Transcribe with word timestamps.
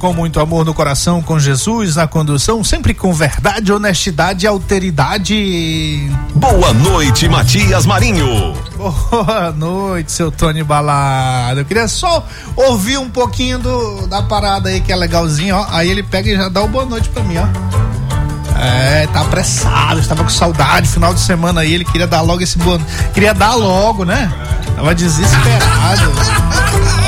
Com 0.00 0.14
muito 0.14 0.40
amor 0.40 0.64
no 0.64 0.72
coração, 0.72 1.20
com 1.20 1.38
Jesus 1.38 1.94
na 1.94 2.08
condução, 2.08 2.64
sempre 2.64 2.94
com 2.94 3.12
verdade, 3.12 3.70
honestidade 3.70 4.46
e 4.46 4.48
alteridade. 4.48 6.10
Boa 6.34 6.72
noite, 6.72 7.28
Matias 7.28 7.84
Marinho. 7.84 8.54
Boa 8.78 9.52
noite, 9.52 10.10
seu 10.10 10.32
Tony 10.32 10.64
Balado. 10.64 11.60
Eu 11.60 11.64
queria 11.66 11.86
só 11.86 12.26
ouvir 12.56 12.96
um 12.96 13.10
pouquinho 13.10 13.58
do, 13.58 14.06
da 14.06 14.22
parada 14.22 14.70
aí 14.70 14.80
que 14.80 14.90
é 14.90 14.96
legalzinho, 14.96 15.54
ó. 15.54 15.66
Aí 15.70 15.90
ele 15.90 16.02
pega 16.02 16.30
e 16.30 16.34
já 16.34 16.48
dá 16.48 16.62
o 16.62 16.68
boa 16.68 16.86
noite 16.86 17.10
pra 17.10 17.22
mim, 17.22 17.36
ó. 17.36 18.58
É, 18.58 19.06
tá 19.08 19.20
apressado, 19.20 20.00
estava 20.00 20.24
com 20.24 20.30
saudade, 20.30 20.88
final 20.88 21.12
de 21.12 21.20
semana 21.20 21.60
aí, 21.60 21.74
ele 21.74 21.84
queria 21.84 22.06
dar 22.06 22.22
logo 22.22 22.42
esse 22.42 22.56
boa, 22.56 22.80
queria 23.12 23.34
dar 23.34 23.54
logo, 23.54 24.06
né? 24.06 24.32
Tava 24.74 24.94
desesperado. 24.94 26.10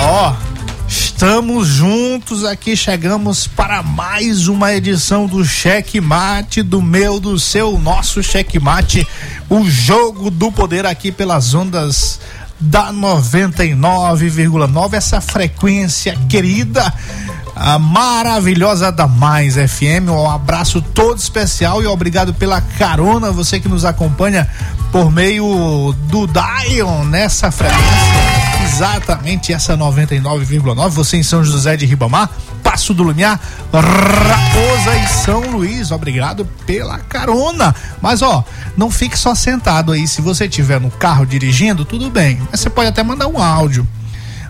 Ó, 0.03 0.52
Estamos 1.23 1.69
juntos 1.69 2.45
aqui, 2.45 2.77
chegamos 2.77 3.47
para 3.47 3.81
mais 3.81 4.48
uma 4.48 4.75
edição 4.75 5.28
do 5.28 5.45
Cheque 5.45 6.01
Mate, 6.01 6.65
do 6.65 6.83
meu, 6.83 7.20
do 7.20 7.39
seu, 7.39 7.78
nosso 7.78 8.20
Cheque 8.25 8.59
Mate, 8.59 9.06
o 9.48 9.65
jogo 9.65 10.33
do 10.33 10.50
poder 10.50 10.84
aqui 10.84 11.12
pelas 11.12 11.55
ondas 11.55 12.19
da 12.59 12.93
99,9, 12.93 14.95
essa 14.95 15.20
frequência 15.20 16.19
querida, 16.28 16.93
a 17.55 17.78
maravilhosa 17.78 18.91
da 18.91 19.06
Mais 19.06 19.55
FM. 19.55 20.09
Um 20.09 20.28
abraço 20.28 20.83
todo 20.83 21.19
especial 21.19 21.81
e 21.81 21.87
obrigado 21.87 22.34
pela 22.34 22.61
carona, 22.61 23.31
você 23.31 23.61
que 23.61 23.69
nos 23.69 23.84
acompanha 23.84 24.50
por 24.91 25.12
meio 25.12 25.95
do 26.09 26.27
Dion 26.27 27.05
nessa 27.05 27.53
frequência 27.53 28.41
exatamente 28.73 29.53
essa 29.53 29.77
99,9. 29.77 30.89
Você 30.91 31.19
em 31.19 31.23
São 31.23 31.45
José 31.45 31.77
de 31.77 31.84
Ribamar, 31.84 32.31
Passo 32.62 32.95
do 32.95 33.03
Lumiar, 33.03 33.39
Raposa 33.73 34.97
e 34.97 35.06
São 35.09 35.41
Luís. 35.51 35.91
Obrigado 35.91 36.47
pela 36.67 36.98
carona. 36.98 37.75
Mas 38.00 38.22
ó, 38.22 38.44
não 38.77 38.91
fique 38.91 39.19
só 39.19 39.34
sentado 39.34 39.93
aí. 39.93 40.09
Se 40.09 40.22
você 40.22 40.47
estiver 40.47 40.81
no 40.81 40.91
carro 40.91 41.27
dirigindo, 41.27 41.84
tudo 41.84 42.09
bem. 42.11 42.41
Mas 42.50 42.61
você 42.61 42.71
pode 42.71 42.88
até 42.88 43.03
mandar 43.03 43.28
um 43.28 43.38
áudio. 43.38 43.87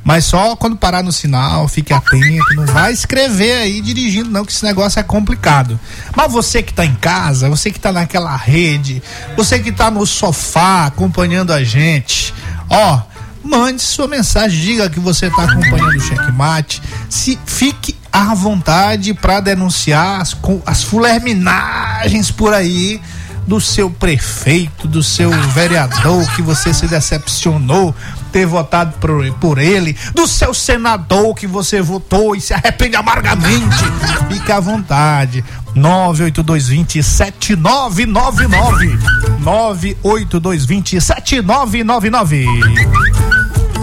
Mas 0.04 0.24
só 0.24 0.56
quando 0.56 0.76
parar 0.76 1.02
no 1.02 1.12
sinal, 1.12 1.68
fique 1.68 1.92
atento, 1.92 2.54
não 2.56 2.66
vai 2.66 2.92
escrever 2.92 3.58
aí 3.58 3.80
dirigindo 3.80 4.30
não, 4.30 4.44
que 4.44 4.50
esse 4.50 4.64
negócio 4.64 4.98
é 4.98 5.02
complicado. 5.02 5.78
Mas 6.16 6.32
você 6.32 6.60
que 6.60 6.72
está 6.72 6.84
em 6.84 6.94
casa, 6.96 7.48
você 7.48 7.70
que 7.70 7.78
está 7.78 7.92
naquela 7.92 8.34
rede, 8.34 9.00
você 9.36 9.60
que 9.60 9.70
está 9.70 9.92
no 9.92 10.04
sofá 10.04 10.86
acompanhando 10.86 11.52
a 11.52 11.62
gente, 11.62 12.34
ó, 12.68 13.11
mande 13.44 13.82
sua 13.82 14.06
mensagem, 14.08 14.60
diga 14.60 14.88
que 14.88 15.00
você 15.00 15.26
está 15.26 15.44
acompanhando 15.44 15.96
o 15.96 16.00
checkmate, 16.00 16.82
se 17.08 17.38
fique 17.46 17.96
à 18.12 18.34
vontade 18.34 19.14
para 19.14 19.40
denunciar 19.40 20.20
as, 20.20 20.36
as 20.66 20.82
fulerminagens 20.84 22.30
por 22.30 22.52
aí 22.52 23.00
do 23.46 23.60
seu 23.60 23.90
prefeito, 23.90 24.86
do 24.86 25.02
seu 25.02 25.30
vereador 25.50 26.24
que 26.34 26.42
você 26.42 26.72
se 26.72 26.86
decepcionou 26.86 27.94
ter 28.32 28.46
votado 28.46 28.94
por, 28.98 29.30
por 29.34 29.58
ele, 29.58 29.96
do 30.14 30.26
seu 30.26 30.54
senador 30.54 31.34
que 31.34 31.46
você 31.46 31.82
votou 31.82 32.34
e 32.34 32.40
se 32.40 32.54
arrepende 32.54 32.96
amargamente. 32.96 33.84
Fique 34.32 34.50
à 34.50 34.58
vontade. 34.58 35.44
98220 35.74 37.02
7999 37.02 38.98
98220 39.40 41.00
7999 41.00 42.46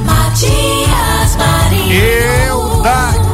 Matias 0.06 1.36
Marinho. 1.36 1.94
Eu 1.94 2.81
daqui, 2.81 3.29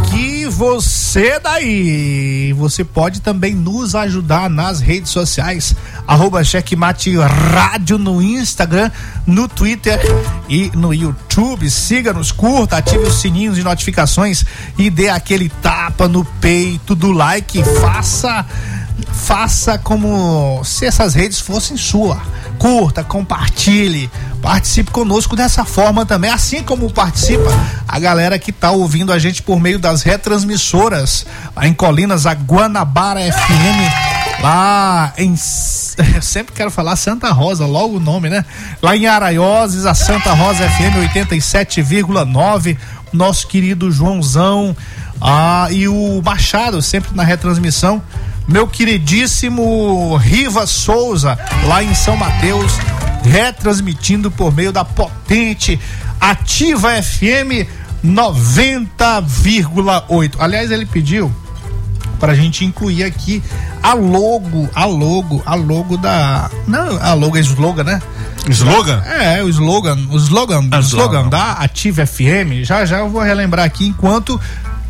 você 0.56 1.38
daí. 1.38 2.54
Você 2.54 2.84
pode 2.84 3.20
também 3.20 3.54
nos 3.54 3.94
ajudar 3.94 4.50
nas 4.50 4.80
redes 4.80 5.12
sociais. 5.12 5.76
Arroba 6.08 6.44
Checkmate 6.44 7.16
Rádio 7.18 7.98
no 7.98 8.22
Instagram, 8.22 8.90
no 9.28 9.50
Twitter 9.50 10.00
e 10.48 10.72
no 10.74 10.94
YouTube. 10.94 11.70
Siga-nos, 11.70 12.32
curta, 12.32 12.78
ative 12.78 13.04
os 13.04 13.20
sininhos 13.20 13.58
de 13.58 13.64
notificações 13.64 14.46
e 14.78 14.90
dê 14.90 15.10
aquele 15.10 15.50
tapa 15.50 16.08
no 16.08 16.24
peito 16.24 16.96
do 16.96 17.12
like. 17.12 17.62
Faça 17.82 18.46
faça 19.12 19.78
como 19.78 20.64
se 20.64 20.86
essas 20.86 21.14
redes 21.14 21.40
fossem 21.40 21.76
sua. 21.76 22.22
Curta, 22.66 23.04
compartilhe, 23.04 24.10
participe 24.42 24.90
conosco 24.90 25.36
dessa 25.36 25.64
forma 25.64 26.04
também, 26.04 26.32
assim 26.32 26.64
como 26.64 26.92
participa 26.92 27.48
a 27.88 28.00
galera 28.00 28.40
que 28.40 28.50
está 28.50 28.72
ouvindo 28.72 29.14
a 29.14 29.20
gente 29.20 29.44
por 29.44 29.60
meio 29.60 29.78
das 29.78 30.02
retransmissoras 30.02 31.28
lá 31.56 31.68
em 31.68 31.74
Colinas, 31.76 32.26
a 32.26 32.34
Guanabara 32.34 33.20
FM, 33.22 34.42
lá 34.42 35.14
em 35.16 35.36
eu 36.16 36.22
sempre 36.24 36.56
quero 36.56 36.72
falar 36.72 36.96
Santa 36.96 37.32
Rosa, 37.32 37.68
logo 37.68 37.98
o 37.98 38.00
nome, 38.00 38.32
né? 38.32 38.44
Lá 38.82 38.98
em 38.98 39.06
Araioses, 39.06 39.86
a 39.86 39.94
Santa 39.94 40.34
Rosa 40.34 40.68
FM 40.68 41.14
87,9, 41.14 42.78
nosso 43.14 43.46
querido 43.46 43.92
Joãozão, 43.92 44.76
ah, 45.22 45.68
e 45.70 45.88
o 45.88 46.20
Machado 46.26 46.82
sempre 46.82 47.16
na 47.16 47.24
retransmissão 47.24 48.02
meu 48.48 48.68
queridíssimo 48.68 50.16
Riva 50.18 50.68
Souza, 50.68 51.36
lá 51.66 51.84
em 51.84 51.96
São 51.96 52.16
Mateus, 52.16 52.74
retransmitindo 53.24 54.30
por 54.30 54.54
meio 54.54 54.72
da 54.72 54.86
potente 54.86 55.80
Ativa 56.20 57.02
FM 57.02 57.66
90,8. 58.04 60.36
Aliás, 60.40 60.70
ele 60.72 60.86
pediu 60.86 61.34
para 62.20 62.34
a 62.34 62.36
gente 62.36 62.64
incluir 62.64 63.04
aqui 63.04 63.42
a 63.82 63.94
logo, 63.94 64.70
a 64.74 64.86
logo, 64.86 65.42
a 65.46 65.56
logo 65.56 65.98
da. 65.98 66.50
Não, 66.68 67.02
a 67.02 67.14
logo 67.14 67.38
é 67.38 67.42
slogan, 67.42 67.84
né? 67.84 68.02
Slogan? 68.48 69.02
É, 69.06 69.44
o 69.44 69.50
slogan, 69.50 69.98
o 70.12 70.18
slogan, 70.18 70.70
o 70.72 70.80
slogan 70.80 71.28
da 71.30 71.54
Ativa 71.54 72.06
FM. 72.06 72.64
Já 72.64 72.86
já 72.86 73.00
eu 73.00 73.10
vou 73.10 73.22
relembrar 73.22 73.66
aqui 73.66 73.88
enquanto 73.88 74.40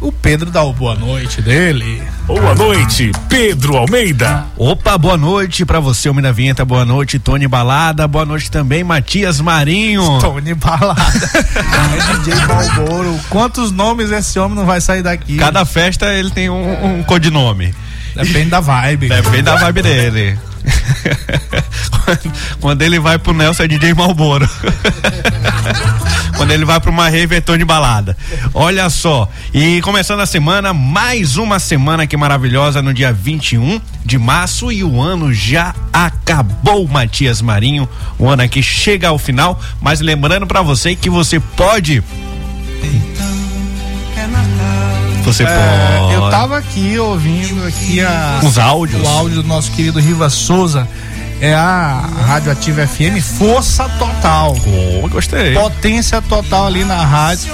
o 0.01 0.12
Pedro 0.12 0.51
dá 0.51 0.63
o 0.63 0.74
boa 0.74 0.95
noite 0.95 1.42
dele. 1.42 2.01
Boa 2.25 2.53
noite, 2.56 3.12
Pedro 3.30 3.77
Almeida. 3.77 4.45
Opa, 4.57 4.97
boa 4.97 5.18
noite 5.18 5.65
para 5.65 5.80
você, 5.80 6.09
homem 6.09 6.24
da 6.24 6.31
vinheta. 6.31 6.65
Boa 6.65 6.83
noite, 6.83 7.19
Tony 7.19 7.47
Balada. 7.47 8.07
Boa 8.07 8.25
noite 8.25 8.50
também, 8.51 8.83
Matias 8.83 9.39
Marinho. 9.39 10.03
Tony 10.19 10.53
Balada. 10.53 11.01
é 11.36 12.18
DJ 12.18 12.36
Malboro. 12.45 13.19
Quantos 13.30 13.71
nomes 13.71 14.12
esse 14.12 14.38
homem 14.39 14.57
não 14.57 14.65
vai 14.65 14.81
sair 14.81 15.03
daqui? 15.03 15.38
Cada 15.38 15.65
festa 15.65 16.13
ele 16.13 16.31
tem 16.31 16.50
um, 16.50 17.00
um 17.00 17.03
codinome. 17.03 17.74
Depende 18.15 18.50
da 18.50 18.59
vibe. 18.59 19.09
Depende 19.09 19.41
da 19.44 19.56
vibe 19.56 19.81
dele. 19.81 20.39
Quando 22.59 22.81
ele 22.81 23.00
vai 23.00 23.17
pro 23.17 23.33
Nelson 23.33 23.63
é 23.63 23.67
DJ 23.67 23.94
Malboro. 23.94 24.50
Quando 26.35 26.51
ele 26.51 26.65
vai 26.65 26.79
para 26.79 26.91
uma 26.91 27.09
é 27.09 27.25
de 27.25 27.65
balada. 27.65 28.15
Olha 28.53 28.89
só. 28.89 29.29
E 29.53 29.81
começando 29.81 30.19
a 30.19 30.25
semana, 30.25 30.73
mais 30.73 31.38
uma 31.38 31.59
semana 31.59 32.06
que 32.06 32.17
maravilhosa 32.17 32.81
no 32.81 32.94
dia 32.94 33.13
21 33.13 33.79
de 34.03 34.17
março 34.17 34.71
e 34.71 34.83
o 34.83 35.01
ano 35.01 35.33
já 35.33 35.73
acabou, 35.94 36.88
Matias 36.88 37.41
Marinho. 37.41 37.88
O 38.19 38.29
ano 38.29 38.44
aqui 38.44 38.62
chega 38.62 39.07
ao 39.07 39.17
final, 39.17 39.59
mas 39.81 40.01
lembrando 40.01 40.45
para 40.45 40.62
você 40.62 40.95
que 40.95 41.09
você 41.09 41.39
pode 41.39 42.03
Você 45.25 45.44
É, 45.44 45.98
pode. 46.00 46.13
eu 46.13 46.30
tava 46.30 46.57
aqui 46.57 46.98
ouvindo 47.00 47.66
aqui 47.68 48.00
a, 48.01 48.39
Os 48.44 48.57
áudios. 48.57 49.01
o 49.01 49.07
áudio 49.07 49.42
do 49.42 49.48
nosso 49.48 49.72
querido 49.72 50.00
Riva 50.00 50.30
Souza. 50.30 50.88
É 51.42 51.54
a 51.54 52.07
Rádio 52.25 52.50
Ativa 52.51 52.88
FM 52.88 53.22
Força 53.22 53.89
Total. 54.00 54.56
Oh, 55.04 55.07
gostei. 55.10 55.54
Potência 55.54 56.22
total 56.22 56.68
ali 56.68 56.86
na 56.86 57.04
rádio. 57.04 57.54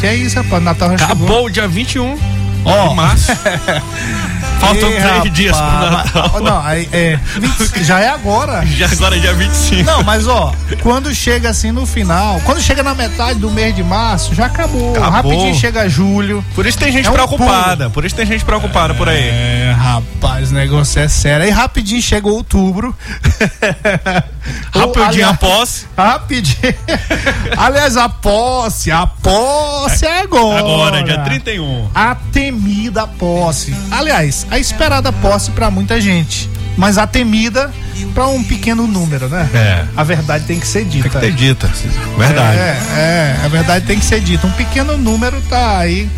Que 0.00 0.06
é 0.06 0.14
isso, 0.14 0.36
rapaz? 0.36 0.62
Natal 0.62 0.90
chegou. 0.90 1.04
Acabou 1.06 1.46
o 1.46 1.50
dia 1.50 1.66
21 1.66 2.18
Ó. 2.64 2.88
de 2.88 2.94
março. 2.94 3.32
Faltam 4.62 4.88
Ih, 4.88 4.94
três 4.94 5.04
rapaz, 5.04 5.32
dias 5.32 5.56
pro 5.56 5.90
Natal. 5.90 6.40
Não, 6.40 6.64
aí, 6.64 6.88
é, 6.92 7.18
20 7.36 7.82
já 7.84 7.98
é 7.98 8.08
agora. 8.10 8.64
Já 8.76 8.86
agora 8.86 9.16
é 9.16 9.18
dia 9.18 9.34
25. 9.34 9.82
Não, 9.82 10.02
mas 10.04 10.28
ó, 10.28 10.54
quando 10.82 11.12
chega 11.14 11.50
assim 11.50 11.72
no 11.72 11.84
final, 11.84 12.40
quando 12.44 12.60
chega 12.60 12.80
na 12.82 12.94
metade 12.94 13.38
do 13.40 13.50
mês 13.50 13.74
de 13.74 13.82
março, 13.82 14.34
já 14.34 14.46
acabou. 14.46 14.90
Acabou. 14.96 15.10
Rapidinho 15.10 15.54
chega 15.54 15.88
julho. 15.88 16.44
Por 16.54 16.64
isso 16.64 16.78
tem 16.78 16.92
gente 16.92 17.06
É 17.08 17.10
um 17.10 17.14
preocupada. 17.14 17.90
Por 17.90 18.04
isso 18.04 18.14
tem 18.14 18.24
gente 18.24 18.44
preocupada 18.44 18.94
por 18.94 19.08
aí. 19.08 19.18
É, 19.28 19.74
rapaz, 19.76 20.50
o 20.50 20.54
negócio 20.54 21.00
é 21.00 21.08
sério. 21.08 21.44
Aí 21.44 21.50
rapidinho 21.50 22.00
chega 22.00 22.28
outubro. 22.28 22.94
Rapidinho 24.74 25.06
Aliás- 25.08 25.34
após. 25.34 25.86
Rapidinho. 25.96 26.74
Aliás, 27.56 27.96
a 27.96 28.08
posse, 28.08 28.90
a 28.90 29.06
posse 29.06 30.06
é 30.06 30.20
agora. 30.20 30.58
Agora, 30.60 31.02
dia 31.02 31.18
31. 31.18 31.88
A 31.94 32.14
temida 32.32 33.06
posse. 33.06 33.74
Aliás, 33.90 34.46
a 34.52 34.58
esperada 34.58 35.10
posse 35.12 35.50
pra 35.50 35.70
muita 35.70 36.00
gente. 36.00 36.48
Mas 36.76 36.96
a 36.98 37.06
temida 37.06 37.70
pra 38.14 38.26
um 38.28 38.42
pequeno 38.42 38.86
número, 38.86 39.28
né? 39.28 39.48
É. 39.54 39.84
A 39.96 40.02
verdade 40.04 40.44
tem 40.46 40.58
que 40.58 40.66
ser 40.66 40.84
dita. 40.84 41.08
Tem 41.08 41.10
que 41.10 41.26
ter 41.26 41.32
dita. 41.32 41.70
Verdade. 42.16 42.58
É, 42.58 42.78
é, 42.96 43.40
a 43.44 43.48
verdade 43.48 43.84
tem 43.86 43.98
que 43.98 44.04
ser 44.04 44.20
dita. 44.20 44.46
Um 44.46 44.52
pequeno 44.52 44.96
número 44.96 45.40
tá 45.50 45.78
aí 45.78 46.08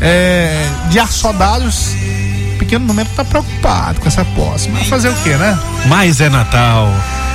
é, 0.00 0.64
de 0.90 0.98
assodados. 0.98 1.94
Um 2.54 2.58
pequeno 2.58 2.84
número 2.86 3.08
tá 3.16 3.24
preocupado 3.24 4.00
com 4.00 4.08
essa 4.08 4.24
posse. 4.24 4.68
Mas 4.70 4.86
fazer 4.88 5.08
o 5.08 5.14
quê, 5.22 5.30
né? 5.36 5.58
Mas 5.86 6.20
é 6.20 6.28
Natal. 6.28 6.88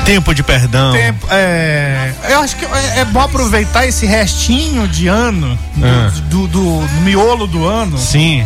Tempo 0.06 0.34
de 0.34 0.42
perdão. 0.42 0.94
Tempo, 0.94 1.28
é, 1.30 2.14
eu 2.30 2.40
acho 2.40 2.56
que 2.56 2.64
é, 2.66 3.00
é 3.00 3.06
bom 3.06 3.20
aproveitar 3.20 3.86
esse 3.86 4.06
restinho 4.06 4.88
de 4.88 5.08
ano, 5.10 5.58
do, 5.76 5.86
É. 5.86 6.10
do, 6.30 6.48
do- 6.48 6.88
do 6.88 7.02
miolo 7.02 7.46
do 7.46 7.66
ano, 7.68 7.98
Sim. 7.98 8.46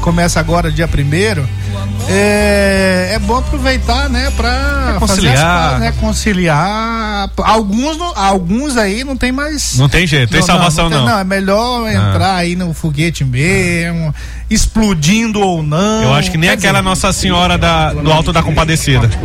Começa 0.00 0.40
agora 0.40 0.70
dia 0.70 0.86
primeiro. 0.88 1.46
É, 2.08 3.10
é 3.14 3.18
bom 3.18 3.38
aproveitar, 3.38 4.08
né, 4.08 4.30
fazer 5.00 5.28
as 5.28 5.40
pazes, 5.40 5.80
né, 5.80 5.92
conciliar. 6.00 7.28
Alguns, 7.38 7.96
não- 7.98 8.12
alguns 8.16 8.76
aí 8.76 9.02
não 9.02 9.16
tem 9.16 9.32
mais. 9.32 9.76
Não 9.76 9.88
tem 9.88 10.06
jeito, 10.06 10.30
tem 10.30 10.40
salvação 10.42 10.88
tem- 10.88 10.98
não. 10.98 11.08
Ah. 11.08 11.10
não, 11.10 11.18
é 11.18 11.24
melhor 11.24 11.88
entrar 11.90 12.36
aí 12.36 12.54
no 12.54 12.72
foguete 12.72 13.24
mesmo, 13.24 14.14
explodindo 14.48 15.40
ou 15.40 15.62
não. 15.64 16.02
Eu 16.04 16.14
acho 16.14 16.30
que 16.30 16.38
nem 16.38 16.48
Quer 16.50 16.56
aquela 16.58 16.78
dizer, 16.78 16.88
Nossa 16.88 17.12
Senhora 17.12 17.58
da, 17.58 17.92
do 17.92 18.12
Alto 18.12 18.32
da 18.32 18.40
Compadecida. 18.42 19.10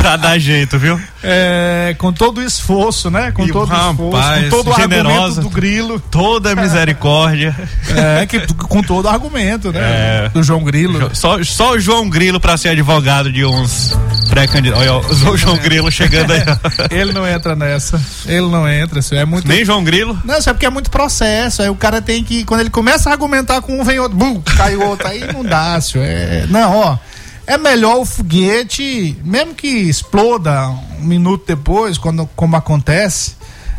pra 0.00 0.16
dar 0.16 0.38
jeito, 0.38 0.78
viu? 0.78 1.00
É, 1.22 1.94
com 1.98 2.12
todo 2.12 2.38
o 2.38 2.42
esforço, 2.42 3.10
né? 3.10 3.32
Com 3.32 3.44
E, 3.44 3.52
todo 3.52 3.68
o 3.68 3.72
esforço, 3.90 4.42
com 4.42 4.48
todo 4.50 4.70
o 4.70 4.74
argumento 4.74 5.40
do 5.40 5.50
grilo. 5.50 5.98
Toda 5.98 6.54
misericórdia. 6.54 7.54
É, 7.88 8.24
que, 8.26 8.40
com 8.54 8.82
todo 8.82 9.06
o 9.06 9.08
argumento, 9.08 9.72
né? 9.72 9.80
É. 9.80 10.28
Do 10.32 10.42
João 10.46 10.62
Grilo. 10.62 11.14
Só, 11.14 11.42
só 11.42 11.72
o 11.72 11.78
João 11.78 12.08
Grilo 12.08 12.40
pra 12.40 12.56
ser 12.56 12.70
advogado 12.70 13.30
de 13.30 13.44
uns 13.44 13.96
pré-candidatos. 14.30 14.82
Olha, 14.82 14.94
ó, 14.94 15.32
o 15.32 15.36
João 15.36 15.56
Grilo 15.56 15.90
chegando 15.90 16.32
aí. 16.32 16.42
Ele 16.90 17.12
não 17.12 17.26
entra 17.26 17.56
nessa. 17.56 18.00
Ele 18.26 18.48
não 18.48 18.68
entra. 18.68 19.00
Isso 19.00 19.14
é 19.14 19.24
muito. 19.24 19.46
Nem 19.46 19.64
João 19.64 19.82
Grilo. 19.82 20.18
Não, 20.24 20.38
isso 20.38 20.48
é 20.48 20.52
porque 20.52 20.66
é 20.66 20.70
muito 20.70 20.90
processo. 20.90 21.62
Aí 21.62 21.68
o 21.68 21.74
cara 21.74 22.00
tem 22.00 22.22
que. 22.22 22.44
Quando 22.44 22.60
ele 22.60 22.70
começa 22.70 23.10
a 23.10 23.12
argumentar 23.12 23.60
com 23.60 23.78
um, 23.78 23.84
vem 23.84 23.98
outro. 23.98 24.16
Bum, 24.16 24.40
cai 24.40 24.76
o 24.76 24.86
outro. 24.86 25.08
Aí 25.08 25.20
não 25.32 25.42
dá, 25.44 25.80
senhor. 25.80 26.06
É, 26.06 26.46
não, 26.48 26.76
ó. 26.76 26.98
É 27.46 27.56
melhor 27.56 27.98
o 27.98 28.04
foguete, 28.04 29.16
mesmo 29.24 29.54
que 29.54 29.68
exploda 29.68 30.68
um 30.98 31.04
minuto 31.04 31.44
depois, 31.46 31.96
quando, 31.96 32.28
como 32.34 32.56
acontece, 32.56 33.36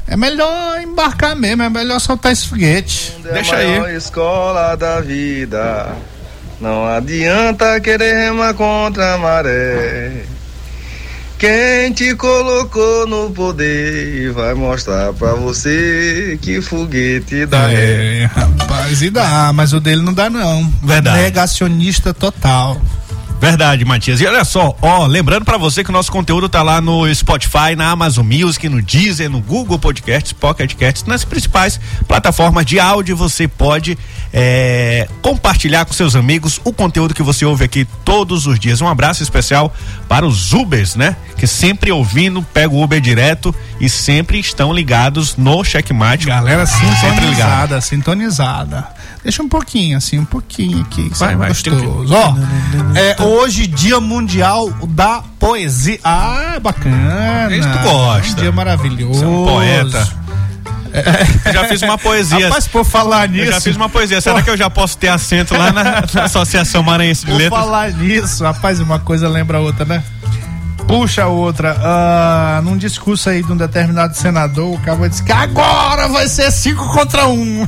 é 0.07 0.15
melhor 0.15 0.79
embarcar 0.81 1.35
mesmo, 1.35 1.63
é 1.63 1.69
melhor 1.69 1.99
soltar 1.99 2.31
esse 2.31 2.47
foguete. 2.47 3.13
Deixa 3.21 3.57
é 3.57 3.79
a 3.79 3.83
aí. 3.83 3.95
escola 3.97 4.75
da 4.75 5.01
vida. 5.01 5.93
Não 6.59 6.87
adianta 6.87 7.79
querer 7.79 8.25
remar 8.25 8.53
contra 8.53 9.13
a 9.13 9.17
maré. 9.17 10.23
Quem 11.37 11.91
te 11.93 12.15
colocou 12.15 13.05
no 13.05 13.29
poder 13.29 14.31
vai 14.31 14.55
mostrar 14.55 15.13
pra 15.13 15.33
você 15.33 16.37
que 16.41 16.59
foguete 16.63 17.45
dá 17.45 17.67
ré. 17.67 18.23
É, 18.23 18.25
rapaz, 18.25 19.03
e 19.03 19.11
dá, 19.11 19.51
mas 19.53 19.71
o 19.71 19.79
dele 19.79 20.01
não 20.01 20.15
dá, 20.15 20.31
não. 20.31 20.67
Verdade. 20.83 21.21
Negacionista 21.21 22.11
total. 22.11 22.81
Verdade, 23.39 23.85
Matias. 23.85 24.19
E 24.19 24.25
olha 24.25 24.43
só, 24.43 24.75
ó, 24.81 25.05
lembrando 25.05 25.45
pra 25.45 25.57
você 25.57 25.83
que 25.83 25.89
o 25.89 25.93
nosso 25.93 26.11
conteúdo 26.11 26.49
tá 26.49 26.63
lá 26.63 26.81
no 26.81 27.13
Spotify, 27.13 27.75
na 27.75 27.91
Amazon 27.91 28.25
Music, 28.25 28.67
no 28.67 28.81
Deezer, 28.81 29.29
no 29.29 29.39
Google 29.39 29.77
Podcasts, 29.77 30.33
Pocket 30.33 30.73
Casts, 30.73 31.03
nas 31.05 31.23
principais 31.23 31.79
plataformas 32.07 32.65
de 32.65 32.79
áudio. 32.79 33.15
Você 33.15 33.47
pode 33.47 33.97
é, 34.33 35.07
compartilhar 35.21 35.85
com 35.85 35.93
seus 35.93 36.15
amigos 36.15 36.59
o 36.63 36.73
conteúdo 36.73 37.13
que 37.13 37.21
você 37.21 37.45
ouve 37.45 37.63
aqui 37.63 37.87
todos 38.03 38.47
os 38.47 38.59
dias. 38.59 38.81
Um 38.81 38.87
abraço 38.87 39.21
especial 39.21 39.73
para 40.09 40.25
os 40.25 40.53
Ubers, 40.53 40.95
né? 40.95 41.15
Que 41.37 41.45
sempre 41.45 41.91
ouvindo, 41.91 42.41
pega 42.41 42.73
o 42.73 42.81
Uber 42.81 42.99
direto 42.99 43.53
e 43.79 43.87
sempre 43.87 44.39
estão 44.39 44.73
ligados 44.73 45.37
no 45.37 45.63
Checkmate. 45.63 46.25
Galera 46.25 46.65
sintonizada, 46.65 47.81
sintonizada. 47.81 48.96
Deixa 49.23 49.43
um 49.43 49.49
pouquinho, 49.49 49.97
assim, 49.97 50.19
um 50.19 50.25
pouquinho 50.25 50.81
aqui. 50.81 51.09
que 51.09 51.17
Vai, 51.17 51.33
é 51.33 51.37
vai, 51.37 51.49
gostoso. 51.49 52.13
Ó, 52.13 52.35
é 52.95 53.21
hoje 53.21 53.67
Dia 53.67 53.99
Mundial 53.99 54.69
da 54.89 55.21
Poesia. 55.39 55.99
Ah, 56.03 56.57
bacana. 56.61 57.55
Isso 57.55 57.67
tu 57.69 57.79
gosta. 57.79 58.31
Um 58.31 58.35
dia 58.35 58.51
maravilhoso. 58.51 59.19
Você 59.19 59.25
é 59.25 59.27
um 59.27 59.45
poeta. 59.45 60.27
Eu 61.45 61.53
já 61.53 61.65
fiz 61.65 61.81
uma 61.81 61.97
poesia. 61.97 62.47
Rapaz, 62.47 62.67
por 62.67 62.85
falar 62.85 63.27
nisso. 63.27 63.45
Eu 63.45 63.51
já 63.53 63.61
fiz 63.61 63.75
uma 63.75 63.89
poesia. 63.89 64.21
Será 64.21 64.41
que 64.41 64.49
eu 64.49 64.57
já 64.57 64.69
posso 64.69 64.97
ter 64.97 65.09
assento 65.09 65.55
lá 65.55 65.71
na, 65.71 65.83
na 66.13 66.23
Associação 66.23 66.81
Maranhense 66.81 67.25
de 67.25 67.31
Por 67.31 67.37
Letras? 67.37 67.59
falar 67.59 67.91
nisso, 67.91 68.43
rapaz, 68.43 68.79
uma 68.79 68.97
coisa 68.99 69.27
lembra 69.27 69.57
a 69.57 69.61
outra, 69.61 69.85
né? 69.85 70.03
Puxa 70.87 71.23
a 71.23 71.27
outra. 71.27 71.75
Ah, 71.81 72.61
num 72.63 72.77
discurso 72.77 73.29
aí 73.29 73.43
de 73.43 73.51
um 73.51 73.57
determinado 73.57 74.15
senador, 74.15 74.73
o 74.73 74.79
cara 74.79 75.09
disse 75.09 75.21
que 75.23 75.31
agora 75.31 76.07
vai 76.07 76.27
ser 76.27 76.49
cinco 76.51 76.87
contra 76.93 77.27
um. 77.27 77.67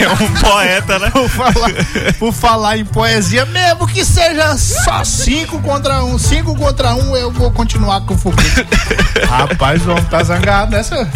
é 0.00 0.08
um 0.08 0.32
poeta, 0.40 0.98
né? 0.98 1.10
por, 1.10 1.28
falar, 1.28 1.70
por 2.18 2.32
falar 2.32 2.78
em 2.78 2.84
poesia, 2.84 3.44
mesmo 3.46 3.86
que 3.86 4.04
seja 4.04 4.56
só 4.56 5.02
cinco 5.04 5.60
contra 5.60 6.04
um, 6.04 6.18
cinco 6.18 6.54
contra 6.56 6.94
um, 6.94 7.16
eu 7.16 7.30
vou 7.30 7.50
continuar 7.50 8.00
com 8.02 8.14
o 8.14 8.18
foguete. 8.18 8.66
Rapaz, 9.28 9.84
o 9.86 9.90
homem 9.90 10.04
tá 10.04 10.22
zangado 10.22 10.70
nessa. 10.70 11.08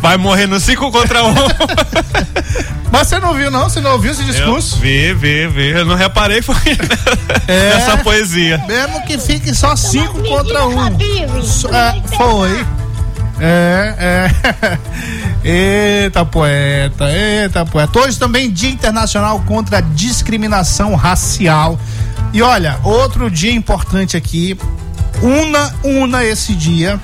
Vai 0.00 0.16
morrer 0.16 0.46
no 0.46 0.58
5 0.58 0.90
contra 0.90 1.22
1. 1.24 1.28
Um. 1.28 1.34
Mas 2.90 3.06
você 3.06 3.20
não 3.20 3.34
viu, 3.34 3.50
não? 3.50 3.68
Você 3.68 3.80
não 3.80 3.92
ouviu 3.92 4.10
esse 4.10 4.24
discurso? 4.24 4.76
Vê, 4.78 5.14
vê, 5.14 5.46
vê. 5.46 5.78
Eu 5.78 5.84
não 5.84 5.94
reparei 5.94 6.42
foi 6.42 6.56
É. 7.46 7.74
nessa 7.74 7.98
poesia. 7.98 8.58
Mesmo 8.66 9.04
que 9.04 9.16
fique 9.20 9.54
só 9.54 9.76
cinco 9.76 10.22
contra 10.22 10.66
um. 10.66 10.86
É, 10.86 12.16
foi. 12.16 12.66
É, 13.38 13.94
é. 13.98 14.78
Eita 16.04 16.24
poeta, 16.26 17.10
eita 17.10 17.64
poeta. 17.64 17.98
Hoje 17.98 18.18
também 18.18 18.50
Dia 18.50 18.68
Internacional 18.68 19.40
contra 19.40 19.78
a 19.78 19.80
Discriminação 19.80 20.94
Racial. 20.94 21.78
E 22.32 22.42
olha, 22.42 22.78
outro 22.84 23.30
dia 23.30 23.52
importante 23.52 24.16
aqui. 24.16 24.58
Una, 25.22 25.74
una 25.82 26.24
esse 26.24 26.54
dia. 26.54 27.00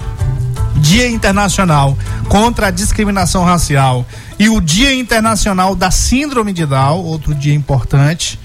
Dia 0.76 1.08
Internacional 1.08 1.96
contra 2.28 2.66
a 2.66 2.70
Discriminação 2.70 3.42
Racial. 3.42 4.04
E 4.38 4.50
o 4.50 4.60
Dia 4.60 4.94
Internacional 4.94 5.74
da 5.74 5.90
Síndrome 5.90 6.52
de 6.52 6.66
Down, 6.66 7.02
outro 7.02 7.34
dia 7.34 7.54
importante 7.54 8.38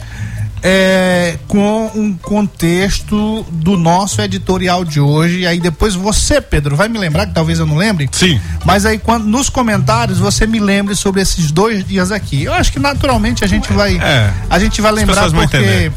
é, 0.64 1.38
com 1.48 1.92
um 1.96 2.14
contexto 2.14 3.44
do 3.52 3.78
nosso 3.78 4.22
editorial 4.22 4.86
de 4.86 5.00
hoje. 5.00 5.40
E 5.40 5.48
aí 5.48 5.60
depois 5.60 5.96
você, 5.96 6.40
Pedro, 6.40 6.76
vai 6.76 6.88
me 6.88 6.98
lembrar, 6.98 7.28
que 7.28 7.34
talvez 7.34 7.60
eu 7.60 7.66
não 7.66 7.76
lembre. 7.76 8.10
Sim. 8.12 8.40
Mas 8.66 8.86
aí 8.86 8.98
quando, 8.98 9.26
nos 9.26 9.50
comentários 9.50 10.20
você 10.20 10.46
me 10.46 10.60
lembre 10.60 10.96
sobre 10.96 11.22
esses 11.22 11.52
dois 11.52 11.86
dias 11.86 12.12
aqui. 12.12 12.44
Eu 12.44 12.54
acho 12.54 12.72
que 12.72 12.80
naturalmente 12.80 13.44
a 13.44 13.48
gente 13.48 13.72
vai. 13.74 13.98
É. 13.98 14.32
A 14.50 14.60
gente 14.60 14.82
vai 14.82 14.92
lembrar 14.92 15.30
porque. 15.32 15.92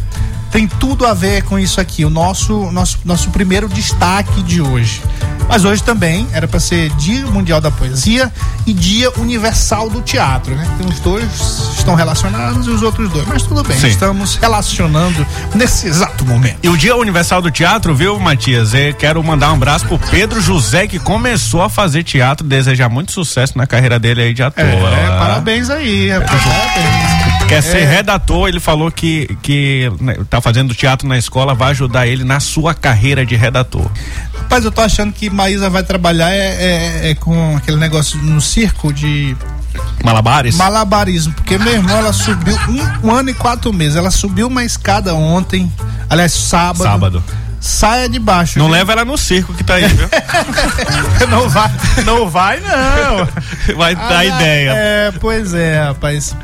Tem 0.55 0.69
tudo 0.69 1.05
a 1.05 1.13
ver 1.13 1.43
com 1.43 1.59
isso 1.59 1.81
aqui, 1.81 2.05
o 2.05 2.11
nosso, 2.11 2.71
nosso, 2.71 3.01
nosso 3.05 3.29
primeiro 3.31 3.69
destaque 3.69 4.41
de 4.41 4.63
hoje. 4.63 5.03
Mas 5.49 5.65
hoje 5.65 5.83
também 5.83 6.29
era 6.33 6.47
para 6.47 6.61
ser 6.61 6.91
Dia 6.91 7.27
Mundial 7.27 7.61
da 7.61 7.73
Poesia 7.73 8.33
e 8.65 8.73
Dia 8.73 9.11
Universal 9.19 9.91
do 9.91 10.01
Teatro, 10.01 10.55
né? 10.55 10.65
Tem 10.79 10.87
os 10.87 11.01
dois 11.01 11.75
estão 11.77 11.97
relacionados 11.97 12.69
e 12.69 12.71
os 12.71 12.83
outros 12.83 13.11
dois, 13.11 13.27
mas 13.27 13.43
tudo 13.43 13.65
bem, 13.65 13.77
Sim. 13.77 13.89
estamos 13.89 14.37
relacionando 14.37 15.27
nesse 15.57 15.89
exato 15.89 16.25
momento. 16.25 16.59
E 16.63 16.69
o 16.69 16.77
Dia 16.77 16.95
Universal 16.95 17.43
do 17.43 17.51
Teatro, 17.51 17.93
viu, 17.93 18.21
Matias? 18.21 18.75
Eu 18.75 18.95
quero 18.95 19.23
mandar 19.25 19.51
um 19.51 19.55
abraço 19.55 19.87
pro 19.87 19.99
Pedro 19.99 20.41
José 20.41 20.87
que 20.87 21.01
começou 21.01 21.63
a 21.63 21.69
fazer 21.69 22.05
teatro, 22.05 22.47
desejar 22.47 22.89
muito 22.89 23.11
sucesso 23.11 23.59
na 23.59 23.67
carreira 23.67 23.99
dele 23.99 24.23
aí 24.23 24.33
de 24.33 24.45
ator. 24.45 24.65
É, 24.65 25.07
é 25.07 25.19
parabéns 25.19 25.69
aí, 25.69 26.11
é, 26.11 26.21
parabéns. 26.21 27.34
Quer 27.49 27.63
ser 27.63 27.79
é. 27.79 27.85
redator, 27.85 28.49
ele 28.49 28.61
falou 28.61 28.91
que 28.91 29.27
que 29.43 29.91
né, 30.01 30.17
tá 30.29 30.41
fazendo 30.41 30.75
teatro 30.75 31.07
na 31.07 31.19
escola, 31.19 31.55
vai 31.55 31.71
ajudar 31.71 32.07
ele 32.07 32.25
na 32.25 32.41
sua 32.41 32.75
carreira 32.75 33.25
de 33.25 33.37
redator. 33.37 33.89
Rapaz, 34.35 34.65
eu 34.65 34.73
tô 34.73 34.81
achando 34.81 35.13
que 35.13 35.31
Maísa 35.31 35.69
vai 35.71 35.83
trabalhar 35.83 36.31
é, 36.31 36.39
é, 36.39 37.11
é 37.11 37.15
com 37.15 37.57
aquele 37.57 37.77
negócio 37.77 38.19
no 38.19 38.41
circo 38.41 38.93
de 38.93 39.37
Malabares? 40.03 40.55
Malabarismo, 40.57 41.33
porque 41.33 41.59
meu 41.59 41.73
irmão, 41.73 41.97
ela 41.97 42.13
subiu 42.13 42.57
um, 42.69 43.09
um, 43.09 43.13
ano 43.13 43.31
e 43.31 43.35
quatro 43.35 43.73
meses. 43.73 43.97
Ela 43.97 44.11
subiu 44.11 44.47
uma 44.49 44.65
escada 44.65 45.15
ontem, 45.15 45.73
aliás, 46.09 46.33
sábado. 46.33 46.83
Sábado. 46.83 47.25
Saia 47.61 48.09
de 48.11 48.19
baixo. 48.19 48.59
Não 48.59 48.67
viu? 48.67 48.75
leva 48.75 48.93
ela 48.93 49.05
no 49.07 49.17
circo 49.17 49.55
que 49.55 49.65
tá 49.65 49.75
aí, 49.75 49.87
viu? 49.89 50.09
não 51.31 51.49
vai, 51.49 51.71
não 52.05 52.29
vai, 52.29 52.61
não. 52.61 53.75
Vai 53.77 53.97
dar 53.97 54.19
ah, 54.19 54.25
ideia. 54.25 54.73
É, 54.75 55.13
pois 55.19 55.55
é, 55.55 55.85
rapaz. 55.85 56.37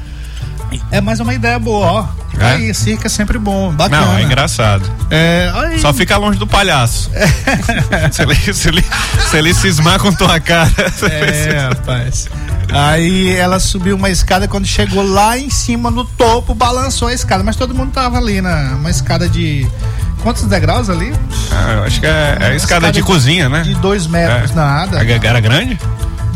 É 0.90 1.00
mais 1.00 1.20
uma 1.20 1.32
ideia 1.34 1.58
boa, 1.58 1.86
ó. 1.86 2.20
É? 2.38 2.52
Aí, 2.52 2.74
circo 2.74 3.06
é 3.06 3.10
sempre 3.10 3.38
bom, 3.38 3.72
bacana. 3.72 4.06
Não, 4.06 4.18
é 4.18 4.22
engraçado. 4.22 4.90
É, 5.10 5.50
aí... 5.54 5.78
Só 5.78 5.92
fica 5.92 6.16
longe 6.16 6.38
do 6.38 6.46
palhaço. 6.46 7.10
É. 7.12 8.10
se, 8.12 8.22
ele, 8.22 8.34
se, 8.34 8.68
ele, 8.68 8.84
se 9.28 9.36
ele 9.36 9.54
cismar 9.54 9.98
com 9.98 10.12
tua 10.12 10.40
cara. 10.40 10.70
É, 11.10 11.68
rapaz. 11.68 12.28
Aí 12.72 13.30
ela 13.34 13.58
subiu 13.58 13.96
uma 13.96 14.10
escada, 14.10 14.46
quando 14.46 14.66
chegou 14.66 15.02
lá 15.02 15.36
em 15.36 15.50
cima 15.50 15.90
no 15.90 16.04
topo, 16.04 16.54
balançou 16.54 17.08
a 17.08 17.14
escada. 17.14 17.42
Mas 17.42 17.56
todo 17.56 17.74
mundo 17.74 17.90
tava 17.92 18.18
ali 18.18 18.40
na 18.40 18.76
uma 18.76 18.90
escada 18.90 19.28
de. 19.28 19.66
Quantos 20.22 20.42
degraus 20.44 20.90
ali? 20.90 21.12
Ah, 21.50 21.72
eu 21.72 21.84
acho 21.84 22.00
que 22.00 22.06
é, 22.06 22.10
é 22.10 22.34
escada, 22.34 22.54
escada, 22.56 22.86
de, 22.92 23.00
de, 23.00 23.02
cozinha, 23.02 23.48
né? 23.48 23.62
De 23.62 23.74
dois 23.76 24.06
metros, 24.06 24.50
é. 24.50 24.54
nada. 24.54 24.98
A 24.98 25.02
era 25.02 25.40
grande? 25.40 25.78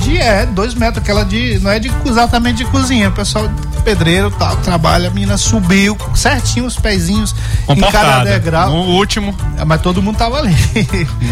De 0.05 0.19
é, 0.19 0.45
dois 0.45 0.75
metros, 0.75 1.03
aquela 1.03 1.25
de. 1.25 1.59
Não 1.61 1.71
é 1.71 1.79
de 1.79 1.91
exatamente 2.05 2.59
de 2.59 2.67
cozinha. 2.67 3.09
O 3.09 3.13
pessoal 3.13 3.51
pedreiro 3.85 4.31
tal, 4.31 4.57
trabalha, 4.57 5.09
a 5.09 5.11
menina 5.11 5.37
subiu 5.39 5.97
certinho 6.15 6.67
os 6.67 6.77
pezinhos 6.77 7.35
em 7.69 7.81
cada 7.81 8.25
degrau. 8.25 8.71
No 8.71 8.83
último. 8.93 9.35
É, 9.59 9.65
mas 9.65 9.81
todo 9.81 10.03
mundo 10.03 10.17
tava 10.17 10.39
ali. 10.39 10.55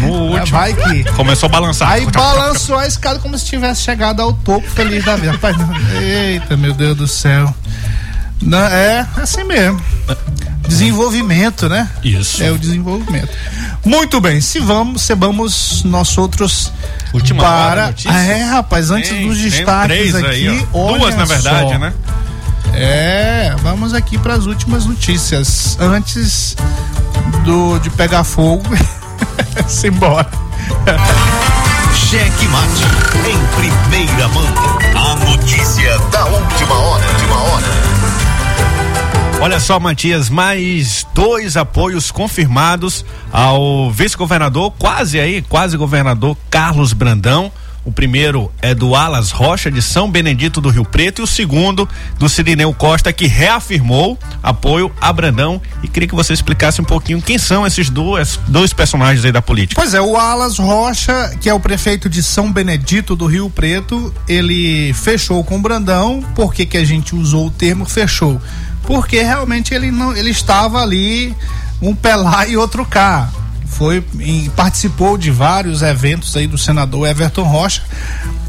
No 0.01 0.13
último. 0.33 0.57
Vai 0.57 0.73
que. 0.73 1.03
Começou 1.11 1.47
a 1.47 1.51
balançar. 1.51 1.91
Aí 1.91 2.05
balançou 2.07 2.77
a 2.77 2.87
escada 2.87 3.19
como 3.19 3.37
se 3.37 3.45
tivesse 3.45 3.83
chegado 3.83 4.21
ao 4.21 4.33
topo 4.33 4.67
feliz 4.67 5.05
da 5.05 5.15
vida. 5.15 5.33
Rapaz, 5.33 5.55
eita, 6.01 6.57
meu 6.57 6.73
Deus 6.73 6.97
do 6.97 7.07
céu. 7.07 7.53
Não, 8.41 8.57
é 8.57 9.07
assim 9.17 9.43
mesmo. 9.43 9.79
Desenvolvimento, 10.67 11.69
né? 11.69 11.89
Isso. 12.03 12.41
É 12.41 12.51
o 12.51 12.57
desenvolvimento. 12.57 13.29
Muito 13.85 14.21
bem, 14.21 14.39
se 14.39 14.59
vamos, 14.59 15.01
se 15.01 15.13
vamos 15.13 15.83
nós 15.83 16.17
outros 16.17 16.71
Última 17.13 17.43
para. 17.43 17.93
Ah, 18.05 18.21
é, 18.21 18.43
rapaz, 18.43 18.89
antes 18.89 19.09
tem, 19.09 19.27
dos 19.27 19.37
destaques 19.37 20.15
aqui. 20.15 20.25
Aí, 20.25 20.67
Duas, 20.71 21.15
na 21.15 21.25
verdade, 21.25 21.73
só. 21.73 21.77
né? 21.77 21.93
É, 22.73 23.53
vamos 23.61 23.93
aqui 23.93 24.17
para 24.17 24.33
as 24.33 24.45
últimas 24.45 24.85
notícias. 24.85 25.77
Antes 25.79 26.55
do 27.43 27.77
de 27.79 27.89
pegar 27.91 28.23
fogo, 28.23 28.63
simbora. 29.67 30.29
Cheque 31.93 32.47
mate 32.47 32.83
em 33.29 33.89
primeira 33.91 34.27
mão. 34.29 34.47
A 34.95 35.15
notícia 35.25 35.99
da 36.11 36.25
última 36.25 36.75
hora. 36.75 37.05
Última 37.05 37.35
hora. 37.35 37.92
Olha 39.43 39.59
só, 39.59 39.77
Matias, 39.77 40.29
mais 40.29 41.05
dois 41.13 41.57
apoios 41.57 42.11
confirmados 42.11 43.03
ao 43.29 43.91
vice-governador, 43.91 44.71
quase 44.79 45.19
aí, 45.19 45.41
quase 45.41 45.75
governador 45.75 46.37
Carlos 46.49 46.93
Brandão. 46.93 47.51
O 47.83 47.91
primeiro 47.91 48.49
é 48.61 48.73
do 48.73 48.95
Alas 48.95 49.31
Rocha, 49.31 49.69
de 49.69 49.81
São 49.81 50.09
Benedito 50.09 50.61
do 50.61 50.69
Rio 50.69 50.85
Preto, 50.85 51.21
e 51.21 51.23
o 51.25 51.27
segundo 51.27 51.89
do 52.17 52.29
Sirineu 52.29 52.73
Costa, 52.73 53.11
que 53.11 53.27
reafirmou 53.27 54.17
apoio 54.41 54.89
a 55.01 55.11
Brandão. 55.11 55.61
E 55.83 55.89
queria 55.89 56.07
que 56.07 56.15
você 56.15 56.31
explicasse 56.31 56.79
um 56.79 56.85
pouquinho 56.85 57.21
quem 57.21 57.37
são 57.37 57.67
esses 57.67 57.89
dois, 57.89 58.39
dois 58.47 58.71
personagens 58.71 59.25
aí 59.25 59.31
da 59.33 59.41
política. 59.41 59.81
Pois 59.81 59.93
é, 59.93 59.99
o 59.99 60.15
Alas 60.15 60.57
Rocha, 60.57 61.35
que 61.41 61.49
é 61.49 61.53
o 61.53 61.59
prefeito 61.59 62.09
de 62.09 62.23
São 62.23 62.49
Benedito 62.49 63.13
do 63.13 63.25
Rio 63.25 63.49
Preto, 63.49 64.13
ele 64.25 64.93
fechou 64.93 65.43
com 65.43 65.57
o 65.57 65.61
Brandão. 65.61 66.23
Por 66.33 66.53
que, 66.53 66.65
que 66.65 66.77
a 66.77 66.85
gente 66.85 67.13
usou 67.13 67.47
o 67.47 67.51
termo 67.51 67.83
fechou? 67.83 68.39
Porque 68.83 69.21
realmente 69.21 69.73
ele 69.73 69.91
não, 69.91 70.15
ele 70.15 70.29
estava 70.29 70.81
ali 70.81 71.35
um 71.81 71.95
pé 71.95 72.15
lá 72.15 72.45
e 72.47 72.55
outro 72.55 72.85
cá 72.85 73.29
foi 73.73 74.03
em, 74.19 74.49
participou 74.51 75.17
de 75.17 75.31
vários 75.31 75.81
eventos 75.81 76.35
aí 76.37 76.45
do 76.45 76.57
senador 76.57 77.07
Everton 77.07 77.43
Rocha 77.43 77.81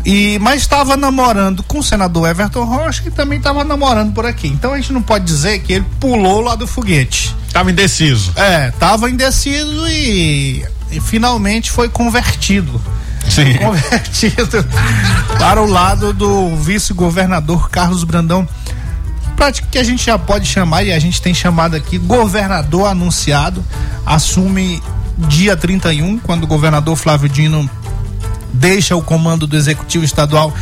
e 0.04 0.38
mas 0.40 0.60
estava 0.60 0.96
namorando 0.96 1.62
com 1.62 1.78
o 1.78 1.82
senador 1.82 2.28
Everton 2.28 2.64
Rocha 2.64 3.02
e 3.06 3.10
também 3.10 3.38
estava 3.38 3.64
namorando 3.64 4.12
por 4.12 4.26
aqui. 4.26 4.48
Então 4.48 4.74
a 4.74 4.76
gente 4.76 4.92
não 4.92 5.00
pode 5.00 5.24
dizer 5.24 5.60
que 5.60 5.72
ele 5.72 5.86
pulou 5.98 6.40
lá 6.40 6.54
do 6.54 6.66
foguete. 6.66 7.34
Tava 7.52 7.70
indeciso. 7.70 8.32
É, 8.36 8.70
tava 8.72 9.08
indeciso 9.08 9.88
e, 9.88 10.64
e 10.90 11.00
finalmente 11.00 11.70
foi 11.70 11.88
convertido. 11.88 12.80
Sim. 13.28 13.54
Convertido 13.58 14.66
para 15.38 15.62
o 15.62 15.66
lado 15.66 16.12
do 16.12 16.54
vice-governador 16.56 17.70
Carlos 17.70 18.04
Brandão 18.04 18.46
prática 19.36 19.68
que 19.70 19.78
a 19.78 19.84
gente 19.84 20.04
já 20.04 20.18
pode 20.18 20.46
chamar, 20.46 20.84
e 20.84 20.92
a 20.92 20.98
gente 20.98 21.20
tem 21.20 21.34
chamado 21.34 21.76
aqui, 21.76 21.98
governador 21.98 22.88
anunciado, 22.88 23.64
assume 24.04 24.82
dia 25.16 25.56
31, 25.56 26.18
quando 26.18 26.44
o 26.44 26.46
governador 26.46 26.96
Flávio 26.96 27.28
Dino 27.28 27.68
deixa 28.52 28.96
o 28.96 29.02
comando 29.02 29.46
do 29.46 29.56
executivo 29.56 30.04
estadual 30.04 30.52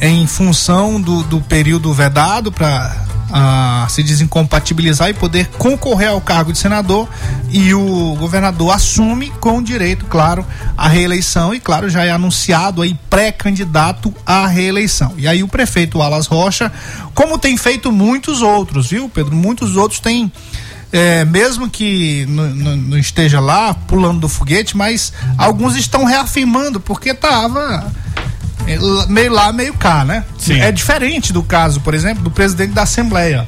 em 0.00 0.26
função 0.26 1.00
do, 1.00 1.22
do 1.24 1.40
período 1.40 1.92
vedado 1.92 2.50
para 2.50 3.09
a 3.32 3.86
se 3.88 4.02
desincompatibilizar 4.02 5.08
e 5.08 5.14
poder 5.14 5.48
concorrer 5.58 6.10
ao 6.10 6.20
cargo 6.20 6.52
de 6.52 6.58
senador 6.58 7.08
e 7.50 7.72
o 7.74 8.16
governador 8.18 8.74
assume 8.74 9.30
com 9.40 9.62
direito, 9.62 10.06
claro, 10.06 10.44
à 10.76 10.88
reeleição 10.88 11.54
e 11.54 11.60
claro, 11.60 11.88
já 11.88 12.04
é 12.04 12.10
anunciado 12.10 12.82
aí 12.82 12.98
pré-candidato 13.08 14.12
à 14.26 14.46
reeleição. 14.46 15.14
E 15.16 15.26
aí 15.28 15.42
o 15.42 15.48
prefeito 15.48 16.00
Alas 16.02 16.26
Rocha, 16.26 16.72
como 17.14 17.38
tem 17.38 17.56
feito 17.56 17.92
muitos 17.92 18.42
outros, 18.42 18.90
viu, 18.90 19.08
Pedro? 19.08 19.34
Muitos 19.34 19.76
outros 19.76 20.00
têm 20.00 20.32
é, 20.92 21.24
mesmo 21.24 21.70
que 21.70 22.26
não 22.26 22.98
esteja 22.98 23.38
lá 23.38 23.72
pulando 23.72 24.20
do 24.20 24.28
foguete, 24.28 24.76
mas 24.76 25.12
alguns 25.38 25.76
estão 25.76 26.04
reafirmando, 26.04 26.80
porque 26.80 27.10
estava 27.10 27.92
meio 29.08 29.32
lá, 29.32 29.52
meio 29.52 29.74
cá, 29.74 30.04
né? 30.04 30.24
Sim. 30.38 30.60
É 30.60 30.70
diferente 30.70 31.32
do 31.32 31.42
caso, 31.42 31.80
por 31.80 31.94
exemplo, 31.94 32.22
do 32.22 32.30
presidente 32.30 32.72
da 32.72 32.82
Assembleia, 32.82 33.46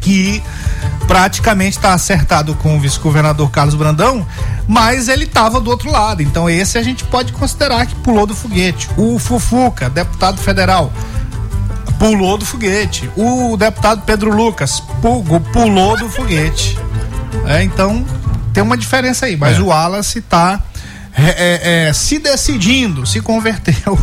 que 0.00 0.42
praticamente 1.06 1.76
está 1.76 1.94
acertado 1.94 2.54
com 2.56 2.76
o 2.76 2.80
vice-governador 2.80 3.50
Carlos 3.50 3.74
Brandão, 3.74 4.26
mas 4.66 5.08
ele 5.08 5.24
estava 5.24 5.60
do 5.60 5.70
outro 5.70 5.90
lado. 5.90 6.22
Então 6.22 6.50
esse 6.50 6.78
a 6.78 6.82
gente 6.82 7.04
pode 7.04 7.32
considerar 7.32 7.86
que 7.86 7.94
pulou 7.96 8.26
do 8.26 8.34
foguete. 8.34 8.88
O 8.96 9.18
Fufuca, 9.18 9.88
deputado 9.88 10.38
federal, 10.38 10.92
pulou 11.98 12.36
do 12.36 12.44
foguete. 12.44 13.08
O 13.16 13.56
deputado 13.56 14.02
Pedro 14.04 14.34
Lucas 14.34 14.82
pulou 15.52 15.96
do 15.96 16.08
foguete. 16.08 16.78
É, 17.46 17.62
então 17.62 18.04
tem 18.52 18.62
uma 18.62 18.76
diferença 18.76 19.26
aí, 19.26 19.36
mas 19.36 19.58
é. 19.58 19.60
o 19.60 19.66
Wallace 19.66 20.18
está 20.18 20.60
é, 21.16 21.24
é, 21.24 21.88
é, 21.88 21.92
se 21.94 22.18
decidindo, 22.18 23.06
se 23.06 23.20
converteu. 23.20 23.98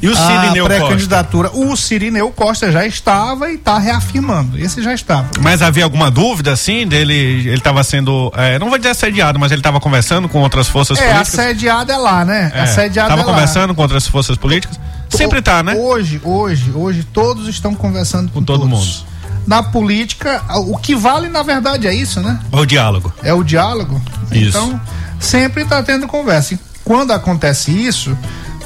E 0.00 0.08
o 0.08 0.14
Cirineu 0.14 0.64
pré-candidatura. 0.64 1.50
O 1.52 1.76
Cirineu 1.76 2.30
Costa 2.30 2.70
já 2.70 2.86
estava 2.86 3.50
e 3.50 3.56
está 3.56 3.78
reafirmando. 3.78 4.56
Esse 4.56 4.80
já 4.80 4.94
estava. 4.94 5.28
Mas 5.40 5.60
havia 5.60 5.82
alguma 5.82 6.08
dúvida, 6.08 6.52
assim, 6.52 6.86
dele? 6.86 7.14
Ele 7.14 7.56
estava 7.56 7.82
sendo. 7.82 8.32
É, 8.36 8.60
não 8.60 8.68
vou 8.68 8.78
dizer 8.78 8.90
assediado, 8.90 9.40
mas 9.40 9.50
ele 9.50 9.58
estava 9.58 9.80
conversando 9.80 10.28
com 10.28 10.38
outras 10.38 10.68
forças 10.68 10.96
é, 10.98 11.02
políticas. 11.02 11.40
Assediado 11.40 11.90
é 11.90 11.96
lá, 11.96 12.24
né? 12.24 12.52
É, 12.54 12.60
assediado 12.60 13.08
Tava 13.08 13.22
é 13.22 13.24
conversando 13.24 13.74
com 13.74 13.82
outras 13.82 14.06
forças 14.06 14.36
políticas. 14.36 14.78
Sempre 15.08 15.40
está, 15.40 15.64
né? 15.64 15.74
Hoje, 15.74 16.20
hoje, 16.22 16.70
hoje, 16.72 17.02
todos 17.02 17.48
estão 17.48 17.74
conversando 17.74 18.28
com, 18.28 18.38
com 18.38 18.44
todo 18.44 18.68
todos. 18.68 18.78
mundo 18.78 19.17
na 19.48 19.62
política, 19.62 20.42
o 20.56 20.76
que 20.76 20.94
vale 20.94 21.30
na 21.30 21.42
verdade 21.42 21.86
é 21.86 21.94
isso, 21.94 22.20
né? 22.20 22.38
É 22.52 22.56
o 22.56 22.66
diálogo. 22.66 23.12
É 23.22 23.32
o 23.32 23.42
diálogo. 23.42 23.98
Isso. 24.30 24.48
Então, 24.50 24.78
sempre 25.18 25.62
está 25.62 25.82
tendo 25.82 26.06
conversa. 26.06 26.52
E 26.52 26.58
quando 26.84 27.12
acontece 27.12 27.70
isso, 27.70 28.16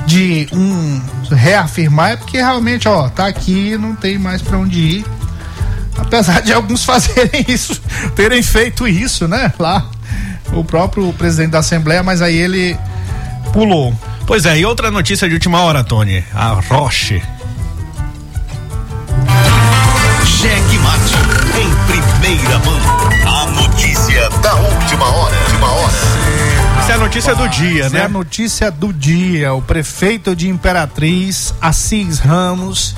de 0.05 0.49
um 0.53 1.01
reafirmar, 1.31 2.11
é 2.11 2.17
porque 2.17 2.37
realmente, 2.37 2.89
ó, 2.89 3.09
tá 3.09 3.29
aqui, 3.29 3.79
não 3.79 3.95
tem 3.95 4.19
mais 4.19 4.43
para 4.43 4.59
onde 4.59 4.81
ir. 4.81 5.05
Apesar 5.97 6.43
de 6.43 6.53
alguns 6.53 6.83
fazerem 6.85 7.45
isso, 7.47 7.81
terem 8.17 8.43
feito 8.43 8.89
isso, 8.89 9.29
né? 9.29 9.53
Lá, 9.61 9.89
o 10.53 10.65
próprio 10.65 11.13
presidente 11.13 11.53
da 11.53 11.61
Assembleia, 11.61 12.03
mas 12.03 12.21
aí 12.21 12.37
ele 12.37 12.77
pulou. 13.53 13.95
Pois 14.27 14.47
é, 14.47 14.59
e 14.59 14.65
outra 14.65 14.91
notícia 14.91 15.29
de 15.29 15.35
última 15.35 15.61
hora, 15.61 15.85
Tony. 15.85 16.25
A 16.35 16.61
Roche. 16.69 17.23
Da 24.43 24.55
última 24.57 25.07
hora. 25.07 25.37
Última 25.45 25.71
hora. 25.73 25.93
Essa 26.81 26.93
é 26.93 26.95
a 26.97 26.99
notícia 26.99 27.35
do 27.35 27.49
dia, 27.49 27.85
Essa 27.85 27.97
é 27.97 27.99
né? 28.01 28.05
a 28.07 28.09
notícia 28.09 28.71
do 28.71 28.93
dia. 28.93 29.55
O 29.55 29.63
prefeito 29.63 30.35
de 30.35 30.49
Imperatriz, 30.49 31.55
Assis 31.61 32.19
Ramos, 32.19 32.97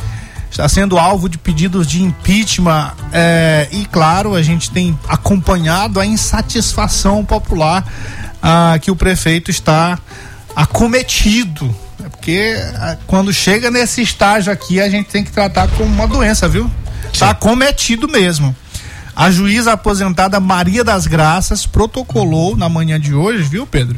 está 0.51 0.67
sendo 0.69 0.99
alvo 0.99 1.29
de 1.29 1.37
pedidos 1.37 1.87
de 1.87 2.03
impeachment. 2.03 2.93
é, 3.13 3.69
e, 3.71 3.85
claro, 3.85 4.35
a 4.35 4.43
gente 4.43 4.71
tem 4.71 4.99
acompanhado 5.07 6.01
a 6.01 6.07
insatisfação 6.07 7.23
popular 7.25 7.87
ah, 8.43 8.79
que 8.81 8.91
o 8.91 8.97
prefeito 8.97 9.51
está 9.51 9.99
acometido. 10.57 11.75
É 12.03 12.09
Porque 12.09 12.57
ah, 12.77 12.97
quando 13.07 13.33
chega 13.35 13.71
nesse 13.71 14.01
estágio 14.01 14.51
aqui, 14.51 14.81
a 14.81 14.89
gente 14.89 15.11
tem 15.11 15.23
que 15.23 15.31
tratar 15.31 15.69
como 15.69 15.93
uma 15.93 16.07
doença, 16.07 16.49
viu? 16.49 16.71
Está 17.13 17.31
acometido 17.31 18.09
mesmo. 18.09 18.57
A 19.17 19.31
juíza 19.31 19.73
aposentada 19.73 20.41
Maria 20.41 20.83
das 20.83 21.07
Graças 21.07 21.67
protocolou 21.67 22.57
na 22.57 22.69
manhã 22.69 22.99
de 22.99 23.15
hoje, 23.15 23.45
viu, 23.45 23.65
Pedro? 23.67 23.97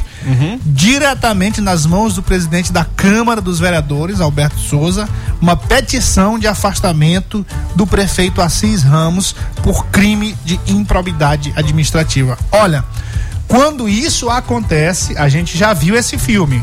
Diretamente 0.64 1.60
nas 1.60 1.86
mãos 1.86 2.14
do 2.14 2.22
presidente 2.22 2.70
da 2.70 2.84
Câmara 2.84 3.40
dos 3.40 3.58
Vereadores, 3.58 4.20
Alberto 4.20 4.58
Souza, 4.58 5.08
uma 5.40 5.56
petição 5.56 6.38
de 6.38 6.46
afastamento 6.46 7.46
do 7.74 7.86
prefeito 7.86 8.42
Assis 8.42 8.82
Ramos 8.82 9.34
por 9.62 9.86
crime 9.86 10.36
de 10.44 10.60
improbidade 10.66 11.52
administrativa. 11.56 12.38
Olha, 12.52 12.84
quando 13.48 13.88
isso 13.88 14.28
acontece, 14.28 15.16
a 15.16 15.28
gente 15.28 15.56
já 15.56 15.72
viu 15.72 15.94
esse 15.94 16.18
filme 16.18 16.62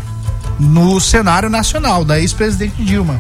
no 0.60 1.00
cenário 1.00 1.50
nacional 1.50 2.06
da 2.06 2.20
ex-presidente 2.20 2.84
Dilma. 2.84 3.20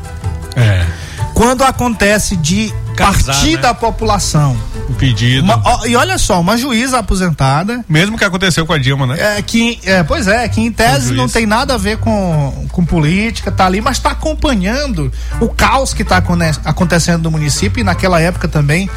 É. 0.55 0.85
Quando 1.33 1.63
acontece 1.63 2.35
de 2.35 2.71
Casar, 2.95 3.33
partir 3.33 3.55
né? 3.55 3.61
da 3.61 3.73
população 3.73 4.57
O 4.89 4.93
pedido. 4.93 5.43
uma- 5.43 5.61
ó, 5.63 5.85
e 5.85 5.95
olha 5.95 6.17
só, 6.17 6.39
uma 6.39 6.57
juíza 6.57 6.99
aposentada, 6.99 7.83
Mesmo 7.89 8.17
que 8.17 8.23
aconteceu 8.23 8.65
com 8.65 8.73
a 8.73 8.77
Dilma, 8.77 9.05
né? 9.07 9.37
é, 9.37 9.41
que, 9.41 9.79
é, 9.83 10.03
pois 10.03 10.27
é, 10.27 10.47
que 10.47 10.61
em 10.61 10.71
tese 10.71 11.13
não 11.13 11.27
tem 11.27 11.45
nada 11.45 11.73
a 11.75 11.77
ver 11.77 11.97
com, 11.97 12.67
com 12.71 12.85
política, 12.85 13.51
tá 13.51 13.65
ali, 13.65 13.81
mas 13.81 13.97
está 13.97 14.11
acompanhando 14.11 15.11
o 15.39 15.49
caos 15.49 15.93
que 15.93 16.01
está 16.03 16.21
acontecendo 16.65 17.23
no 17.23 17.31
município 17.31 17.81
e 17.81 17.83
naquela 17.83 18.19
época 18.19 18.47
também 18.47 18.89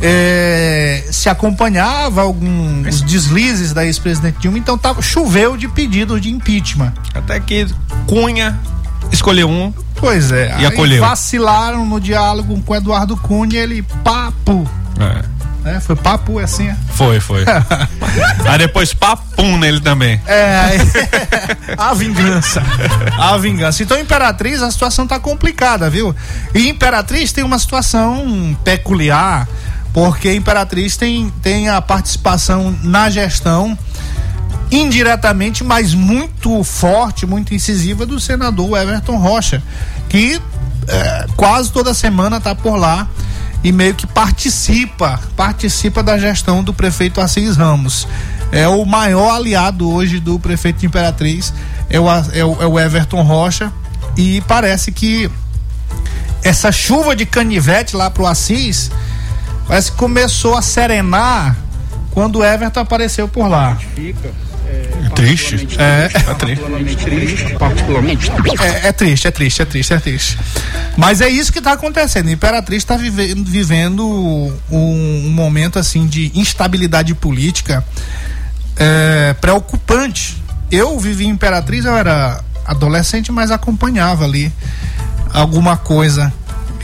é, 0.00 1.04
se 1.10 1.28
acompanhava 1.28 2.22
alguns 2.22 3.02
deslizes 3.02 3.72
da 3.72 3.84
ex-presidente 3.84 4.38
Dilma, 4.40 4.58
então 4.58 4.76
tava, 4.76 5.00
choveu 5.02 5.56
de 5.56 5.68
pedidos 5.68 6.20
de 6.20 6.30
impeachment. 6.30 6.92
Até 7.14 7.38
que 7.40 7.66
Cunha 8.06 8.58
escolheu 9.12 9.48
um. 9.48 9.72
Pois 9.96 10.32
é, 10.32 10.56
E 10.60 10.66
acolheu. 10.66 11.00
vacilaram 11.00 11.86
no 11.86 12.00
diálogo 12.00 12.60
com 12.62 12.72
o 12.72 12.76
Eduardo 12.76 13.16
Cunha, 13.16 13.58
ele 13.60 13.82
papo, 14.02 14.68
É. 14.98 15.22
né? 15.72 15.80
Foi 15.80 15.94
papo 15.94 16.38
assim, 16.40 16.68
é. 16.68 16.76
Foi, 16.94 17.20
foi. 17.20 17.44
Aí 18.48 18.58
depois 18.58 18.92
papum 18.92 19.56
nele 19.58 19.80
também. 19.80 20.20
É, 20.26 20.76
a 21.78 21.94
vingança. 21.94 22.62
A 23.18 23.36
vingança. 23.38 23.82
Então, 23.82 23.98
Imperatriz, 23.98 24.60
a 24.60 24.70
situação 24.70 25.06
tá 25.06 25.20
complicada, 25.20 25.88
viu? 25.88 26.14
E 26.54 26.68
Imperatriz 26.68 27.32
tem 27.32 27.44
uma 27.44 27.58
situação 27.60 28.56
peculiar, 28.64 29.46
porque 29.92 30.32
Imperatriz 30.34 30.96
tem, 30.96 31.30
tem 31.42 31.68
a 31.68 31.80
participação 31.80 32.74
na 32.82 33.08
gestão 33.08 33.78
indiretamente, 34.72 35.62
mas 35.62 35.92
muito 35.94 36.64
forte, 36.64 37.26
muito 37.26 37.54
incisiva 37.54 38.06
do 38.06 38.18
senador 38.18 38.78
Everton 38.78 39.18
Rocha, 39.18 39.62
que 40.08 40.40
é, 40.88 41.26
quase 41.36 41.70
toda 41.70 41.92
semana 41.92 42.40
tá 42.40 42.54
por 42.54 42.76
lá 42.76 43.06
e 43.62 43.70
meio 43.70 43.94
que 43.94 44.06
participa, 44.06 45.20
participa 45.36 46.02
da 46.02 46.18
gestão 46.18 46.64
do 46.64 46.72
prefeito 46.72 47.20
Assis 47.20 47.56
Ramos. 47.56 48.08
É 48.50 48.66
o 48.66 48.84
maior 48.84 49.36
aliado 49.36 49.90
hoje 49.90 50.18
do 50.18 50.38
prefeito 50.38 50.80
de 50.80 50.86
Imperatriz, 50.86 51.52
é 51.88 52.00
o, 52.00 52.08
é 52.08 52.44
o, 52.44 52.62
é 52.62 52.66
o 52.66 52.80
Everton 52.80 53.22
Rocha, 53.22 53.72
e 54.16 54.40
parece 54.42 54.90
que 54.90 55.30
essa 56.42 56.72
chuva 56.72 57.14
de 57.14 57.24
canivete 57.24 57.94
lá 57.94 58.10
pro 58.10 58.26
Assis 58.26 58.90
parece 59.68 59.92
que 59.92 59.96
começou 59.98 60.56
a 60.56 60.62
serenar 60.62 61.56
quando 62.10 62.40
o 62.40 62.44
Everton 62.44 62.80
apareceu 62.80 63.28
por 63.28 63.48
lá. 63.48 63.78
Triste. 65.14 65.68
É, 65.78 66.08
Tá 66.08 66.34
triste. 66.34 67.56
particularmente. 67.58 68.30
É, 68.60 68.88
é 68.88 68.92
triste, 68.92 69.28
é 69.28 69.30
triste, 69.30 69.62
é 69.62 69.64
triste, 69.64 69.92
é 69.92 69.98
triste. 69.98 70.38
Mas 70.96 71.20
é 71.20 71.28
isso 71.28 71.52
que 71.52 71.58
está 71.58 71.72
acontecendo. 71.72 72.28
A 72.28 72.32
Imperatriz 72.32 72.78
está 72.78 72.96
vivendo, 72.96 73.44
vivendo 73.44 74.06
um, 74.06 74.58
um 74.70 75.30
momento 75.30 75.78
assim 75.78 76.06
de 76.06 76.32
instabilidade 76.34 77.14
política 77.14 77.84
é, 78.76 79.34
preocupante. 79.34 80.42
Eu 80.70 80.98
vivi 80.98 81.26
em 81.26 81.30
Imperatriz, 81.30 81.84
eu 81.84 81.96
era 81.96 82.42
adolescente, 82.64 83.30
mas 83.30 83.50
acompanhava 83.50 84.24
ali 84.24 84.52
alguma 85.32 85.76
coisa. 85.76 86.32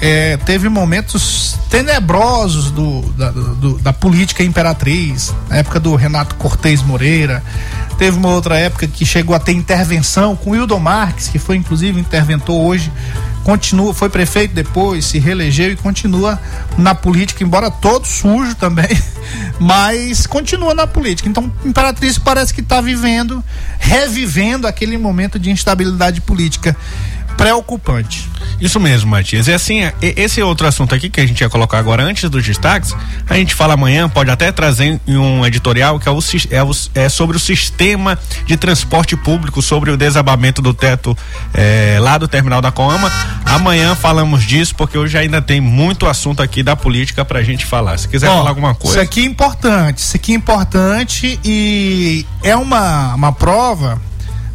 É, 0.00 0.36
teve 0.36 0.68
momentos 0.68 1.56
tenebrosos 1.68 2.70
do, 2.70 3.02
da, 3.12 3.30
do- 3.30 3.78
da 3.78 3.92
política 3.92 4.44
imperatriz, 4.44 5.34
na 5.48 5.56
época 5.56 5.80
do 5.80 5.94
Renato 5.96 6.36
Cortez 6.36 6.82
Moreira. 6.82 7.42
Teve 7.98 8.16
uma 8.16 8.28
outra 8.28 8.56
época 8.56 8.86
que 8.86 9.04
chegou 9.04 9.34
a 9.34 9.40
ter 9.40 9.52
intervenção 9.52 10.36
com 10.36 10.54
Hildo 10.54 10.78
Marques, 10.78 11.26
que 11.28 11.38
foi 11.38 11.56
inclusive 11.56 11.98
interventor 12.00 12.54
hoje. 12.60 12.92
Continua, 13.42 13.92
foi 13.94 14.08
prefeito 14.08 14.54
depois, 14.54 15.06
se 15.06 15.18
reelegeu 15.18 15.72
e 15.72 15.76
continua 15.76 16.38
na 16.76 16.94
política, 16.94 17.42
embora 17.42 17.70
todo 17.70 18.06
sujo 18.06 18.54
também, 18.54 18.86
mas 19.58 20.26
continua 20.26 20.74
na 20.74 20.86
política. 20.86 21.28
Então, 21.28 21.50
Imperatriz 21.64 22.18
parece 22.18 22.52
que 22.54 22.60
está 22.60 22.80
vivendo, 22.80 23.42
revivendo 23.78 24.66
aquele 24.66 24.98
momento 24.98 25.38
de 25.38 25.50
instabilidade 25.50 26.20
política 26.20 26.76
preocupante. 27.38 28.28
Isso 28.60 28.80
mesmo, 28.80 29.08
Matias. 29.10 29.46
E 29.46 29.52
assim, 29.52 29.80
e- 30.02 30.14
esse 30.16 30.42
outro 30.42 30.66
assunto 30.66 30.92
aqui 30.92 31.08
que 31.08 31.20
a 31.20 31.26
gente 31.26 31.40
ia 31.40 31.48
colocar 31.48 31.78
agora 31.78 32.02
antes 32.02 32.28
dos 32.28 32.44
destaques, 32.44 32.94
a 33.30 33.34
gente 33.34 33.54
fala 33.54 33.74
amanhã, 33.74 34.08
pode 34.08 34.28
até 34.30 34.50
trazer 34.50 35.00
em 35.06 35.16
um 35.16 35.46
editorial 35.46 36.00
que 36.00 36.08
é, 36.08 36.12
o, 36.12 36.18
é, 36.50 36.62
o- 36.64 36.70
é 36.94 37.08
sobre 37.08 37.36
o 37.36 37.40
sistema 37.40 38.18
de 38.44 38.56
transporte 38.56 39.16
público, 39.16 39.62
sobre 39.62 39.90
o 39.92 39.96
desabamento 39.96 40.60
do 40.60 40.74
teto 40.74 41.16
eh, 41.54 41.98
lá 42.00 42.18
do 42.18 42.26
terminal 42.26 42.60
da 42.60 42.72
Coama. 42.72 43.10
Amanhã 43.44 43.94
falamos 43.94 44.42
disso, 44.42 44.74
porque 44.74 44.98
hoje 44.98 45.16
ainda 45.16 45.40
tem 45.40 45.60
muito 45.60 46.06
assunto 46.06 46.42
aqui 46.42 46.64
da 46.64 46.74
política 46.74 47.24
pra 47.24 47.40
gente 47.42 47.64
falar. 47.64 47.96
Se 47.98 48.08
quiser 48.08 48.28
Ó, 48.28 48.38
falar 48.38 48.50
alguma 48.50 48.74
coisa. 48.74 48.96
Isso 48.96 49.04
aqui 49.04 49.20
é 49.20 49.24
importante, 49.24 49.98
isso 49.98 50.16
aqui 50.16 50.32
é 50.32 50.34
importante 50.34 51.38
e 51.44 52.26
é 52.42 52.56
uma, 52.56 53.14
uma 53.14 53.32
prova 53.32 54.00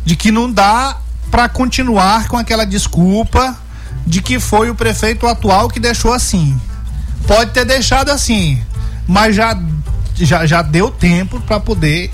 de 0.05 0.17
que 0.17 0.29
não 0.31 0.51
dá 0.51 0.97
para 1.33 1.49
continuar 1.49 2.27
com 2.27 2.37
aquela 2.37 2.63
desculpa 2.63 3.57
de 4.05 4.21
que 4.21 4.39
foi 4.39 4.69
o 4.69 4.75
prefeito 4.75 5.25
atual 5.25 5.67
que 5.67 5.79
deixou 5.79 6.13
assim. 6.13 6.55
Pode 7.25 7.49
ter 7.49 7.65
deixado 7.65 8.11
assim, 8.11 8.61
mas 9.07 9.35
já, 9.35 9.59
já, 10.13 10.45
já 10.45 10.61
deu 10.61 10.91
tempo 10.91 11.41
para 11.41 11.59
poder 11.59 12.11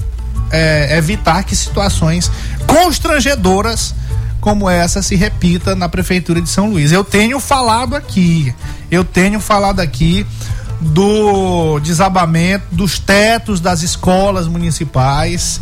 é, 0.50 0.98
evitar 0.98 1.44
que 1.44 1.54
situações 1.54 2.32
constrangedoras 2.66 3.94
como 4.40 4.70
essa 4.70 5.02
se 5.02 5.18
repita 5.18 5.76
na 5.76 5.90
prefeitura 5.90 6.42
de 6.42 6.48
São 6.48 6.70
Luís. 6.70 6.94
Eu 6.94 7.04
tenho 7.04 7.42
falado 7.42 7.98
aqui, 7.98 8.56
eu 8.90 9.04
tenho 9.04 9.42
falado 9.42 9.82
aqui 9.82 10.26
do 10.80 11.78
desabamento 11.82 12.68
dos 12.72 13.00
tetos 13.00 13.60
das 13.60 13.82
escolas 13.84 14.48
municipais 14.48 15.60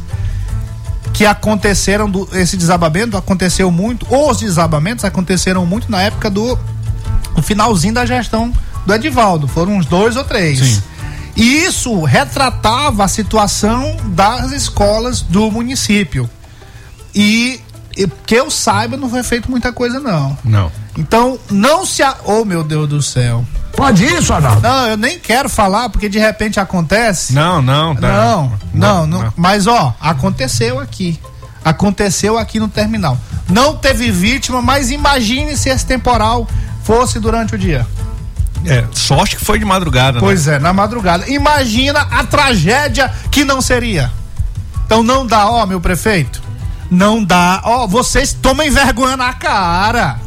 que 1.08 1.26
aconteceram 1.26 2.10
do, 2.10 2.28
esse 2.34 2.58
desabamento 2.58 3.18
aconteceu 3.18 3.72
muito, 3.72 4.06
os 4.10 4.38
desabamentos 4.38 5.06
aconteceram 5.06 5.66
muito 5.66 5.90
na 5.90 6.02
época 6.02 6.30
do 6.30 6.58
finalzinho 7.44 7.94
da 7.94 8.06
gestão 8.06 8.52
do 8.86 8.94
Edivaldo, 8.94 9.48
foram 9.48 9.78
uns 9.78 9.86
dois 9.86 10.16
ou 10.16 10.24
três. 10.24 10.60
Sim. 10.60 10.84
E 11.36 11.66
isso 11.66 12.04
retratava 12.04 13.04
a 13.04 13.08
situação 13.08 13.96
das 14.06 14.52
escolas 14.52 15.22
do 15.22 15.52
município. 15.52 16.28
E, 17.14 17.62
e 17.96 18.08
que 18.26 18.36
eu 18.36 18.50
saiba, 18.50 18.98
não 18.98 19.08
foi 19.08 19.22
feito 19.22 19.50
muita 19.50 19.72
coisa, 19.72 20.00
não. 20.00 20.36
Não. 20.44 20.72
Então, 20.98 21.38
não 21.52 21.86
se. 21.86 22.02
A... 22.02 22.16
Oh, 22.26 22.44
meu 22.44 22.64
Deus 22.64 22.90
do 22.90 23.02
céu. 23.04 23.46
Pode 23.78 24.04
isso, 24.04 24.34
Arnaldo? 24.34 24.60
Não, 24.60 24.88
eu 24.88 24.98
nem 24.98 25.20
quero 25.20 25.48
falar, 25.48 25.88
porque 25.90 26.10
de 26.10 26.18
repente 26.18 26.60
acontece. 26.60 27.32
Não, 27.34 27.62
não, 27.62 27.96
tá. 27.96 28.08
Não, 28.08 28.52
não, 28.74 29.06
não, 29.08 29.34
Mas 29.38 29.68
ó, 29.68 29.94
aconteceu 30.02 30.80
aqui. 30.80 31.20
Aconteceu 31.64 32.40
aqui 32.40 32.60
no 32.60 32.68
terminal. 32.68 33.16
Não 33.48 33.78
teve 33.78 34.10
vítima, 34.10 34.64
mas 34.64 34.90
imagine 34.90 35.56
se 35.56 35.70
esse 35.70 35.86
temporal 35.86 36.48
fosse 36.84 37.20
durante 37.20 37.54
o 37.54 37.58
dia. 37.58 37.86
É, 38.66 38.84
sorte 38.92 39.36
que 39.36 39.46
foi 39.46 39.60
de 39.60 39.66
madrugada, 39.66 40.20
Pois 40.20 40.48
né? 40.48 40.56
é, 40.56 40.60
na 40.60 40.74
madrugada. 40.74 41.30
Imagina 41.30 42.00
a 42.10 42.24
tragédia 42.24 43.14
que 43.30 43.46
não 43.46 43.62
seria. 43.62 44.12
Então 44.88 45.04
não 45.04 45.26
dá, 45.28 45.48
ó, 45.48 45.68
meu 45.68 45.80
prefeito. 45.80 46.42
Não 46.90 47.24
dá. 47.24 47.62
Ó, 47.64 47.86
vocês 47.86 48.34
tomem 48.34 48.72
vergonha 48.72 49.16
na 49.16 49.34
cara. 49.34 50.20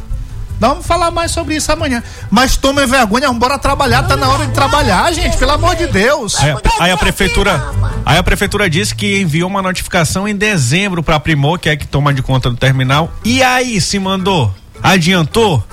Vamos 0.61 0.85
falar 0.85 1.09
mais 1.09 1.31
sobre 1.31 1.55
isso 1.55 1.71
amanhã. 1.71 2.03
Mas 2.29 2.55
tomem 2.55 2.85
vergonha, 2.85 3.25
vamos 3.25 3.39
bora 3.39 3.57
trabalhar, 3.57 4.03
tá 4.03 4.15
na 4.15 4.29
hora 4.29 4.45
de 4.45 4.53
trabalhar, 4.53 5.11
gente, 5.11 5.35
pelo 5.35 5.53
amor 5.53 5.75
de 5.75 5.87
Deus. 5.87 6.35
Aí, 6.39 6.53
aí 6.79 6.91
a 6.91 6.97
prefeitura, 6.97 7.65
aí 8.05 8.19
a 8.19 8.21
prefeitura 8.21 8.69
disse 8.69 8.93
que 8.93 9.21
enviou 9.21 9.49
uma 9.49 9.63
notificação 9.63 10.27
em 10.27 10.35
dezembro 10.35 11.01
para 11.01 11.19
Primor, 11.19 11.57
que 11.57 11.67
é 11.67 11.75
que 11.75 11.87
toma 11.87 12.13
de 12.13 12.21
conta 12.21 12.47
do 12.47 12.55
terminal. 12.55 13.11
E 13.25 13.41
aí, 13.41 13.81
se 13.81 13.97
mandou? 13.97 14.53
Adiantou? 14.83 15.63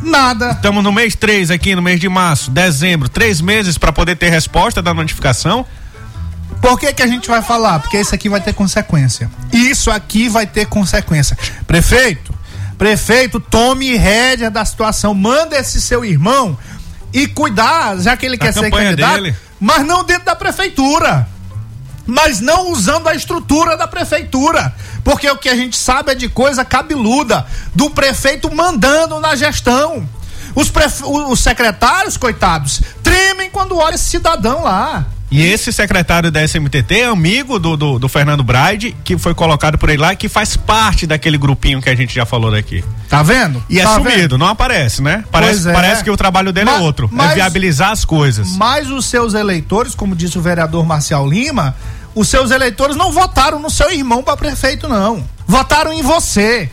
Nada. 0.00 0.52
Estamos 0.52 0.84
no 0.84 0.92
mês 0.92 1.16
3 1.16 1.50
aqui, 1.50 1.74
no 1.74 1.82
mês 1.82 1.98
de 1.98 2.08
março, 2.08 2.52
dezembro, 2.52 3.08
três 3.08 3.40
meses 3.40 3.76
para 3.76 3.90
poder 3.90 4.14
ter 4.14 4.30
resposta 4.30 4.80
da 4.80 4.94
notificação. 4.94 5.66
Por 6.62 6.78
que, 6.78 6.92
que 6.92 7.02
a 7.02 7.06
gente 7.08 7.28
vai 7.28 7.42
falar? 7.42 7.80
Porque 7.80 7.98
isso 7.98 8.14
aqui 8.14 8.28
vai 8.28 8.40
ter 8.40 8.52
consequência. 8.52 9.28
Isso 9.52 9.90
aqui 9.90 10.28
vai 10.28 10.46
ter 10.46 10.66
consequência. 10.66 11.36
Prefeito, 11.66 12.32
prefeito, 12.80 13.38
tome 13.38 13.94
rédea 13.94 14.50
da 14.50 14.64
situação. 14.64 15.12
Manda 15.14 15.54
esse 15.58 15.78
seu 15.82 16.02
irmão 16.02 16.56
e 17.12 17.26
cuidar, 17.26 17.98
já 17.98 18.16
que 18.16 18.24
ele 18.24 18.38
Da 18.38 18.46
quer 18.46 18.54
ser 18.54 18.70
candidato, 18.70 19.14
dele. 19.22 19.36
mas 19.60 19.84
não 19.86 20.02
dentro 20.02 20.24
da 20.24 20.34
prefeitura. 20.34 21.28
Mas 22.06 22.40
não 22.40 22.70
usando 22.72 23.06
a 23.06 23.14
estrutura 23.14 23.76
da 23.76 23.86
prefeitura. 23.86 24.74
Porque 25.04 25.30
o 25.30 25.36
que 25.36 25.50
a 25.50 25.54
gente 25.54 25.76
sabe 25.76 26.12
é 26.12 26.14
de 26.14 26.26
coisa 26.30 26.64
cabeluda 26.64 27.46
do 27.74 27.90
prefeito 27.90 28.50
mandando 28.54 29.20
na 29.20 29.36
gestão. 29.36 30.08
Os, 30.54 30.70
prefe- 30.70 31.04
os 31.04 31.38
secretários, 31.38 32.16
coitados, 32.16 32.80
tremem 33.02 33.50
quando 33.50 33.76
olham 33.76 33.94
esse 33.94 34.04
cidadão 34.08 34.62
lá. 34.62 35.04
E 35.30 35.44
esse 35.44 35.72
secretário 35.72 36.28
da 36.30 36.42
SMTT 36.44 37.02
é 37.02 37.04
amigo 37.04 37.58
do, 37.60 37.76
do, 37.76 37.98
do 38.00 38.08
Fernando 38.08 38.42
Braide, 38.42 38.96
que 39.04 39.16
foi 39.16 39.32
colocado 39.32 39.78
por 39.78 39.88
ele 39.88 40.02
lá, 40.02 40.12
que 40.16 40.28
faz 40.28 40.56
parte 40.56 41.06
daquele 41.06 41.38
grupinho 41.38 41.80
que 41.80 41.88
a 41.88 41.94
gente 41.94 42.12
já 42.12 42.26
falou 42.26 42.50
daqui. 42.50 42.82
Tá 43.08 43.22
vendo? 43.22 43.62
E 43.70 43.78
é 43.78 43.84
Tá 43.84 43.94
sumido, 43.94 44.16
vendo? 44.16 44.38
não 44.38 44.48
aparece, 44.48 45.00
né? 45.00 45.24
Parece, 45.30 45.68
é. 45.68 45.72
parece 45.72 46.02
que 46.02 46.10
o 46.10 46.16
trabalho 46.16 46.52
dele 46.52 46.66
Ma- 46.70 46.78
é 46.78 46.80
outro, 46.80 47.08
mas- 47.12 47.30
é 47.30 47.34
viabilizar 47.36 47.90
as 47.92 48.04
coisas. 48.04 48.56
Mas 48.56 48.90
os 48.90 49.06
seus 49.06 49.34
eleitores, 49.34 49.94
como 49.94 50.16
disse 50.16 50.36
o 50.36 50.42
vereador 50.42 50.84
Marcial 50.84 51.28
Lima, 51.28 51.76
os 52.12 52.28
seus 52.28 52.50
eleitores 52.50 52.96
não 52.96 53.12
votaram 53.12 53.60
no 53.60 53.70
seu 53.70 53.88
irmão 53.92 54.24
para 54.24 54.36
prefeito, 54.36 54.88
não. 54.88 55.24
Votaram 55.46 55.92
em 55.92 56.02
você. 56.02 56.68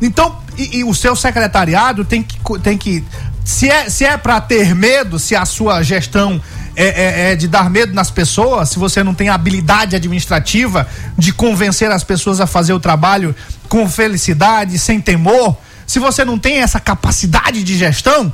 Então, 0.00 0.38
e, 0.56 0.78
e 0.78 0.84
o 0.84 0.94
seu 0.94 1.14
secretariado 1.14 2.02
tem 2.04 2.22
que. 2.22 2.38
Tem 2.62 2.78
que 2.78 3.04
se 3.44 3.68
é, 3.68 3.90
se 3.90 4.04
é 4.06 4.16
para 4.16 4.40
ter 4.40 4.74
medo, 4.74 5.18
se 5.18 5.34
a 5.36 5.44
sua 5.44 5.82
gestão 5.82 6.40
é, 6.82 7.28
é- 7.28 7.32
é 7.32 7.36
de 7.36 7.46
dar 7.48 7.68
medo 7.70 7.92
nas 7.94 8.10
pessoas, 8.10 8.68
se 8.70 8.78
você 8.78 9.02
não 9.02 9.14
tem 9.14 9.28
habilidade 9.28 9.94
administrativa 9.96 10.86
de 11.18 11.32
convencer 11.32 11.90
as 11.90 12.02
pessoas 12.04 12.40
a 12.40 12.46
fazer 12.46 12.72
o 12.72 12.80
trabalho 12.80 13.34
com 13.68 13.88
felicidade, 13.88 14.78
sem 14.78 15.00
temor, 15.00 15.56
se 15.86 15.98
você 15.98 16.24
não 16.24 16.38
tem 16.38 16.58
essa 16.58 16.78
capacidade 16.80 17.62
de 17.62 17.76
gestão, 17.76 18.32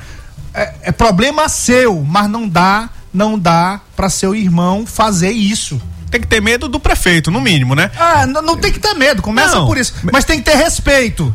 é, 0.54 0.74
é 0.82 0.92
problema 0.92 1.48
seu, 1.48 2.02
mas 2.02 2.28
não 2.28 2.48
dá, 2.48 2.88
não 3.12 3.38
dá 3.38 3.80
para 3.96 4.08
seu 4.10 4.34
irmão 4.34 4.86
fazer 4.86 5.30
isso. 5.30 5.80
Tem 6.10 6.20
que 6.20 6.26
ter 6.26 6.40
medo 6.40 6.68
do 6.68 6.78
prefeito, 6.78 7.30
no 7.30 7.40
mínimo, 7.40 7.74
né? 7.74 7.90
Ah, 7.98 8.26
n- 8.26 8.40
não 8.42 8.56
tem 8.56 8.72
que 8.72 8.78
ter 8.78 8.94
medo, 8.94 9.20
começa 9.22 9.56
Não. 9.56 9.66
por 9.66 9.76
isso. 9.76 9.92
Mas 10.12 10.24
tem 10.24 10.38
que 10.38 10.44
ter 10.50 10.56
respeito. 10.56 11.34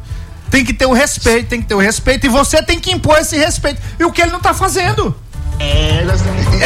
Tem 0.49 0.63
que 0.65 0.73
ter 0.73 0.85
o 0.85 0.93
respeito, 0.93 1.47
tem 1.49 1.61
que 1.61 1.67
ter 1.67 1.75
o 1.75 1.79
respeito 1.79 2.25
e 2.25 2.29
você 2.29 2.61
tem 2.63 2.79
que 2.79 2.91
impor 2.91 3.17
esse 3.19 3.37
respeito. 3.37 3.81
E 3.99 4.03
o 4.05 4.11
que 4.11 4.21
ele 4.21 4.31
não 4.31 4.39
tá 4.39 4.53
fazendo? 4.53 5.15
É 5.59 6.03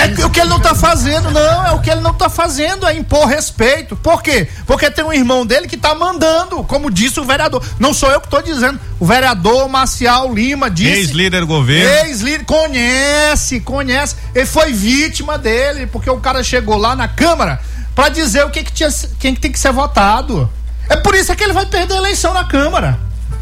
que 0.09 0.23
o 0.23 0.29
que 0.29 0.39
ele 0.39 0.49
não 0.49 0.59
tá 0.59 0.75
fazendo, 0.75 1.31
não, 1.31 1.65
é 1.67 1.71
o 1.71 1.79
que 1.79 1.89
ele 1.89 2.01
não 2.01 2.13
tá 2.13 2.29
fazendo, 2.29 2.85
é 2.85 2.95
impor 2.95 3.27
respeito. 3.27 3.95
Por 3.95 4.21
quê? 4.21 4.47
Porque 4.65 4.91
tem 4.91 5.05
um 5.05 5.13
irmão 5.13 5.45
dele 5.45 5.67
que 5.67 5.77
tá 5.77 5.95
mandando, 5.95 6.63
como 6.63 6.91
disse 6.91 7.19
o 7.19 7.23
vereador. 7.23 7.63
Não 7.79 7.93
sou 7.93 8.11
eu 8.11 8.19
que 8.19 8.27
tô 8.27 8.41
dizendo. 8.41 8.79
O 8.99 9.05
vereador 9.05 9.69
Marcial 9.69 10.33
Lima 10.33 10.69
disse. 10.69 10.99
Ex-líder 10.99 11.41
do 11.41 11.47
governo. 11.47 11.89
Ex-líder, 12.07 12.45
conhece, 12.45 13.59
conhece. 13.61 14.15
Ele 14.33 14.45
foi 14.45 14.73
vítima 14.73 15.37
dele, 15.37 15.87
porque 15.87 16.09
o 16.09 16.17
cara 16.17 16.43
chegou 16.43 16.77
lá 16.77 16.95
na 16.95 17.07
Câmara 17.07 17.59
pra 17.95 18.09
dizer 18.09 18.45
o 18.45 18.49
que, 18.49 18.63
que 18.63 18.73
tinha, 18.73 18.89
quem 19.19 19.33
que 19.33 19.39
tem 19.39 19.51
que 19.51 19.59
ser 19.59 19.71
votado. 19.71 20.49
É 20.89 20.97
por 20.97 21.15
isso 21.15 21.31
é 21.31 21.35
que 21.35 21.43
ele 21.43 21.53
vai 21.53 21.65
perder 21.65 21.95
a 21.95 21.97
eleição 21.97 22.33
na 22.33 22.43
Câmara. 22.43 22.99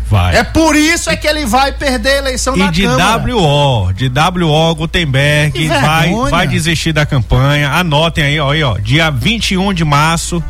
Vai. 0.10 0.36
É 0.36 0.44
por 0.44 0.76
isso 0.76 1.10
é 1.10 1.16
que 1.16 1.28
ele 1.28 1.46
vai 1.46 1.72
perder 1.72 2.10
a 2.10 2.18
eleição 2.18 2.56
E 2.56 2.60
na 2.60 2.72
de 2.72 2.84
Câmara. 2.84 3.36
WO, 3.36 3.94
de 3.94 4.10
WO 4.10 4.76
Gutenberg 4.76 5.68
vai, 5.68 6.14
vai 6.30 6.48
desistir 6.48 6.94
da 6.94 7.06
campanha. 7.06 7.72
Anotem 7.72 8.24
aí, 8.24 8.40
ó, 8.40 8.52
aí, 8.52 8.64
ó, 8.64 8.78
dia 8.78 9.10
21 9.10 9.74
de 9.74 9.84
março. 9.84 10.44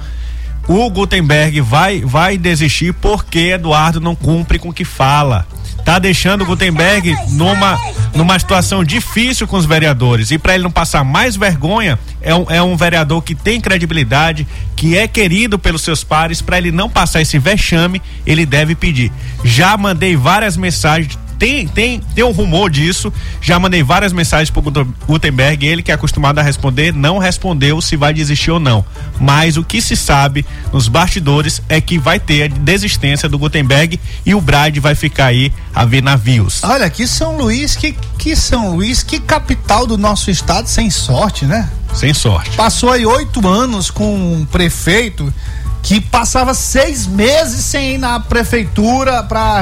O 0.68 0.90
Gutenberg 0.90 1.60
vai 1.62 2.02
vai 2.02 2.38
desistir 2.38 2.94
porque 2.94 3.52
Eduardo 3.52 4.00
não 4.00 4.16
cumpre 4.16 4.58
com 4.58 4.70
o 4.70 4.74
que 4.74 4.86
fala. 4.86 5.46
Tá 5.84 6.00
deixando 6.00 6.46
Gutenberg 6.46 7.16
numa 7.32 7.78
numa 8.16 8.38
situação 8.38 8.84
difícil 8.84 9.48
com 9.48 9.58
os 9.58 9.66
vereadores 9.66 10.32
e 10.32 10.38
para 10.38 10.54
ele 10.54 10.64
não 10.64 10.72
passar 10.72 11.04
mais 11.04 11.36
vergonha, 11.36 11.98
é 12.22 12.34
um, 12.34 12.46
é 12.50 12.62
um 12.62 12.78
vereador 12.78 13.22
que 13.24 13.34
tem 13.34 13.60
credibilidade, 13.60 14.48
que 14.76 14.98
é 14.98 15.08
querido 15.08 15.58
pelos 15.58 15.82
seus 15.82 16.04
pares, 16.04 16.42
para 16.42 16.58
ele 16.58 16.72
não 16.72 16.90
passar 16.90 17.22
esse 17.22 17.40
vexame, 17.40 18.02
ele 18.26 18.46
deve 18.46 18.76
pedir. 18.76 19.12
Já 19.44 19.76
mandei 19.78 20.16
várias 20.16 20.56
mensagens 20.56 21.18
tem, 21.44 21.68
tem, 21.68 22.00
tem 22.00 22.24
um 22.24 22.32
rumor 22.32 22.70
disso. 22.70 23.12
Já 23.42 23.60
mandei 23.60 23.84
várias 23.84 24.14
mensagens 24.14 24.50
pro 24.50 24.64
Gutenberg. 25.06 25.66
Ele 25.66 25.84
que 25.84 25.92
é 25.92 25.94
acostumado 25.94 26.40
a 26.40 26.42
responder, 26.42 26.94
não 26.94 27.18
respondeu 27.18 27.82
se 27.82 27.98
vai 27.98 28.14
desistir 28.14 28.50
ou 28.50 28.62
não. 28.62 28.86
Mas 29.20 29.58
o 29.58 29.64
que 29.64 29.82
se 29.82 29.98
sabe 29.98 30.46
nos 30.72 30.88
bastidores 30.88 31.62
é 31.68 31.82
que 31.82 32.00
vai 32.00 32.18
ter 32.18 32.44
a 32.44 32.48
desistência 32.48 33.28
do 33.28 33.38
Gutenberg 33.38 34.00
e 34.26 34.34
o 34.34 34.40
Bride 34.40 34.80
vai 34.80 34.96
ficar 34.96 35.26
aí 35.26 35.52
a 35.76 35.84
ver 35.84 36.02
navios. 36.02 36.64
Olha, 36.64 36.90
que 36.90 37.06
São 37.06 37.36
Luís, 37.36 37.76
que, 37.76 37.94
que 38.18 38.38
São 38.38 38.76
Luís, 38.76 39.04
que 39.04 39.20
capital 39.20 39.86
do 39.86 39.98
nosso 39.98 40.32
estado 40.32 40.70
sem 40.70 40.90
sorte, 40.90 41.44
né? 41.44 41.70
Sem 41.94 42.14
sorte. 42.14 42.52
Passou 42.52 42.90
aí 42.90 43.06
oito 43.06 43.46
anos 43.46 43.92
com 43.92 44.16
um 44.16 44.46
prefeito 44.46 45.34
que 45.82 46.00
passava 46.00 46.54
seis 46.54 47.06
meses 47.06 47.66
sem 47.66 47.96
ir 47.96 47.98
na 47.98 48.18
prefeitura 48.18 49.22
pra 49.24 49.62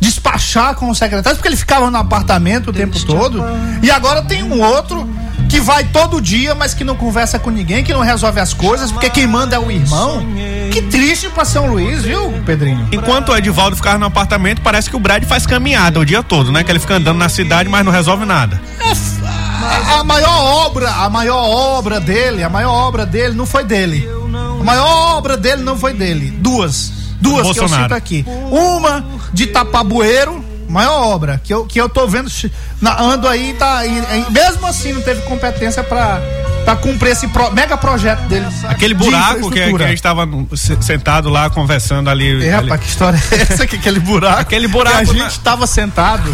despachar 0.00 0.74
com 0.74 0.88
os 0.88 0.98
secretários, 0.98 1.38
porque 1.38 1.48
ele 1.48 1.56
ficava 1.56 1.90
no 1.90 1.98
apartamento 1.98 2.70
o 2.70 2.72
tempo 2.72 2.98
todo. 3.04 3.44
E 3.82 3.90
agora 3.90 4.22
tem 4.22 4.42
um 4.42 4.60
outro 4.62 5.08
que 5.48 5.60
vai 5.60 5.84
todo 5.84 6.20
dia, 6.20 6.54
mas 6.54 6.72
que 6.72 6.84
não 6.84 6.94
conversa 6.96 7.38
com 7.38 7.50
ninguém, 7.50 7.82
que 7.82 7.92
não 7.92 8.00
resolve 8.00 8.38
as 8.40 8.54
coisas, 8.54 8.92
porque 8.92 9.10
quem 9.10 9.26
manda 9.26 9.56
é 9.56 9.58
o 9.58 9.70
irmão. 9.70 10.24
Que 10.72 10.80
triste 10.82 11.28
pra 11.28 11.44
São 11.44 11.66
Luís, 11.66 12.02
viu, 12.02 12.32
Pedrinho? 12.46 12.88
Enquanto 12.92 13.30
o 13.30 13.36
Edivaldo 13.36 13.76
ficava 13.76 13.98
no 13.98 14.06
apartamento, 14.06 14.62
parece 14.62 14.88
que 14.88 14.94
o 14.94 15.00
Bride 15.00 15.26
faz 15.26 15.46
caminhada 15.46 15.98
o 15.98 16.06
dia 16.06 16.22
todo, 16.22 16.52
né? 16.52 16.62
Que 16.62 16.70
ele 16.70 16.78
fica 16.78 16.94
andando 16.94 17.18
na 17.18 17.28
cidade, 17.28 17.68
mas 17.68 17.84
não 17.84 17.92
resolve 17.92 18.24
nada. 18.24 18.60
A, 19.62 20.00
a 20.00 20.04
maior 20.04 20.66
obra, 20.66 20.88
a 20.88 21.10
maior 21.10 21.42
obra 21.42 22.00
dele, 22.00 22.42
a 22.42 22.48
maior 22.48 22.72
obra 22.72 23.04
dele 23.04 23.34
não 23.34 23.44
foi 23.44 23.64
dele. 23.64 24.08
A 24.60 24.64
maior 24.64 25.16
obra 25.16 25.36
dele 25.36 25.62
não 25.62 25.76
foi 25.76 25.92
dele. 25.92 26.30
Duas. 26.38 26.99
Duas 27.20 27.42
que 27.52 27.58
eu 27.60 27.68
cito 27.82 27.94
aqui. 27.94 28.24
Uma 28.50 29.04
de 29.32 29.46
Tapabueiro, 29.46 30.44
maior 30.68 31.08
obra, 31.08 31.40
que 31.42 31.52
eu, 31.52 31.64
que 31.66 31.80
eu 31.80 31.88
tô 31.88 32.06
vendo, 32.06 32.30
ando 32.98 33.28
aí, 33.28 33.54
tá. 33.58 33.84
e- 33.86 33.98
e 34.28 34.30
mesmo 34.30 34.66
assim 34.66 34.92
não 34.92 35.02
teve 35.02 35.22
competência 35.22 35.82
pra, 35.82 36.20
pra 36.64 36.76
cumprir 36.76 37.10
esse 37.12 37.26
pro- 37.28 37.50
mega 37.52 37.76
projeto 37.76 38.20
dele. 38.28 38.46
Aquele 38.68 38.94
buraco 38.94 39.34
que, 39.34 39.40
que 39.40 39.46
infraestrutura. 39.46 39.84
a 39.84 39.88
gente 39.88 40.02
tava 40.02 40.26
no- 40.26 40.48
se- 40.56 40.76
sentado 40.82 41.28
lá 41.28 41.50
conversando 41.50 42.08
ali. 42.10 42.30
É, 42.46 42.52
ali. 42.54 42.64
rapaz, 42.68 42.80
que 42.82 42.88
história 42.88 43.22
é 43.32 43.34
essa? 43.42 43.66
Que 43.66 43.76
aquele 43.76 44.00
buraco? 44.00 44.40
Aquele 44.40 44.68
buraco 44.68 45.04
Que 45.04 45.20
a 45.20 45.24
gente 45.24 45.40
tava 45.40 45.66
sentado. 45.66 46.28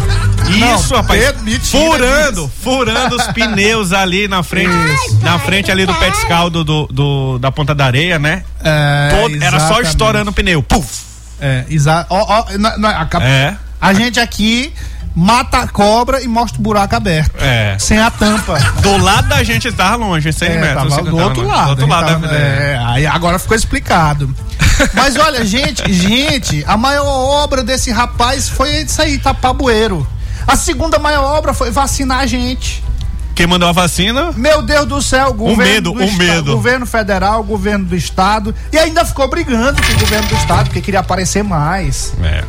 Isso, 0.49 0.91
Não, 0.93 0.97
rapaz. 1.01 1.33
Furando, 1.63 2.41
disso. 2.41 2.51
furando 2.61 3.15
os 3.15 3.27
pneus 3.27 3.91
ali 3.93 4.27
na 4.27 4.43
frente, 4.43 4.71
na 5.21 5.37
frente 5.39 5.71
ali 5.71 5.85
do 5.85 5.93
Petiscal 5.95 6.49
do, 6.49 6.63
do, 6.63 6.87
do- 6.87 7.39
da 7.39 7.51
Ponta 7.51 7.73
da 7.75 7.85
Areia, 7.85 8.17
né? 8.19 8.43
É, 8.63 9.09
Todo- 9.21 9.43
era 9.43 9.59
só 9.59 9.81
estourando 9.81 10.31
o 10.31 10.33
pneu. 10.33 10.61
Puf! 10.63 11.05
É, 11.39 11.65
exato. 11.69 12.13
Na- 12.57 12.77
na- 12.77 13.07
a, 13.11 13.23
É. 13.23 13.55
a 13.79 13.93
gente 13.93 14.19
aqui 14.19 14.73
mata 15.19 15.57
a 15.61 15.67
cobra 15.67 16.21
e 16.21 16.27
mostra 16.27 16.59
o 16.59 16.61
buraco 16.61 16.95
aberto. 16.95 17.31
É. 17.41 17.75
Sem 17.79 17.97
a 17.99 18.11
tampa. 18.11 18.59
Do 18.81 18.97
lado 18.97 19.27
da 19.27 19.43
gente 19.43 19.71
tava 19.71 19.95
longe, 20.05 20.31
100 20.31 20.47
É, 20.47 20.57
metros. 20.61 20.73
tava 20.75 20.89
50 20.91 21.09
do 21.09 21.17
outro 21.17 21.41
longe. 21.41 21.55
lado. 21.55 21.65
Do 21.65 21.69
outro 21.71 21.87
lado 21.87 22.05
tava- 22.07 22.19
da 22.19 22.27
vida. 22.27 22.35
é, 22.39 22.79
aí 22.85 23.07
agora 23.07 23.39
ficou 23.39 23.57
explicado. 23.57 24.33
Mas 24.93 25.15
olha, 25.15 25.43
gente, 25.43 25.91
gente, 25.91 26.63
a 26.67 26.77
maior 26.77 27.07
obra 27.43 27.63
desse 27.63 27.89
rapaz 27.91 28.47
foi 28.47 28.81
isso 28.83 29.01
aí, 29.01 29.17
tapabueiro. 29.17 30.05
A 30.45 30.55
segunda 30.55 30.99
maior 30.99 31.23
obra 31.23 31.51
foi 31.51 31.71
vacinar 31.71 32.19
a 32.19 32.25
gente. 32.27 32.83
Quem 33.33 33.45
mandou 33.47 33.67
a 33.69 33.71
vacina? 33.71 34.31
Meu 34.35 34.61
Deus 34.61 34.85
do 34.87 35.01
céu, 35.01 35.33
governo 35.33 35.63
medo, 35.63 35.91
do 35.93 36.03
o 36.03 36.13
medo. 36.13 36.51
governo 36.55 36.85
federal, 36.85 37.43
governo 37.43 37.85
do 37.85 37.95
estado 37.95 38.53
e 38.71 38.77
ainda 38.77 39.03
ficou 39.05 39.27
brigando 39.29 39.81
com 39.81 39.91
o 39.93 39.99
governo 39.99 40.27
do 40.27 40.35
estado 40.35 40.65
porque 40.65 40.81
queria 40.81 40.99
aparecer 41.01 41.43
mais. 41.43 42.13
É. 42.23 42.43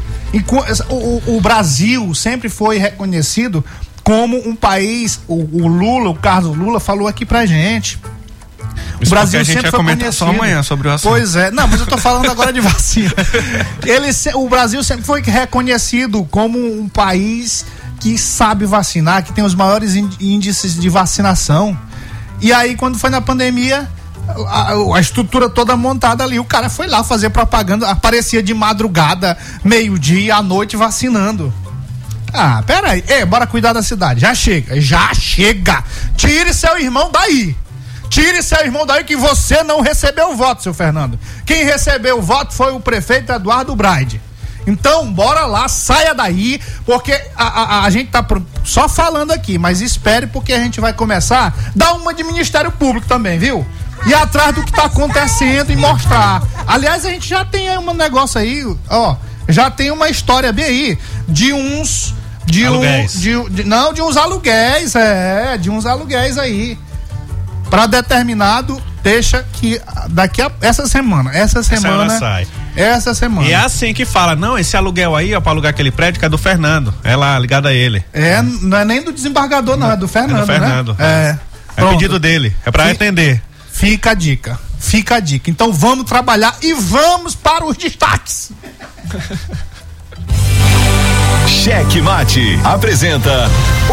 O, 0.89 0.95
o- 0.95 1.37
o 1.37 1.41
Brasil 1.41 2.15
sempre 2.15 2.49
foi 2.49 2.79
reconhecido 2.79 3.65
como 4.05 4.37
um 4.49 4.55
país, 4.55 5.21
o, 5.29 5.35
o 5.63 5.69
Lula, 5.69 6.11
o 6.11 6.15
Carlos 6.15 6.57
Lula 6.57 6.81
falou 6.81 7.07
aqui 7.09 7.25
pra 7.27 7.45
gente. 7.47 7.99
Isso 9.01 9.11
porque 9.31 9.37
a 9.37 9.43
gente 9.45 9.63
vai 9.63 9.71
comentar 9.79 10.13
só 10.13 10.27
amanhã 10.29 10.63
sobre 10.63 10.89
o 10.89 10.93
assunto. 10.93 11.11
Pois 11.13 11.37
é, 11.37 11.51
não, 11.51 11.69
mas 11.69 11.81
eu 11.81 11.87
tô 11.87 11.97
falando 11.97 12.31
agora 12.31 12.53
de 12.53 12.61
vacina. 12.61 13.13
Ele, 13.87 14.09
o 14.35 14.49
Brasil 14.49 14.83
sempre 14.83 15.05
foi 15.05 15.23
reconhecido 15.23 16.25
como 16.31 16.59
um 16.59 16.89
país 16.89 17.65
que 18.01 18.17
sabe 18.19 18.65
vacinar, 18.67 19.23
que 19.25 19.33
tem 19.33 19.45
os 19.45 19.55
maiores 19.55 19.95
ín- 19.95 20.11
índices 20.21 20.75
de 20.79 20.89
vacinação. 20.89 21.79
E 22.41 22.53
aí, 22.53 22.77
quando 22.77 22.99
foi 22.99 23.11
na 23.11 23.21
pandemia, 23.21 23.89
a, 24.49 24.97
a 24.97 25.01
estrutura 25.01 25.49
toda 25.49 25.77
montada 25.77 26.25
ali, 26.25 26.39
o 26.39 26.45
cara 26.45 26.69
foi 26.69 26.87
lá 26.87 27.03
fazer 27.05 27.31
propaganda, 27.31 27.89
aparecia 27.91 28.43
de 28.43 28.53
madrugada, 28.55 29.37
meio-dia, 29.65 30.37
à 30.37 30.43
noite 30.43 30.77
vacinando. 30.77 31.53
Ah, 32.33 32.63
pera 32.67 32.91
aí. 32.91 33.03
Bora 33.27 33.47
cuidar 33.47 33.73
da 33.73 33.83
cidade. 33.83 34.21
Já 34.21 34.35
chega, 34.35 34.79
já 34.81 35.15
chega. 35.15 35.83
Tire 36.17 36.53
seu 36.53 36.79
irmão 36.79 37.11
daí. 37.11 37.57
Tire 38.11 38.43
seu 38.43 38.59
irmão 38.65 38.87
daí 38.87 39.05
que 39.05 39.17
você 39.17 39.63
não 39.63 39.81
recebeu 39.81 40.33
o 40.33 40.37
voto, 40.37 40.63
seu 40.63 40.75
Fernando. 40.75 41.19
Quem 41.47 41.65
recebeu 41.65 42.19
o 42.19 42.23
voto 42.23 42.53
foi 42.55 42.73
o 42.73 42.81
prefeito 42.81 43.33
Eduardo 43.33 43.75
Braide. 43.75 44.21
Então, 44.67 45.11
bora 45.11 45.47
lá, 45.47 45.67
saia 45.69 46.15
daí, 46.15 46.61
porque 46.85 47.13
a, 47.35 47.63
a- 47.81 47.85
a 47.85 47.91
gente 47.91 48.11
tá 48.11 48.25
só 48.65 48.87
falando 48.87 49.31
aqui, 49.31 49.57
mas 49.57 49.81
espere 49.81 50.27
porque 50.27 50.53
a 50.53 50.59
gente 50.59 50.79
vai 50.79 50.93
começar 50.93 51.55
dar 51.75 51.93
uma 51.95 52.13
de 52.13 52.23
Ministério 52.23 52.71
Público 52.73 53.07
também, 53.09 53.39
viu? 53.39 53.67
E 54.07 54.15
atrás 54.15 54.55
do 54.55 54.63
que 54.65 54.73
tá 54.73 54.85
acontecendo 54.85 55.71
e 55.73 55.77
mostrar. 55.77 56.43
Aliás, 56.67 57.05
a 57.05 57.11
gente 57.11 57.29
já 57.29 57.45
tem 57.45 57.69
aí 57.69 57.79
um 57.79 57.93
negócio 57.95 58.41
aí, 58.41 58.65
ó, 58.89 59.17
já 59.49 59.71
tem 59.71 59.91
uma 59.91 60.09
história 60.09 60.53
bem 60.53 60.65
aí 60.65 60.99
de 61.29 61.53
uns 61.53 62.15
de 62.47 62.65
Aluguéis. 62.65 63.17
um 63.17 63.19
de, 63.21 63.51
de- 63.51 63.65
não 63.65 63.93
de 63.93 64.01
uns 64.01 64.17
aluguéis, 64.17 64.95
é, 64.95 65.59
de 65.59 65.69
uns 65.69 65.85
aluguéis 65.85 66.39
aí 66.39 66.79
para 67.69 67.87
determinado 67.87 68.81
deixa 69.03 69.45
que 69.53 69.81
daqui 70.09 70.41
a 70.43 70.51
essa 70.63 70.87
semana, 70.87 71.31
essa 71.35 71.63
semana 71.63 72.07
Essa 72.07 72.19
sai. 72.19 72.47
essa 72.75 73.15
semana. 73.15 73.47
E 73.47 73.53
é 73.53 73.57
assim 73.57 73.93
que 73.93 74.05
fala, 74.07 74.35
não, 74.35 74.59
esse 74.59 74.77
aluguel 74.77 75.15
aí, 75.15 75.35
ó, 75.35 75.41
pra 75.41 75.53
alugar 75.53 75.71
aquele 75.71 75.91
prédio 75.91 76.19
que 76.21 76.25
é 76.27 76.29
do 76.29 76.39
Fernando. 76.39 76.93
É 77.05 77.15
lá, 77.15 77.39
ligado 77.39 77.69
a 77.69 77.73
ele. 77.75 78.03
É, 78.13 78.41
não 78.43 78.79
é 78.79 78.85
nem 78.85 79.03
do 79.03 79.13
desembargador, 79.13 79.77
não, 79.77 79.91
é 79.93 79.97
do 79.97 80.09
Fernando. 80.09 80.47
Fernando, 80.47 80.97
Né? 80.99 81.05
É. 81.35 81.39
É 81.77 81.81
Pronto. 81.81 81.93
pedido 81.93 82.19
dele, 82.19 82.57
é 82.67 82.71
pra 82.73 82.87
Fi- 82.87 82.91
atender. 82.93 83.43
Fica 83.79 84.11
a 84.11 84.15
dica. 84.15 84.59
Fica 84.81 85.15
a 85.15 85.21
dica. 85.21 85.49
Então 85.49 85.73
vamos 85.73 86.05
trabalhar 86.05 86.53
e 86.61 86.73
vamos 86.75 87.37
para 87.37 87.65
os 87.65 87.77
destaques. 87.77 88.51
Cheque 91.47 92.01
Mate 92.01 92.59
apresenta 92.65 93.49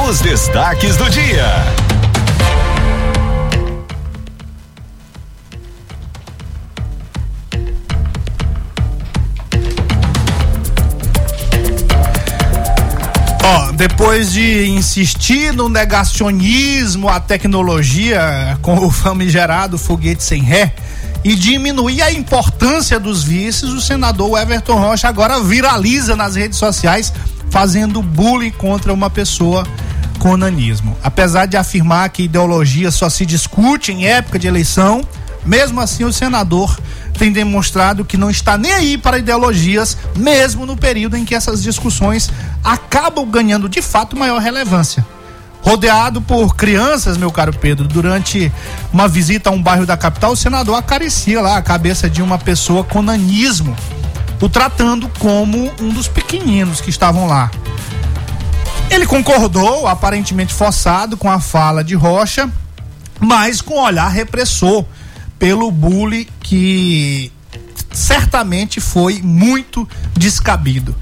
os 0.10 0.21
destaques 0.21 0.98
do 0.98 1.08
dia. 1.12 1.45
Depois 13.88 14.32
de 14.32 14.65
insistir 14.65 15.54
no 15.54 15.69
negacionismo 15.69 17.08
à 17.08 17.19
tecnologia 17.19 18.58
com 18.60 18.80
o 18.80 18.89
famigerado 18.89 19.78
foguete 19.78 20.24
sem 20.24 20.41
ré 20.41 20.74
e 21.24 21.36
diminuir 21.36 22.02
a 22.02 22.12
importância 22.12 23.00
dos 23.00 23.24
vices, 23.24 23.69
o 23.69 23.80
senador 23.80 24.39
Everton 24.41 24.80
Rocha 24.80 25.08
agora 25.08 25.39
viraliza 25.39 26.15
nas 26.15 26.36
redes 26.36 26.58
sociais 26.58 27.13
fazendo 27.52 28.02
bullying 28.02 28.50
contra 28.50 28.91
uma 28.91 29.08
pessoa 29.08 29.63
com 30.17 30.36
nanismo. 30.36 30.98
Apesar 31.04 31.45
de 31.45 31.56
afirmar 31.56 32.10
que 32.10 32.24
ideologia 32.24 32.89
só 32.89 33.08
se 33.08 33.24
discute 33.24 33.91
em 33.91 34.08
época 34.08 34.39
de 34.39 34.48
eleição, 34.48 35.08
mesmo 35.45 35.80
assim 35.80 36.04
o 36.04 36.12
senador 36.12 36.76
tem 37.17 37.32
demonstrado 37.32 38.06
que 38.06 38.17
não 38.17 38.30
está 38.30 38.58
nem 38.58 38.71
aí 38.71 38.97
para 38.97 39.17
ideologias, 39.17 39.97
mesmo 40.15 40.65
no 40.65 40.75
período 40.75 41.15
em 41.15 41.25
que 41.25 41.36
essas 41.36 41.62
discussões 41.63 42.30
acabam 42.63 43.30
ganhando 43.30 43.69
de 43.69 43.82
fato 43.82 44.15
maior 44.15 44.39
relevância. 44.39 45.06
Rodeado 45.62 46.21
por 46.21 46.56
crianças, 46.56 47.17
meu 47.17 47.32
caro 47.32 47.51
Pedro, 47.51 47.88
durante 47.88 48.51
uma 48.93 49.08
visita 49.08 49.49
a 49.49 49.54
um 49.54 49.62
bairro 49.62 49.86
da 49.86 49.97
capital, 49.97 50.34
o 50.34 50.38
senador 50.38 50.75
acaricia 50.75 51.41
lá 51.41 51.58
a 51.58 51.62
cabeça 51.62 52.08
de 52.08 52.21
uma 52.21 52.38
pessoa 52.38 52.84
com 52.84 53.01
nanismo, 53.01 53.75
o 54.39 54.47
tratando 54.47 55.10
como 55.17 55.71
um 55.82 55.89
dos 55.89 56.08
pequeninos 56.08 56.82
que 56.82 56.91
estavam 56.91 57.25
lá. 57.25 57.49
Ele 58.91 59.08
concordou, 59.08 59.88
aparentemente 59.88 60.54
forçado, 60.54 61.17
com 61.17 61.32
a 61.32 61.39
fala 61.39 61.84
de 61.84 61.95
Rocha, 61.95 62.47
mas 63.19 63.60
com 63.60 63.80
olhar 63.80 64.08
repressor 64.08 64.86
pelo 65.45 65.69
bullying 65.69 66.25
que 66.39 67.31
certamente 67.93 68.81
foi 68.81 69.21
muito 69.21 69.88
descabido. 70.17 70.95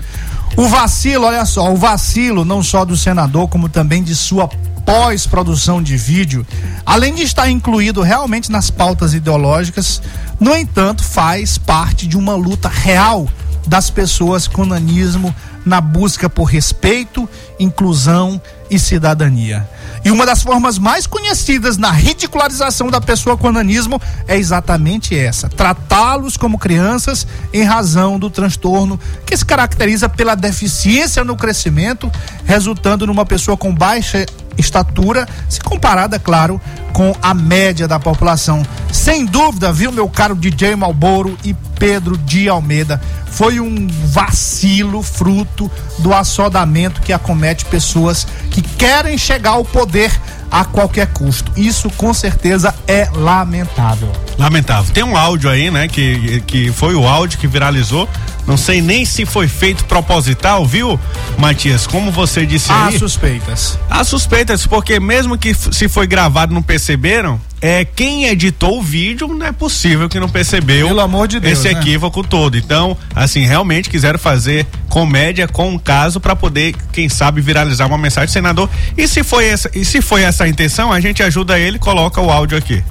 O 0.57 0.67
vacilo, 0.67 1.23
olha 1.23 1.45
só, 1.45 1.71
o 1.71 1.77
vacilo 1.77 2.43
não 2.43 2.61
só 2.61 2.83
do 2.83 2.97
senador, 2.97 3.47
como 3.47 3.69
também 3.69 4.03
de 4.03 4.13
sua 4.13 4.49
pós-produção 4.85 5.81
de 5.81 5.95
vídeo, 5.95 6.45
além 6.85 7.15
de 7.15 7.23
estar 7.23 7.49
incluído 7.49 8.01
realmente 8.01 8.51
nas 8.51 8.69
pautas 8.69 9.13
ideológicas, 9.13 10.01
no 10.41 10.53
entanto, 10.53 11.05
faz 11.05 11.57
parte 11.57 12.05
de 12.05 12.17
uma 12.17 12.35
luta 12.35 12.67
real 12.67 13.25
das 13.65 13.89
pessoas 13.89 14.45
com 14.45 14.65
nanismo 14.65 15.33
na 15.65 15.79
busca 15.81 16.29
por 16.29 16.45
respeito, 16.45 17.27
inclusão 17.59 18.41
e 18.69 18.79
cidadania. 18.79 19.67
E 20.05 20.11
uma 20.11 20.25
das 20.25 20.43
formas 20.43 20.77
mais 20.77 21.07
conhecidas 21.07 21.77
na 21.77 21.89
ridicularização 21.89 22.89
da 22.89 22.99
pessoa 22.99 23.37
com 23.37 23.51
nanismo 23.51 24.01
é 24.27 24.37
exatamente 24.37 25.17
essa: 25.17 25.47
tratá-los 25.47 26.35
como 26.35 26.57
crianças 26.57 27.25
em 27.53 27.63
razão 27.63 28.19
do 28.19 28.29
transtorno 28.29 28.99
que 29.25 29.37
se 29.37 29.45
caracteriza 29.45 30.09
pela 30.09 30.35
deficiência 30.35 31.23
no 31.23 31.37
crescimento, 31.37 32.11
resultando 32.45 33.07
numa 33.07 33.25
pessoa 33.25 33.55
com 33.55 33.73
baixa 33.73 34.25
estatura, 34.57 35.27
se 35.49 35.59
comparada, 35.61 36.19
claro, 36.19 36.61
com 36.91 37.15
a 37.21 37.33
média 37.33 37.87
da 37.87 37.99
população. 37.99 38.63
Sem 38.91 39.25
dúvida, 39.25 39.71
viu, 39.71 39.91
meu 39.91 40.07
caro 40.07 40.35
DJ 40.35 40.75
Malboro 40.75 41.37
e 41.43 41.53
Pedro 41.53 42.17
de 42.17 42.47
Almeida, 42.47 43.01
foi 43.33 43.59
um 43.59 43.87
vacilo 43.87 45.01
fruto 45.01 45.69
do 45.99 46.13
assodamento 46.13 47.01
que 47.01 47.11
acomete 47.11 47.65
pessoas 47.65 48.27
que 48.51 48.61
querem 48.61 49.17
chegar 49.17 49.51
ao 49.51 49.65
poder 49.65 50.11
a 50.51 50.63
qualquer 50.63 51.07
custo. 51.07 51.51
Isso 51.57 51.89
com 51.89 52.13
certeza 52.13 52.75
é 52.87 53.09
lamentável. 53.11 54.11
Lamentável. 54.37 54.93
Tem 54.93 55.03
um 55.03 55.17
áudio 55.17 55.49
aí, 55.49 55.71
né? 55.71 55.87
Que, 55.87 56.41
que 56.41 56.71
foi 56.71 56.93
o 56.93 57.07
áudio 57.07 57.39
que 57.39 57.47
viralizou. 57.47 58.07
Não 58.45 58.55
sei 58.55 58.81
nem 58.81 59.03
se 59.03 59.25
foi 59.25 59.47
feito 59.47 59.83
proposital, 59.85 60.63
viu, 60.63 60.99
Matias? 61.39 61.87
Como 61.87 62.11
você 62.11 62.45
disse 62.45 62.71
Há 62.71 62.87
aí. 62.87 62.99
suspeitas. 62.99 63.79
Há 63.89 64.03
suspeitas, 64.03 64.67
porque 64.67 64.99
mesmo 64.99 65.37
que 65.39 65.55
se 65.55 65.89
foi 65.89 66.05
gravado 66.05 66.53
não 66.53 66.61
perceberam, 66.61 67.41
é 67.63 67.85
quem 67.85 68.25
editou 68.25 68.77
o 68.79 68.81
vídeo 68.81 69.25
não 69.29 69.45
é 69.45 69.53
possível 69.53 70.09
que 70.09 70.19
não 70.19 70.27
percebeu 70.27 70.85
Pelo 70.85 70.99
amor 70.99 71.29
de 71.29 71.39
Deus, 71.39 71.59
esse 71.59 71.73
né? 71.73 71.79
equívoco 71.79 72.21
todo. 72.21 72.57
Então, 72.57 72.97
assim, 73.15 73.45
realmente 73.45 73.89
quiseram 73.89 74.19
fazer 74.19 74.67
comédia 74.89 75.47
com 75.47 75.69
um 75.69 75.79
caso 75.79 76.19
para 76.19 76.35
poder, 76.35 76.75
quem 76.91 77.07
sabe, 77.07 77.39
viralizar 77.39 77.87
uma 77.87 77.97
mensagem 77.97 78.27
do 78.27 78.33
senador. 78.33 78.69
E 78.97 79.07
se 79.07 79.23
foi 79.23 79.45
essa, 79.45 79.71
e 79.73 79.85
se 79.85 80.01
foi 80.01 80.23
essa 80.23 80.43
a 80.43 80.47
intenção, 80.49 80.91
a 80.91 80.99
gente 80.99 81.23
ajuda 81.23 81.57
ele, 81.57 81.77
e 81.77 81.79
coloca 81.79 82.19
o 82.19 82.29
áudio 82.29 82.57
aqui. 82.57 82.83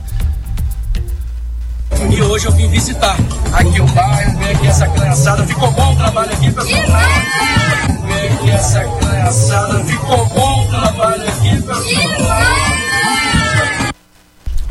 E 2.10 2.22
hoje 2.22 2.46
eu 2.46 2.52
vim 2.52 2.66
visitar 2.70 3.18
aqui 3.52 3.78
o 3.78 3.86
bairro, 3.88 4.38
ver 4.38 4.56
aqui 4.56 4.66
essa 4.68 4.88
criançada. 4.88 5.46
Ficou 5.46 5.70
bom 5.72 5.92
o 5.92 5.96
trabalho 5.96 6.32
aqui, 6.32 6.50
pessoal? 6.50 6.82
Ver 8.06 8.32
aqui 8.32 8.50
essa 8.50 8.80
criançada. 8.84 9.84
Ficou 9.84 10.26
bom 10.30 10.64
o 10.64 10.68
trabalho 10.68 11.28
aqui, 11.28 11.62
pessoal? 11.62 12.71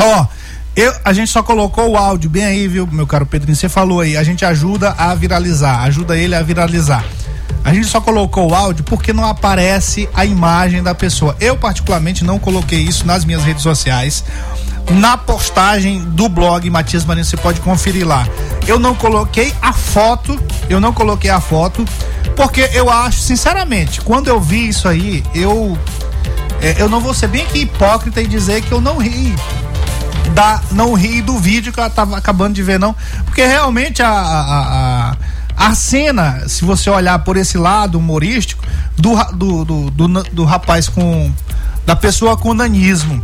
Ó, 0.03 0.25
eu, 0.75 0.91
a 1.05 1.13
gente 1.13 1.29
só 1.29 1.43
colocou 1.43 1.91
o 1.91 1.97
áudio 1.97 2.27
bem 2.27 2.43
aí, 2.43 2.67
viu, 2.67 2.87
meu 2.87 3.05
caro 3.05 3.23
Pedrinho? 3.23 3.55
Você 3.55 3.69
falou 3.69 4.01
aí, 4.01 4.17
a 4.17 4.23
gente 4.23 4.43
ajuda 4.43 4.95
a 4.97 5.13
viralizar, 5.13 5.83
ajuda 5.83 6.17
ele 6.17 6.33
a 6.33 6.41
viralizar. 6.41 7.05
A 7.63 7.71
gente 7.71 7.85
só 7.85 8.01
colocou 8.01 8.49
o 8.49 8.55
áudio 8.55 8.83
porque 8.83 9.13
não 9.13 9.23
aparece 9.23 10.09
a 10.15 10.25
imagem 10.25 10.81
da 10.81 10.95
pessoa. 10.95 11.37
Eu, 11.39 11.55
particularmente, 11.55 12.23
não 12.23 12.39
coloquei 12.39 12.79
isso 12.79 13.05
nas 13.05 13.23
minhas 13.23 13.43
redes 13.43 13.61
sociais. 13.61 14.23
Na 14.89 15.15
postagem 15.15 15.99
do 15.99 16.27
blog 16.27 16.67
Matias 16.71 17.05
Marinho, 17.05 17.25
você 17.25 17.37
pode 17.37 17.61
conferir 17.61 18.07
lá. 18.07 18.27
Eu 18.65 18.79
não 18.79 18.95
coloquei 18.95 19.53
a 19.61 19.71
foto, 19.71 20.41
eu 20.67 20.79
não 20.79 20.91
coloquei 20.91 21.29
a 21.29 21.39
foto, 21.39 21.85
porque 22.35 22.67
eu 22.73 22.89
acho, 22.89 23.19
sinceramente, 23.19 24.01
quando 24.01 24.29
eu 24.29 24.41
vi 24.41 24.67
isso 24.67 24.87
aí, 24.87 25.23
eu. 25.35 25.77
é, 26.59 26.81
eu 26.81 26.89
não 26.89 26.99
vou 26.99 27.13
ser 27.13 27.27
bem 27.27 27.43
aqui 27.43 27.59
hipócrita 27.59 28.19
e 28.19 28.25
dizer 28.25 28.63
que 28.63 28.71
eu 28.71 28.81
não 28.81 28.97
ri 28.97 29.35
da 30.29 30.61
não 30.71 30.93
ri 30.93 31.21
do 31.21 31.37
vídeo 31.37 31.73
que 31.73 31.79
eu 31.79 31.89
tava 31.89 32.17
acabando 32.17 32.53
de 32.53 32.63
ver, 32.63 32.79
não. 32.79 32.95
Porque 33.25 33.45
realmente 33.45 34.01
a, 34.01 34.09
a, 34.09 35.11
a, 35.57 35.67
a 35.67 35.75
cena, 35.75 36.47
se 36.47 36.63
você 36.63 36.89
olhar 36.89 37.19
por 37.19 37.37
esse 37.37 37.57
lado 37.57 37.97
humorístico, 37.97 38.63
do, 38.97 39.15
do, 39.33 39.65
do, 39.65 39.91
do, 39.91 40.23
do 40.23 40.43
rapaz 40.43 40.87
com. 40.87 41.31
da 41.85 41.95
pessoa 41.95 42.37
com 42.37 42.53
nanismo. 42.53 43.21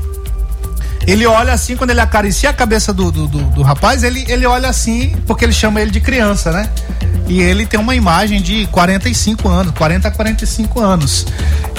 Ele 1.05 1.25
olha 1.25 1.53
assim, 1.53 1.77
quando 1.77 1.91
ele 1.91 2.01
acaricia 2.01 2.49
a 2.49 2.53
cabeça 2.53 2.93
do, 2.93 3.09
do, 3.11 3.27
do, 3.27 3.41
do 3.43 3.61
rapaz, 3.61 4.03
ele, 4.03 4.25
ele 4.27 4.45
olha 4.45 4.67
assim, 4.67 5.15
porque 5.25 5.45
ele 5.45 5.53
chama 5.53 5.79
ele 5.79 5.89
de 5.89 6.01
criança, 6.01 6.51
né? 6.51 6.69
E 7.27 7.39
ele 7.39 7.65
tem 7.65 7.79
uma 7.79 7.95
imagem 7.95 8.41
de 8.41 8.67
45 8.67 9.47
anos, 9.47 9.73
40 9.73 10.07
a 10.07 10.11
45 10.11 10.79
anos. 10.81 11.25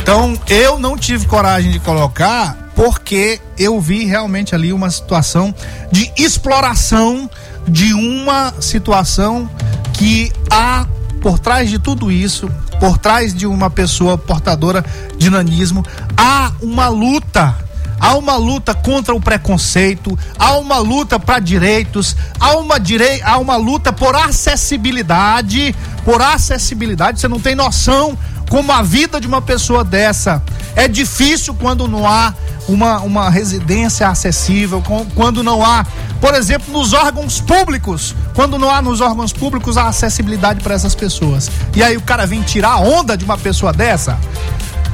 Então, 0.01 0.39
eu 0.49 0.79
não 0.79 0.97
tive 0.97 1.27
coragem 1.27 1.71
de 1.71 1.79
colocar, 1.79 2.68
porque 2.79 3.41
eu 3.59 3.81
vi 3.81 4.05
realmente 4.05 4.55
ali 4.55 4.73
uma 4.73 4.89
situação 4.89 5.53
de 5.91 6.13
exploração 6.17 7.29
de 7.67 7.93
uma 7.93 8.55
situação 8.61 9.51
que 9.93 10.31
há 10.49 10.87
por 11.21 11.41
trás 11.41 11.69
de 11.69 11.81
tudo 11.81 12.09
isso, 12.09 12.49
por 12.79 12.97
trás 12.97 13.35
de 13.35 13.49
uma 13.49 13.69
pessoa 13.69 14.17
portadora 14.17 14.85
de 15.17 15.29
nanismo, 15.29 15.85
há 16.17 16.53
uma 16.63 16.87
luta. 16.87 17.67
Há 18.01 18.17
uma 18.17 18.37
luta 18.37 18.73
contra 18.75 19.13
o 19.13 19.21
preconceito, 19.21 20.17
há 20.39 20.57
uma 20.57 20.79
luta 20.79 21.19
para 21.19 21.41
direitos, 21.41 22.15
há 22.39 22.57
uma, 22.57 22.79
direi 22.79 23.21
há 23.23 23.39
uma 23.39 23.57
luta 23.57 23.93
por 23.93 24.15
acessibilidade, 24.15 25.75
por 26.05 26.23
acessibilidade. 26.23 27.19
Você 27.19 27.27
não 27.27 27.41
tem 27.41 27.57
noção 27.57 28.17
como 28.49 28.73
a 28.73 28.83
vida 28.83 29.21
de 29.21 29.27
uma 29.27 29.41
pessoa 29.43 29.85
dessa 29.85 30.43
é 30.75 30.89
difícil 30.89 31.55
quando 31.55 31.87
não 31.89 32.07
há 32.07 32.33
uma, 32.69 33.01
uma 33.01 33.31
residência 33.31 34.09
acessível, 34.09 34.83
quando 35.15 35.43
não 35.43 35.65
há, 35.65 35.87
por 36.21 36.35
exemplo, 36.35 36.73
nos 36.73 36.93
órgãos 36.93 37.41
públicos, 37.41 38.15
quando 38.35 38.59
não 38.59 38.71
há 38.71 38.83
nos 38.83 39.01
órgãos 39.01 39.33
públicos 39.33 39.77
a 39.77 39.89
acessibilidade 39.89 40.61
para 40.63 40.75
essas 40.75 40.95
pessoas. 40.95 41.51
E 41.75 41.83
aí 41.83 41.97
o 41.97 42.03
cara 42.03 42.27
vem 42.27 42.43
tirar 42.43 42.73
a 42.73 42.79
onda 42.79 43.17
de 43.17 43.25
uma 43.25 43.39
pessoa 43.39 43.73
dessa. 43.73 44.19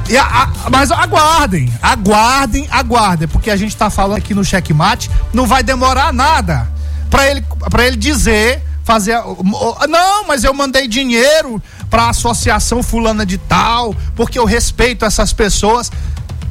E 0.07 0.15
a- 0.17 0.23
a- 0.65 0.69
mas 0.69 0.91
aguardem, 0.91 1.71
aguardem, 1.81 2.67
aguardem, 2.71 3.27
porque 3.27 3.49
a 3.49 3.55
gente 3.57 3.69
está 3.73 3.89
falando 3.89 4.17
aqui 4.17 4.33
no 4.33 4.43
checkmate, 4.45 5.09
não 5.33 5.45
vai 5.45 5.63
demorar 5.63 6.13
nada 6.13 6.67
para 7.09 7.29
ele, 7.29 7.43
ele 7.79 7.97
dizer, 7.97 8.61
fazer. 8.83 9.17
Não, 9.89 10.27
mas 10.27 10.43
eu 10.43 10.53
mandei 10.53 10.87
dinheiro 10.87 11.61
para 11.95 12.03
a 12.03 12.09
associação 12.09 12.83
fulana 12.83 13.25
de 13.25 13.37
tal, 13.37 13.95
porque 14.17 14.37
eu 14.37 14.43
respeito 14.43 15.05
essas 15.05 15.31
pessoas. 15.31 15.89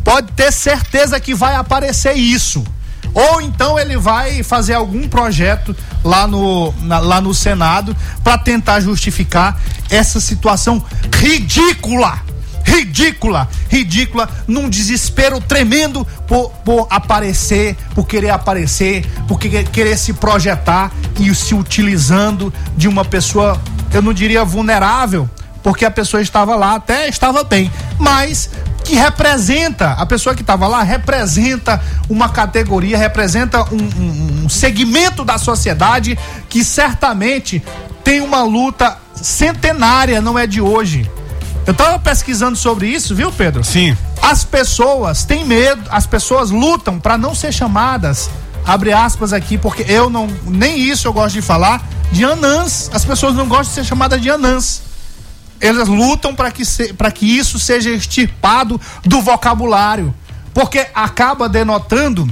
Pode 0.03 0.33
ter 0.33 0.51
certeza 0.51 1.21
que 1.21 1.35
vai 1.35 1.55
aparecer 1.55 2.15
isso. 2.15 2.65
Ou 3.13 3.43
então 3.43 3.79
ele 3.79 3.99
vai 3.99 4.43
fazer 4.43 4.73
algum 4.73 5.07
projeto 5.07 5.77
lá 6.03 6.27
no, 6.27 6.73
na- 6.81 6.99
lá 6.99 7.21
no 7.21 7.35
Senado 7.35 7.95
para 8.23 8.39
tentar 8.39 8.81
justificar 8.81 9.61
essa 9.91 10.19
situação 10.19 10.83
ridícula 11.15 12.19
ridícula, 12.65 13.49
ridícula, 13.69 14.29
num 14.49 14.69
desespero 14.69 15.41
tremendo 15.41 16.05
por, 16.27 16.51
por 16.65 16.87
aparecer, 16.91 17.77
por 17.95 18.07
querer 18.07 18.31
aparecer, 18.31 19.07
por 19.29 19.39
que- 19.39 19.65
querer 19.65 19.97
se 19.99 20.13
projetar 20.15 20.91
e 21.21 21.33
se 21.35 21.55
utilizando 21.55 22.53
de 22.77 22.89
uma 22.89 23.05
pessoa, 23.05 23.61
eu 23.93 24.03
não 24.03 24.13
diria 24.13 24.45
vulnerável, 24.45 25.29
porque 25.63 25.85
a 25.85 25.91
pessoa 25.91 26.21
estava 26.23 26.57
lá, 26.57 26.75
até 26.75 27.09
estava 27.09 27.45
bem, 27.45 27.71
mas 27.99 28.51
que 28.85 28.97
representa, 28.97 29.93
a 29.93 30.05
pessoa 30.05 30.35
que 30.35 30.43
estava 30.43 30.67
lá 30.69 30.83
representa 30.83 31.81
uma 32.09 32.29
categoria, 32.29 32.99
representa 32.99 33.63
um, 33.73 33.77
um- 33.77 34.43
um 34.45 34.49
segmento 34.49 35.25
da 35.25 35.39
sociedade 35.39 36.19
que 36.51 36.63
certamente 36.63 37.63
tem 38.03 38.21
uma 38.21 38.43
luta 38.43 38.99
centenária, 39.15 40.21
não 40.21 40.39
é 40.39 40.47
de 40.47 40.61
hoje. 40.61 41.11
Eu 41.67 41.73
tava 41.73 41.99
pesquisando 41.99 42.57
sobre 42.57 42.89
isso, 42.89 43.15
viu, 43.15 43.33
Pedro? 43.33 43.65
Sim. 43.65 43.97
As 44.21 44.45
pessoas 44.45 45.25
têm 45.25 45.45
medo, 45.45 45.83
as 45.91 46.07
pessoas 46.07 46.51
lutam 46.51 47.01
para 47.01 47.17
não 47.17 47.35
ser 47.35 47.53
chamadas, 47.53 48.29
abre 48.67 48.93
aspas 48.93 49.33
aqui, 49.33 49.57
porque 49.57 49.85
eu 49.89 50.11
não, 50.11 50.29
nem 50.45 50.79
isso 50.79 51.09
eu 51.09 51.13
gosto 51.13 51.35
de 51.35 51.43
falar, 51.43 51.83
de 52.13 52.25
anãs. 52.25 52.91
As 52.93 53.05
pessoas 53.05 53.35
não 53.35 53.47
gostam 53.49 53.69
de 53.69 53.75
ser 53.75 53.85
chamadas 53.85 54.21
de 54.21 54.29
anãs. 54.31 54.83
Elas 55.61 55.89
lutam 55.89 56.35
para 56.35 56.51
que, 56.51 56.65
se, 56.65 56.93
pra 56.93 57.11
que 57.11 57.25
isso 57.25 57.59
seja 57.59 57.91
extirpado 57.91 58.79
do 59.03 59.23
vocabulário, 59.23 60.15
porque 60.53 60.87
acaba 60.95 61.49
denotando, 61.49 62.29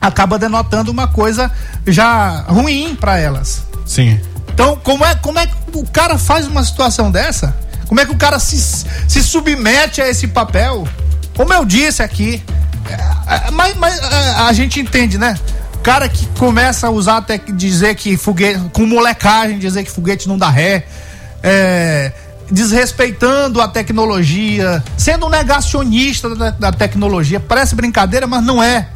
acaba 0.00 0.38
denotando 0.38 0.92
uma 0.92 1.08
coisa 1.08 1.50
já 1.86 2.42
ruim 2.42 2.94
para 2.94 3.18
elas. 3.18 3.66
Sim. 3.84 4.20
Então, 4.52 4.76
como 4.76 5.04
é, 5.04 5.14
como 5.16 5.38
é 5.38 5.46
que 5.46 5.54
o 5.74 5.86
cara 5.86 6.16
faz 6.18 6.46
uma 6.46 6.62
situação 6.62 7.10
dessa? 7.10 7.56
Como 7.90 8.00
é 8.00 8.06
que 8.06 8.12
o 8.12 8.16
cara 8.16 8.38
se, 8.38 8.86
se 9.08 9.20
submete 9.20 10.00
a 10.00 10.08
esse 10.08 10.28
papel? 10.28 10.86
Como 11.36 11.52
eu 11.52 11.64
disse 11.64 12.04
aqui, 12.04 12.40
é, 12.88 13.48
é, 13.48 13.50
mas, 13.50 13.76
mas, 13.76 13.98
é, 13.98 14.30
a 14.46 14.52
gente 14.52 14.78
entende, 14.78 15.18
né? 15.18 15.36
Cara 15.82 16.08
que 16.08 16.24
começa 16.38 16.86
a 16.86 16.90
usar 16.90 17.16
até 17.16 17.36
dizer 17.36 17.96
que 17.96 18.16
foguete, 18.16 18.60
com 18.72 18.86
molecagem, 18.86 19.58
dizer 19.58 19.82
que 19.82 19.90
foguete 19.90 20.28
não 20.28 20.38
dá 20.38 20.48
ré, 20.48 20.86
é, 21.42 22.12
desrespeitando 22.48 23.60
a 23.60 23.66
tecnologia, 23.66 24.84
sendo 24.96 25.26
um 25.26 25.28
negacionista 25.28 26.32
da, 26.36 26.50
da 26.50 26.70
tecnologia. 26.70 27.40
Parece 27.40 27.74
brincadeira, 27.74 28.24
mas 28.24 28.44
não 28.44 28.62
é. 28.62 28.86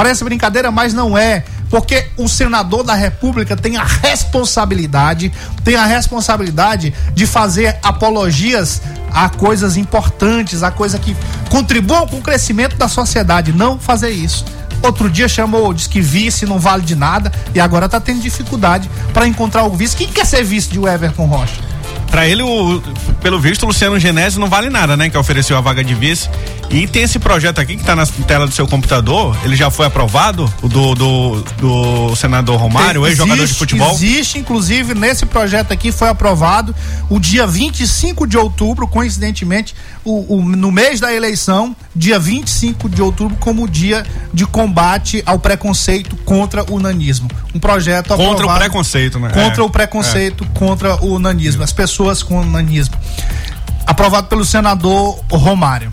Parece 0.00 0.24
brincadeira, 0.24 0.70
mas 0.70 0.94
não 0.94 1.18
é. 1.18 1.44
Porque 1.68 2.06
o 2.16 2.26
senador 2.26 2.82
da 2.82 2.94
República 2.94 3.54
tem 3.54 3.76
a 3.76 3.84
responsabilidade, 3.84 5.30
tem 5.62 5.76
a 5.76 5.84
responsabilidade 5.84 6.94
de 7.12 7.26
fazer 7.26 7.76
apologias 7.82 8.80
a 9.12 9.28
coisas 9.28 9.76
importantes, 9.76 10.62
a 10.62 10.70
coisa 10.70 10.98
que 10.98 11.14
contribuam 11.50 12.08
com 12.08 12.16
o 12.16 12.22
crescimento 12.22 12.76
da 12.76 12.88
sociedade, 12.88 13.52
não 13.52 13.78
fazer 13.78 14.08
isso. 14.08 14.42
Outro 14.82 15.10
dia 15.10 15.28
chamou, 15.28 15.74
disse 15.74 15.90
que 15.90 16.00
vice 16.00 16.46
não 16.46 16.58
vale 16.58 16.82
de 16.82 16.94
nada 16.94 17.30
e 17.54 17.60
agora 17.60 17.86
tá 17.86 18.00
tendo 18.00 18.22
dificuldade 18.22 18.90
para 19.12 19.28
encontrar 19.28 19.64
o 19.64 19.76
vice. 19.76 19.94
Quem 19.94 20.08
quer 20.08 20.24
ser 20.24 20.42
vice 20.42 20.70
de 20.70 20.78
Everton 20.78 21.26
Rocha? 21.26 21.60
Pra 22.10 22.26
ele, 22.26 22.42
o, 22.42 22.82
pelo 23.22 23.38
visto, 23.38 23.62
o 23.62 23.66
Luciano 23.66 23.98
Genésio 23.98 24.40
não 24.40 24.48
vale 24.48 24.68
nada, 24.68 24.96
né? 24.96 25.08
Que 25.08 25.16
ofereceu 25.16 25.56
a 25.56 25.60
vaga 25.60 25.84
de 25.84 25.94
vice. 25.94 26.28
E 26.68 26.86
tem 26.86 27.02
esse 27.02 27.18
projeto 27.18 27.60
aqui 27.60 27.76
que 27.76 27.84
tá 27.84 27.94
na 27.96 28.06
tela 28.06 28.46
do 28.46 28.52
seu 28.54 28.66
computador. 28.66 29.36
Ele 29.44 29.56
já 29.56 29.70
foi 29.70 29.86
aprovado, 29.86 30.52
o 30.62 30.68
do, 30.68 30.94
do, 30.94 31.42
do 31.58 32.16
senador 32.16 32.58
Romário, 32.60 33.06
ex-jogador 33.06 33.46
de 33.46 33.54
futebol. 33.54 33.92
Existe, 33.92 34.38
inclusive, 34.38 34.94
nesse 34.94 35.24
projeto 35.26 35.72
aqui 35.72 35.90
foi 35.92 36.08
aprovado 36.08 36.74
o 37.08 37.18
dia 37.18 37.46
25 37.46 38.26
de 38.26 38.36
outubro, 38.36 38.86
coincidentemente, 38.86 39.74
o, 40.04 40.36
o- 40.36 40.42
no 40.44 40.70
mês 40.70 41.00
da 41.00 41.12
eleição, 41.12 41.74
dia 41.94 42.18
25 42.20 42.88
de 42.88 43.02
outubro, 43.02 43.36
como 43.40 43.68
dia 43.68 44.04
de 44.32 44.46
combate 44.46 45.22
ao 45.26 45.38
preconceito 45.40 46.14
contra 46.24 46.64
o 46.72 46.78
nanismo. 46.78 47.28
Um 47.52 47.58
projeto 47.58 48.08
Contra 48.10 48.24
o 48.24 48.32
aprovado- 48.32 48.60
preconceito, 48.60 49.18
né? 49.18 49.30
Contra 49.30 49.62
É, 49.62 49.66
o 49.66 49.70
preconceito, 49.70 50.46
contra 50.54 51.04
o 51.04 51.18
nanismo, 51.18 51.64
as 51.64 51.72
pessoas 51.72 51.99
com 52.26 52.44
nanismo. 52.44 52.94
Aprovado 53.86 54.26
pelo 54.28 54.44
senador 54.44 55.20
Romário. 55.30 55.92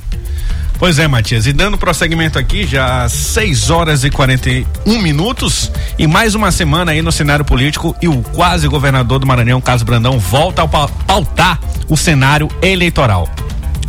Pois 0.79 0.99
é, 0.99 1.07
Matias. 1.07 1.47
E 1.47 1.53
dando 1.53 1.75
prosseguimento 1.77 2.37
aqui, 2.37 2.65
já 2.67 3.03
às 3.03 3.11
6 3.11 3.71
horas 3.71 4.03
e 4.03 4.11
41 4.11 5.01
minutos, 5.01 5.71
e 5.97 6.05
mais 6.05 6.35
uma 6.35 6.51
semana 6.51 6.91
aí 6.91 7.01
no 7.01 7.11
cenário 7.11 7.43
político, 7.43 7.95
e 7.99 8.07
o 8.07 8.21
quase 8.21 8.67
governador 8.67 9.17
do 9.17 9.25
Maranhão, 9.25 9.59
Carlos 9.59 9.81
Brandão, 9.81 10.19
volta 10.19 10.61
a 10.63 10.67
pa- 10.67 10.87
pautar 11.07 11.59
o 11.89 11.97
cenário 11.97 12.47
eleitoral. 12.61 13.27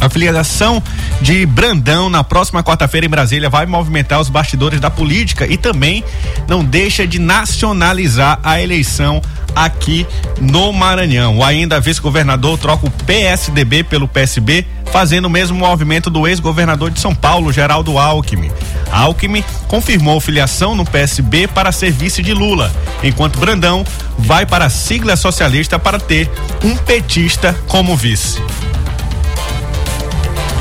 A 0.01 0.09
filiação 0.09 0.83
de 1.21 1.45
Brandão 1.45 2.09
na 2.09 2.23
próxima 2.23 2.63
quarta-feira 2.63 3.07
em 3.07 3.11
Brasília 3.11 3.51
vai 3.51 3.67
movimentar 3.67 4.21
os 4.21 4.29
bastidores 4.29 4.81
da 4.81 4.91
política 4.91 5.47
e 5.47 5.57
também 5.57 6.05
não 6.47 6.65
deixa 6.65 7.07
de 7.07 7.19
nacionalizar 7.19 8.39
a 8.43 8.61
eleição 8.61 9.21
aqui 9.55 10.07
no 10.41 10.73
Maranhão. 10.73 11.39
O 11.39 11.45
ainda 11.45 11.81
vice-governador 11.81 12.59
troca 12.59 12.87
o 12.87 12.91
PSDB 12.91 13.83
pelo 13.83 14.07
PSB, 14.07 14.65
fazendo 14.93 15.27
o 15.27 15.31
mesmo 15.31 15.59
movimento 15.59 16.09
do 16.09 16.27
ex-governador 16.29 16.91
de 16.91 17.01
São 17.01 17.15
Paulo, 17.15 17.53
Geraldo 17.53 17.99
Alckmin. 17.99 18.53
Alckmin 18.91 19.45
confirmou 19.67 20.21
filiação 20.21 20.75
no 20.75 20.85
PSB 20.85 21.49
para 21.49 21.73
ser 21.73 21.91
vice 21.91 22.23
de 22.23 22.33
Lula, 22.33 22.73
enquanto 23.03 23.39
Brandão 23.39 23.85
vai 24.17 24.47
para 24.47 24.67
a 24.67 24.71
sigla 24.71 25.17
socialista 25.17 25.79
para 25.79 25.99
ter 25.99 26.31
um 26.63 26.77
petista 26.77 27.55
como 27.67 27.97
vice. 27.97 28.41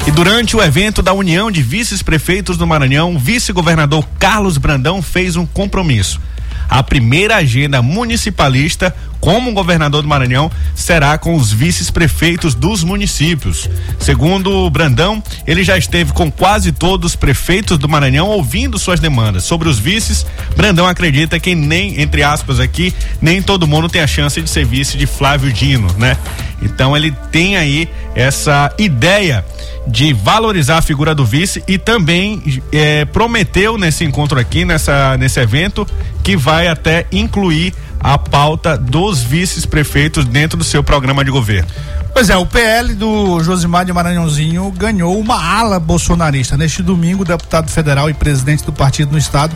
E 0.07 0.11
durante 0.11 0.55
o 0.55 0.63
evento 0.63 1.01
da 1.01 1.11
União 1.11 1.51
de 1.51 1.61
Vices-Prefeitos 1.61 2.55
do 2.55 2.65
Maranhão, 2.65 3.13
o 3.13 3.19
vice-governador 3.19 4.07
Carlos 4.17 4.57
Brandão 4.57 5.01
fez 5.01 5.35
um 5.35 5.45
compromisso. 5.45 6.21
A 6.69 6.81
primeira 6.81 7.35
agenda 7.35 7.81
municipalista 7.81 8.95
como 9.19 9.53
governador 9.53 10.01
do 10.01 10.07
Maranhão 10.07 10.51
será 10.75 11.17
com 11.17 11.35
os 11.35 11.51
vice-prefeitos 11.51 12.53
dos 12.53 12.83
municípios. 12.83 13.69
Segundo 13.99 14.69
Brandão, 14.69 15.21
ele 15.45 15.63
já 15.63 15.77
esteve 15.77 16.13
com 16.13 16.31
quase 16.31 16.71
todos 16.71 17.11
os 17.11 17.15
prefeitos 17.15 17.77
do 17.77 17.89
Maranhão 17.89 18.27
ouvindo 18.27 18.77
suas 18.77 18.99
demandas. 18.99 19.43
Sobre 19.43 19.67
os 19.67 19.79
vices, 19.79 20.25
Brandão 20.55 20.87
acredita 20.87 21.39
que 21.39 21.55
nem, 21.55 22.01
entre 22.01 22.23
aspas 22.23 22.59
aqui, 22.59 22.93
nem 23.21 23.41
todo 23.41 23.67
mundo 23.67 23.89
tem 23.89 24.01
a 24.01 24.07
chance 24.07 24.41
de 24.41 24.49
ser 24.49 24.65
vice 24.65 24.97
de 24.97 25.05
Flávio 25.05 25.51
Dino, 25.51 25.87
né? 25.97 26.17
Então 26.61 26.95
ele 26.95 27.11
tem 27.31 27.55
aí 27.55 27.87
essa 28.15 28.73
ideia 28.77 29.45
de 29.87 30.11
valorizar 30.11 30.77
a 30.77 30.81
figura 30.81 31.15
do 31.15 31.25
vice 31.25 31.63
e 31.67 31.77
também 31.77 32.61
eh, 32.71 33.05
prometeu 33.05 33.77
nesse 33.77 34.03
encontro 34.03 34.39
aqui, 34.39 34.65
nessa, 34.65 35.15
nesse 35.17 35.39
evento, 35.39 35.87
que 36.23 36.35
vai 36.35 36.67
até 36.67 37.05
incluir 37.11 37.73
a 37.99 38.17
pauta 38.17 38.77
dos 38.77 39.21
vices-prefeitos 39.21 40.25
dentro 40.25 40.57
do 40.57 40.63
seu 40.63 40.83
programa 40.83 41.23
de 41.23 41.31
governo. 41.31 41.67
Pois 42.13 42.31
é, 42.31 42.35
o 42.35 42.47
PL 42.47 42.95
do 42.95 43.43
Josimar 43.43 43.85
de 43.85 43.93
Maranhãozinho 43.93 44.71
ganhou 44.71 45.19
uma 45.19 45.39
ala 45.39 45.79
bolsonarista. 45.79 46.57
Neste 46.57 46.81
domingo, 46.81 47.21
o 47.21 47.25
deputado 47.25 47.69
federal 47.69 48.09
e 48.09 48.13
presidente 48.13 48.63
do 48.63 48.73
partido 48.73 49.11
no 49.11 49.19
estado, 49.19 49.55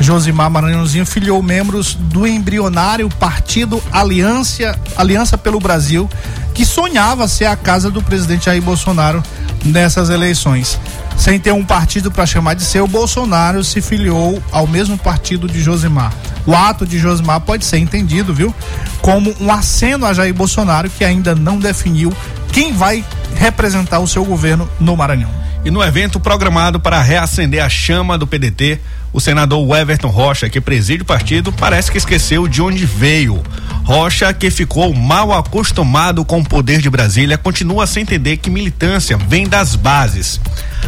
Josimar 0.00 0.50
Maranhãozinho, 0.50 1.06
filiou 1.06 1.40
membros 1.40 1.94
do 1.94 2.26
embrionário 2.26 3.08
Partido 3.08 3.80
Aliança, 3.92 4.76
Aliança 4.96 5.38
pelo 5.38 5.60
Brasil, 5.60 6.10
que 6.52 6.66
sonhava 6.66 7.28
ser 7.28 7.44
a 7.44 7.54
casa 7.54 7.88
do 7.88 8.02
presidente 8.02 8.46
Jair 8.46 8.60
Bolsonaro 8.62 9.22
nessas 9.64 10.10
eleições. 10.10 10.80
Sem 11.16 11.38
ter 11.38 11.52
um 11.52 11.64
partido 11.64 12.10
para 12.10 12.26
chamar 12.26 12.54
de 12.54 12.64
seu, 12.64 12.88
Bolsonaro 12.88 13.62
se 13.62 13.80
filiou 13.80 14.42
ao 14.50 14.66
mesmo 14.66 14.98
partido 14.98 15.46
de 15.46 15.62
Josimar. 15.62 16.12
O 16.46 16.54
ato 16.54 16.86
de 16.86 16.98
Josimar 16.98 17.40
pode 17.40 17.64
ser 17.64 17.78
entendido, 17.78 18.34
viu, 18.34 18.54
como 19.00 19.34
um 19.40 19.52
aceno 19.52 20.06
a 20.06 20.12
Jair 20.12 20.34
Bolsonaro 20.34 20.90
que 20.90 21.04
ainda 21.04 21.34
não 21.34 21.58
definiu 21.58 22.12
quem 22.52 22.72
vai 22.72 23.04
representar 23.36 24.00
o 24.00 24.08
seu 24.08 24.24
governo 24.24 24.68
no 24.78 24.96
Maranhão. 24.96 25.30
E 25.64 25.70
no 25.70 25.82
evento 25.82 26.18
programado 26.18 26.80
para 26.80 27.00
reacender 27.00 27.62
a 27.62 27.68
chama 27.68 28.18
do 28.18 28.26
PDT, 28.26 28.80
o 29.12 29.20
senador 29.20 29.76
Everton 29.76 30.08
Rocha, 30.08 30.48
que 30.48 30.60
preside 30.60 31.02
o 31.02 31.06
partido, 31.06 31.52
parece 31.52 31.90
que 31.90 31.98
esqueceu 31.98 32.48
de 32.48 32.62
onde 32.62 32.86
veio. 32.86 33.42
Rocha, 33.84 34.32
que 34.32 34.50
ficou 34.50 34.94
mal 34.94 35.32
acostumado 35.32 36.24
com 36.24 36.40
o 36.40 36.44
poder 36.44 36.80
de 36.80 36.88
Brasília, 36.88 37.36
continua 37.36 37.86
sem 37.86 38.02
entender 38.02 38.36
que 38.36 38.48
militância 38.48 39.16
vem 39.16 39.46
das 39.46 39.74
bases. 39.74 40.40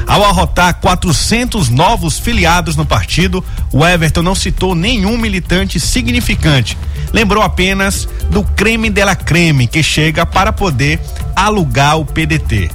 Ao 0.07 0.25
arrotar 0.25 0.75
400 0.75 1.69
novos 1.69 2.19
filiados 2.19 2.77
no 2.77 2.87
partido, 2.87 3.45
o 3.73 3.85
Everton 3.85 4.23
não 4.23 4.35
citou 4.35 4.75
nenhum 4.75 5.19
militante 5.19 5.81
significante. 5.81 6.79
Lembrou 7.13 7.43
apenas 7.43 8.09
do 8.31 8.43
creme 8.43 8.91
dela 8.91 9.15
creme 9.15 9.67
que 9.67 9.83
chega 9.83 10.25
para 10.25 10.53
poder 10.53 11.01
alugar 11.35 11.99
o 11.99 12.05
PDT. 12.05 12.71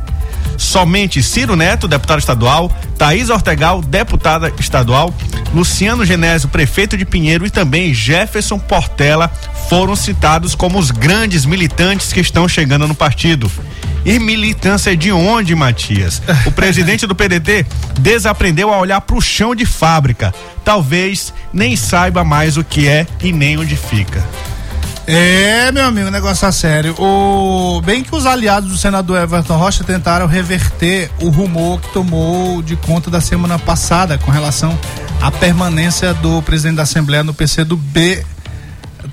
Somente 0.57 1.23
Ciro 1.23 1.55
Neto, 1.55 1.87
deputado 1.87 2.19
estadual, 2.19 2.71
Thaís 2.97 3.29
Ortegal, 3.29 3.81
deputada 3.81 4.51
estadual, 4.59 5.13
Luciano 5.53 6.05
Genésio, 6.05 6.49
prefeito 6.49 6.97
de 6.97 7.05
Pinheiro 7.05 7.45
e 7.45 7.49
também 7.49 7.93
Jefferson 7.93 8.59
Portela 8.59 9.31
foram 9.69 9.95
citados 9.95 10.55
como 10.55 10.77
os 10.77 10.91
grandes 10.91 11.45
militantes 11.45 12.13
que 12.13 12.19
estão 12.19 12.47
chegando 12.47 12.87
no 12.87 12.95
partido. 12.95 13.51
E 14.05 14.17
militância 14.17 14.95
de 14.95 15.11
onde, 15.11 15.53
Matias? 15.55 16.21
O 16.45 16.51
presidente 16.51 17.05
do 17.05 17.15
PDT 17.15 17.65
desaprendeu 17.99 18.73
a 18.73 18.77
olhar 18.77 19.01
para 19.01 19.15
o 19.15 19.21
chão 19.21 19.53
de 19.53 19.65
fábrica. 19.65 20.33
Talvez 20.63 21.33
nem 21.53 21.75
saiba 21.75 22.23
mais 22.23 22.57
o 22.57 22.63
que 22.63 22.87
é 22.87 23.05
e 23.21 23.31
nem 23.31 23.57
onde 23.57 23.75
fica. 23.75 24.23
É, 25.11 25.71
meu 25.71 25.85
amigo, 25.85 26.11
negócio 26.11 26.47
é 26.47 26.51
sério. 26.51 26.93
O... 26.99 27.81
Bem 27.81 28.03
que 28.03 28.15
os 28.15 28.27
aliados 28.27 28.69
do 28.69 28.77
senador 28.77 29.19
Everton 29.19 29.57
Rocha 29.57 29.83
tentaram 29.83 30.27
reverter 30.27 31.09
o 31.19 31.29
rumor 31.29 31.81
que 31.81 31.91
tomou 31.91 32.61
de 32.61 32.75
conta 32.75 33.09
da 33.09 33.19
semana 33.19 33.57
passada 33.57 34.19
com 34.19 34.29
relação 34.29 34.77
à 35.19 35.31
permanência 35.31 36.13
do 36.13 36.43
presidente 36.43 36.75
da 36.75 36.83
Assembleia 36.83 37.23
no 37.23 37.33
PC 37.33 37.63
do 37.63 37.75
B, 37.75 38.23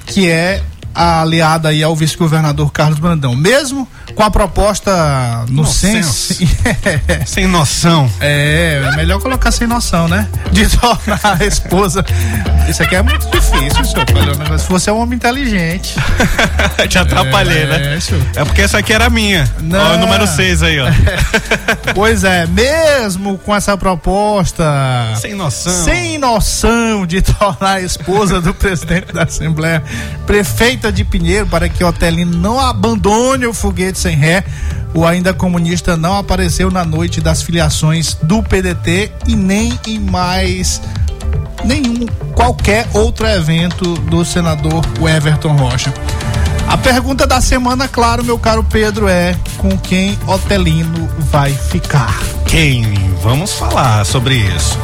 que 0.05 0.29
é 0.29 0.63
aliada 0.97 1.69
aí 1.69 1.83
ao 1.83 1.95
vice-governador 1.95 2.73
Carlos 2.73 2.99
Brandão. 2.99 3.35
Mesmo 3.35 3.87
com 4.15 4.23
a 4.23 4.31
proposta 4.31 5.45
no 5.49 5.67
senso. 5.67 6.35
sem 7.27 7.47
noção. 7.47 8.11
É, 8.21 8.83
é 8.93 8.97
melhor 8.97 9.21
colocar 9.21 9.51
sem 9.51 9.67
noção, 9.67 10.09
né? 10.09 10.27
De 10.51 10.67
tornar 10.69 11.39
a 11.41 11.45
esposa. 11.45 12.05
Isso 12.69 12.83
aqui 12.83 12.97
é 12.97 13.03
muito 13.03 13.31
difícil, 13.31 13.85
senhor. 13.85 14.59
Se 14.59 14.69
você 14.69 14.91
é 14.91 14.93
um 14.93 15.01
homem 15.01 15.17
inteligente. 15.17 15.95
Te 16.89 16.99
atrapalhei, 16.99 17.63
é, 17.63 17.67
né? 17.67 18.01
Senhor. 18.01 18.25
É 18.35 18.45
porque 18.45 18.63
essa 18.63 18.79
aqui 18.79 18.93
era 18.93 19.11
minha. 19.11 19.51
Não. 19.61 19.79
Ó, 19.79 19.95
o 19.95 19.99
número 19.99 20.27
6 20.27 20.63
aí, 20.63 20.81
ó. 20.81 20.87
pois 21.95 22.25
é, 22.25 22.47
mesmo 22.47 23.39
com 23.39 23.55
essa 23.55 23.77
proposta. 23.77 24.65
Sem 25.21 25.35
noção. 25.35 25.85
Sem 25.85 26.19
noção 26.19 27.07
de 27.07 27.21
tornar 27.21 27.75
a 27.75 27.81
esposa 27.81 28.41
do 28.41 28.55
presidente 28.55 29.13
da 29.13 29.25
Assembleia 29.25 29.83
prefeita 30.27 30.86
de 30.91 31.05
Pinheiro 31.05 31.47
para 31.47 31.69
que 31.69 31.85
Otelino 31.85 32.37
não 32.37 32.61
abandone 32.61 33.47
o 33.47 33.55
foguete 33.55 33.99
sem 33.99 34.17
ré. 34.17 34.45
O 34.95 35.05
ainda 35.05 35.35
comunista 35.35 35.97
não 35.97 36.17
apareceu 36.17 36.71
na 36.71 36.85
noite 36.85 37.21
das 37.21 37.43
filiações 37.43 38.15
do 38.23 38.43
PDT 38.43 39.13
e 39.27 39.37
nem 39.37 39.79
em 39.87 39.99
mais 39.99 40.81
nenhum 41.65 42.07
qualquer 42.35 42.87
outro 42.95 43.27
evento 43.27 43.95
do 43.95 44.25
senador 44.25 44.85
Everton 45.01 45.57
Rocha. 45.57 45.93
A 46.69 46.77
pergunta 46.77 47.27
da 47.27 47.41
semana, 47.41 47.87
claro, 47.87 48.25
meu 48.25 48.39
caro 48.39 48.65
Pedro, 48.65 49.07
é 49.07 49.37
com 49.57 49.79
quem 49.79 50.19
Otelino 50.27 51.09
vai 51.19 51.53
ficar? 51.53 52.19
Quem? 52.47 52.83
Vamos 53.23 53.53
falar 53.53 54.05
sobre 54.05 54.35
isso. 54.35 54.77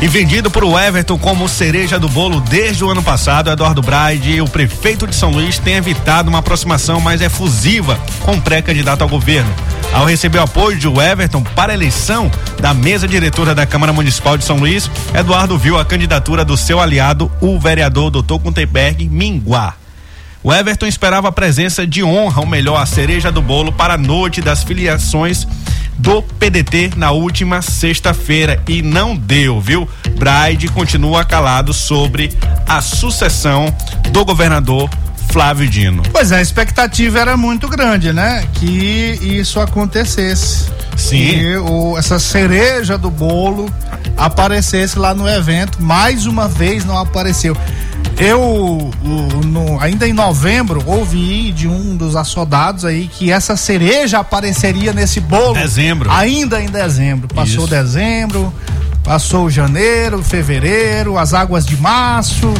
E 0.00 0.06
vendido 0.06 0.48
por 0.48 0.62
Everton 0.62 1.18
como 1.18 1.48
cereja 1.48 1.98
do 1.98 2.08
bolo 2.08 2.40
desde 2.40 2.84
o 2.84 2.90
ano 2.90 3.02
passado, 3.02 3.50
Eduardo 3.50 3.82
Braide, 3.82 4.40
o 4.40 4.48
prefeito 4.48 5.08
de 5.08 5.14
São 5.14 5.32
Luís, 5.32 5.58
tem 5.58 5.74
evitado 5.74 6.28
uma 6.28 6.38
aproximação 6.38 7.00
mais 7.00 7.20
efusiva 7.20 7.98
com 8.20 8.34
o 8.34 8.40
pré-candidato 8.40 9.02
ao 9.02 9.08
governo. 9.08 9.52
Ao 9.92 10.04
receber 10.04 10.38
o 10.38 10.42
apoio 10.42 10.78
de 10.78 10.86
Everton 10.86 11.42
para 11.42 11.72
a 11.72 11.74
eleição 11.74 12.30
da 12.60 12.72
mesa 12.72 13.08
diretora 13.08 13.56
da 13.56 13.66
Câmara 13.66 13.92
Municipal 13.92 14.38
de 14.38 14.44
São 14.44 14.58
Luís, 14.58 14.88
Eduardo 15.12 15.58
viu 15.58 15.76
a 15.76 15.84
candidatura 15.84 16.44
do 16.44 16.56
seu 16.56 16.78
aliado, 16.78 17.28
o 17.40 17.58
vereador 17.58 18.08
Dr. 18.08 18.34
Gutenberg 18.34 19.08
Minguá. 19.08 19.74
O 20.44 20.52
Everton 20.54 20.86
esperava 20.86 21.26
a 21.26 21.32
presença 21.32 21.84
de 21.84 22.04
honra, 22.04 22.40
ou 22.40 22.46
melhor, 22.46 22.80
a 22.80 22.86
cereja 22.86 23.32
do 23.32 23.42
bolo 23.42 23.72
para 23.72 23.94
a 23.94 23.98
noite 23.98 24.40
das 24.40 24.62
filiações 24.62 25.44
do 25.98 26.22
PDT 26.22 26.92
na 26.96 27.10
última 27.10 27.60
sexta-feira 27.60 28.62
e 28.68 28.82
não 28.82 29.16
deu, 29.16 29.60
viu? 29.60 29.88
Braide 30.16 30.68
continua 30.68 31.24
calado 31.24 31.72
sobre 31.72 32.32
a 32.66 32.80
sucessão 32.80 33.74
do 34.10 34.24
governador 34.24 34.88
Flávio 35.30 35.68
Dino. 35.68 36.02
Pois 36.10 36.32
é, 36.32 36.38
a 36.38 36.42
expectativa 36.42 37.18
era 37.18 37.36
muito 37.36 37.68
grande, 37.68 38.12
né? 38.12 38.46
Que 38.54 39.18
isso 39.20 39.60
acontecesse. 39.60 40.70
Sim. 40.96 41.18
Que 41.18 41.56
o, 41.56 41.96
essa 41.98 42.18
cereja 42.18 42.96
do 42.96 43.10
bolo 43.10 43.70
aparecesse 44.16 44.98
lá 44.98 45.14
no 45.14 45.28
evento. 45.28 45.82
Mais 45.82 46.26
uma 46.26 46.48
vez 46.48 46.84
não 46.84 46.98
apareceu. 46.98 47.56
Eu, 48.20 48.90
no, 49.46 49.80
ainda 49.80 50.06
em 50.06 50.12
novembro, 50.12 50.82
ouvi 50.86 51.52
de 51.52 51.68
um 51.68 51.96
dos 51.96 52.16
assodados 52.16 52.84
aí 52.84 53.06
que 53.06 53.30
essa 53.30 53.56
cereja 53.56 54.18
apareceria 54.18 54.92
nesse 54.92 55.20
bolo. 55.20 55.54
Dezembro. 55.54 56.10
Ainda 56.10 56.60
em 56.60 56.66
dezembro. 56.66 57.28
Passou 57.28 57.64
Isso. 57.64 57.68
dezembro, 57.68 58.52
Passou 59.08 59.48
janeiro, 59.48 60.22
fevereiro, 60.22 61.16
as 61.16 61.32
águas 61.32 61.64
de 61.64 61.78
março. 61.78 62.52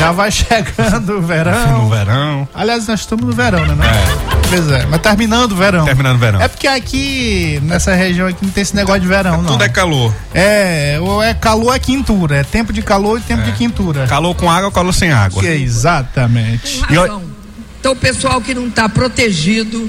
já 0.00 0.12
vai 0.12 0.30
chegando 0.32 1.18
o 1.18 1.20
verão. 1.20 1.82
No 1.82 1.90
verão. 1.90 2.48
Aliás, 2.54 2.88
nós 2.88 3.00
estamos 3.00 3.26
no 3.26 3.32
verão, 3.32 3.66
né? 3.66 3.86
É. 3.86 4.48
Pois 4.48 4.70
é, 4.70 4.86
mas 4.86 5.02
terminando 5.02 5.52
o 5.52 5.56
verão. 5.56 5.84
Terminando 5.84 6.16
o 6.16 6.18
verão. 6.18 6.40
É 6.40 6.48
porque 6.48 6.66
aqui, 6.66 7.60
nessa 7.64 7.94
região 7.94 8.26
aqui, 8.26 8.46
não 8.46 8.50
tem 8.50 8.62
esse 8.62 8.74
negócio 8.74 9.02
de 9.02 9.06
verão, 9.06 9.42
não. 9.42 9.52
Tudo 9.52 9.62
é 9.62 9.68
calor. 9.68 10.14
É, 10.32 10.96
ou 11.02 11.22
é 11.22 11.34
calor 11.34 11.76
é 11.76 11.78
quintura. 11.78 12.36
É 12.36 12.44
tempo 12.44 12.72
de 12.72 12.80
calor 12.80 13.18
e 13.18 13.20
tempo 13.20 13.42
é. 13.42 13.44
de 13.44 13.52
quintura. 13.52 14.06
Calor 14.06 14.34
com 14.34 14.50
água 14.50 14.68
ou 14.68 14.72
calor 14.72 14.94
sem 14.94 15.12
água. 15.12 15.42
Que 15.42 15.48
é 15.48 15.54
exatamente. 15.54 16.80
Então, 16.88 17.92
o 17.92 17.96
pessoal 17.96 18.40
que 18.40 18.54
não 18.54 18.68
está 18.68 18.88
protegido 18.88 19.86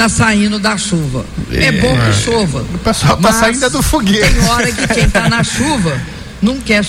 tá 0.00 0.08
saindo 0.08 0.58
da 0.58 0.78
chuva. 0.78 1.26
É, 1.52 1.66
é 1.66 1.72
bom 1.72 1.94
que 1.94 2.12
chova. 2.14 2.62
O 2.62 2.78
pessoal 2.78 3.18
tá 3.18 3.32
saindo 3.32 3.68
do 3.68 3.82
foguete. 3.82 4.32
Tem 4.32 4.48
hora 4.48 4.72
que 4.72 4.88
quem 4.88 5.10
tá 5.10 5.28
na 5.28 5.44
chuva 5.44 6.00
não 6.40 6.58
quer 6.58 6.86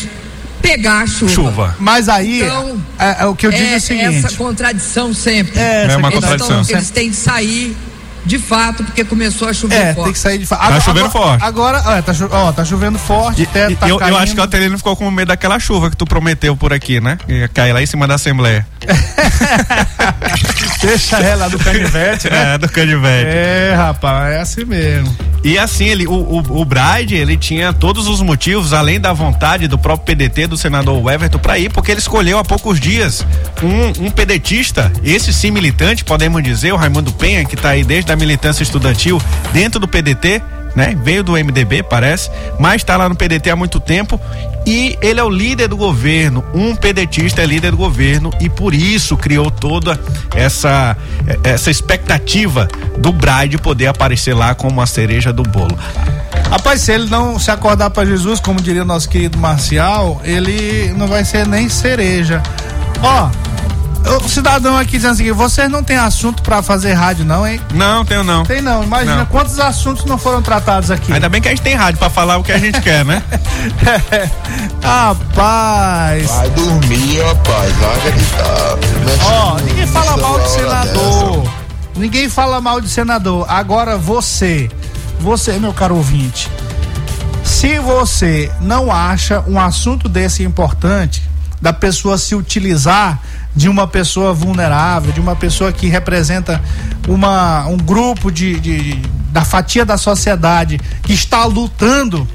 pegar 0.62 1.02
a 1.02 1.08
chuva. 1.08 1.32
chuva. 1.34 1.76
Mas 1.78 2.08
aí, 2.08 2.42
então, 2.42 2.82
é, 2.98 3.24
é, 3.24 3.26
o 3.26 3.36
que 3.36 3.48
eu 3.48 3.52
digo 3.52 3.64
é, 3.64 3.74
é 3.74 3.78
o 3.78 3.82
seguinte. 3.82 4.26
Essa 4.26 4.32
contradição 4.38 5.14
sempre. 5.14 5.60
É, 5.60 5.88
é 5.90 5.98
uma 5.98 6.08
eles 6.08 6.22
contradição. 6.22 6.64
Tão, 6.64 6.76
eles 6.78 6.90
têm 6.90 7.10
que 7.10 7.16
sair 7.18 7.76
de 8.26 8.38
fato, 8.38 8.84
porque 8.84 9.04
começou 9.04 9.50
a 9.50 9.54
chover 9.54 9.76
é, 9.76 9.94
forte. 9.94 10.06
tem 10.06 10.14
que 10.14 10.20
sair 10.20 10.38
de 10.38 10.46
fato. 10.46 10.70
Tá 10.70 10.80
chovendo 10.80 11.08
agora, 11.08 11.26
forte. 11.26 11.44
Agora, 11.44 11.78
ó, 11.80 12.02
tá, 12.02 12.14
ó, 12.32 12.52
tá 12.54 12.64
chovendo 12.64 13.00
forte. 13.00 13.42
E, 13.42 13.44
até, 13.44 13.76
tá 13.76 13.90
eu, 13.90 14.00
eu, 14.00 14.18
acho 14.18 14.34
que 14.34 14.40
o 14.40 14.44
Atelino 14.44 14.78
ficou 14.78 14.96
com 14.96 15.10
medo 15.12 15.30
daquela 15.30 15.60
chuva 15.60 15.90
que 15.90 15.98
tu 15.98 16.06
prometeu 16.06 16.56
por 16.56 16.72
aqui, 16.72 17.02
né? 17.02 17.18
Ia 17.28 17.48
cair 17.50 17.74
lá 17.74 17.82
em 17.82 17.86
cima 17.86 18.08
da 18.08 18.16
Assembleia. 18.16 18.66
Deixa 20.82 21.18
ela 21.18 21.50
do 21.50 21.58
canivete, 21.60 22.30
né? 22.30 22.54
É, 22.54 22.58
do 22.58 22.70
canivete. 22.70 23.30
É, 23.30 23.74
rapaz, 23.76 24.34
é 24.34 24.40
assim 24.40 24.66
mesmo. 24.66 25.16
E 25.44 25.58
assim, 25.58 25.86
ele, 25.86 26.06
o, 26.06 26.14
o, 26.14 26.62
o 26.62 26.66
Bride, 26.66 27.16
ele 27.16 27.36
tinha 27.36 27.74
todos 27.74 28.08
os 28.08 28.22
motivos, 28.22 28.74
além 28.74 29.00
da 29.00 29.12
vontade 29.12 29.68
do 29.68 29.78
próprio 29.78 30.16
PDT, 30.16 30.48
do 30.48 30.58
senador 30.58 31.12
Everton, 31.12 31.40
para 31.40 31.58
ir, 31.58 31.72
porque 31.72 31.92
ele 31.92 32.00
escolheu 32.00 32.38
há 32.38 32.44
poucos 32.44 32.80
dias 32.80 33.26
um, 33.64 34.06
um 34.06 34.12
pedetista, 34.12 34.92
esse 35.04 35.34
sim 35.34 35.50
militante, 35.50 36.06
podemos 36.06 36.44
dizer, 36.44 36.72
o 36.74 36.76
Raimundo 36.76 37.12
Penha, 37.14 37.44
que 37.44 37.56
está 37.56 37.70
aí 37.70 37.84
desde 37.84 38.12
a 38.12 38.16
militância 38.16 38.62
estudantil 38.62 39.20
dentro 39.52 39.80
do 39.80 39.88
PDT, 39.88 40.44
né? 40.76 40.98
Veio 41.04 41.24
do 41.24 41.34
MDB, 41.34 41.84
parece, 41.84 42.30
mas 42.60 42.78
está 42.78 42.98
lá 42.98 43.10
no 43.10 43.16
PDT 43.16 43.50
há 43.50 43.56
muito 43.56 43.80
tempo 43.80 44.20
e 44.66 44.98
ele 45.02 45.20
é 45.20 45.24
o 45.24 45.30
líder 45.30 45.68
do 45.68 45.78
governo. 45.78 46.44
Um 46.54 46.76
pedetista 46.76 47.42
é 47.42 47.46
líder 47.46 47.72
do 47.72 47.78
governo 47.78 48.32
e 48.40 48.50
por 48.50 48.74
isso 48.74 49.18
criou 49.18 49.50
toda 49.50 50.00
essa 50.36 50.96
essa 51.44 51.72
expectativa 51.72 52.68
do 52.98 53.12
Bride 53.12 53.58
poder 53.58 53.88
aparecer 53.88 54.34
lá 54.34 54.54
como 54.54 54.82
a 54.82 54.86
cereja 54.86 55.34
do 55.34 55.44
bolo. 55.44 55.78
Rapaz, 56.50 56.82
se 56.82 56.92
ele 56.92 57.10
não 57.10 57.40
se 57.40 57.50
acordar 57.50 57.90
para 57.90 58.06
Jesus, 58.06 58.40
como 58.40 58.62
diria 58.62 58.82
o 58.82 58.86
nosso 58.86 59.08
querido 59.08 59.38
Marcial, 59.38 60.22
ele 60.24 60.94
não 60.98 61.08
vai 61.08 61.24
ser 61.24 61.48
nem 61.48 61.70
cereja. 61.70 62.42
Ó, 63.02 63.30
o 64.06 64.28
cidadão 64.30 64.78
aqui 64.78 64.94
dizendo 64.94 65.12
assim, 65.14 65.32
vocês 65.32 65.70
não 65.70 65.84
tem 65.84 65.98
assunto 65.98 66.42
para 66.42 66.62
fazer 66.62 66.94
rádio 66.94 67.24
não, 67.26 67.46
hein? 67.48 67.62
Não, 67.74 68.04
tenho 68.04 68.24
não. 68.24 68.44
Tem 68.44 68.62
não, 68.62 68.84
imagina 68.84 69.18
Não. 69.18 69.26
quantos 69.26 69.60
assuntos 69.60 70.06
não 70.06 70.18
foram 70.18 70.42
tratados 70.42 70.90
aqui. 70.92 71.14
Ainda 71.14 71.30
bem 71.30 71.42
que 71.42 71.48
a 71.48 71.52
gente 71.52 71.62
tem 71.62 71.76
rádio 71.76 72.00
para 72.00 72.10
falar 72.10 72.38
o 72.38 72.44
que 72.44 72.52
a 72.52 72.58
gente 72.58 72.82
quer, 72.82 73.06
né? 73.06 73.24
Rapaz, 74.82 76.28
Vai 76.30 76.50
dormir, 76.52 77.22
rapaz. 77.22 77.74
Vai 77.76 77.98
acreditar. 77.98 78.78
ó, 79.26 79.60
ninguém 79.60 79.88
fala 79.88 80.18
mal 80.18 80.40
de 80.40 80.50
senador. 80.50 81.52
Ninguém 81.96 82.30
fala 82.30 82.62
mal 82.62 82.82
de 82.82 82.90
senador. 82.90 83.46
Agora 83.50 83.98
você, 83.98 84.70
você, 85.20 85.54
meu 85.60 85.74
caro 85.74 85.96
ouvinte, 85.96 86.50
se 87.44 87.80
você 87.80 88.52
não 88.62 88.92
acha 88.92 89.44
um 89.48 89.60
assunto 89.60 90.10
desse 90.10 90.44
importante, 90.44 91.22
da 91.62 91.72
pessoa 91.72 92.18
se 92.18 92.34
utilizar 92.34 93.20
de 93.56 93.68
uma 93.70 93.88
pessoa 93.88 94.34
vulnerável, 94.34 95.12
de 95.12 95.20
uma 95.20 95.36
pessoa 95.36 95.72
que 95.72 95.88
representa 95.88 96.62
uma, 97.08 97.66
um 97.68 97.78
grupo 97.78 98.32
de, 98.32 98.60
de- 98.60 99.02
da 99.32 99.44
fatia 99.44 99.86
da 99.86 99.98
sociedade 99.98 100.80
que 101.04 101.14
está 101.14 101.46
lutando 101.46 102.28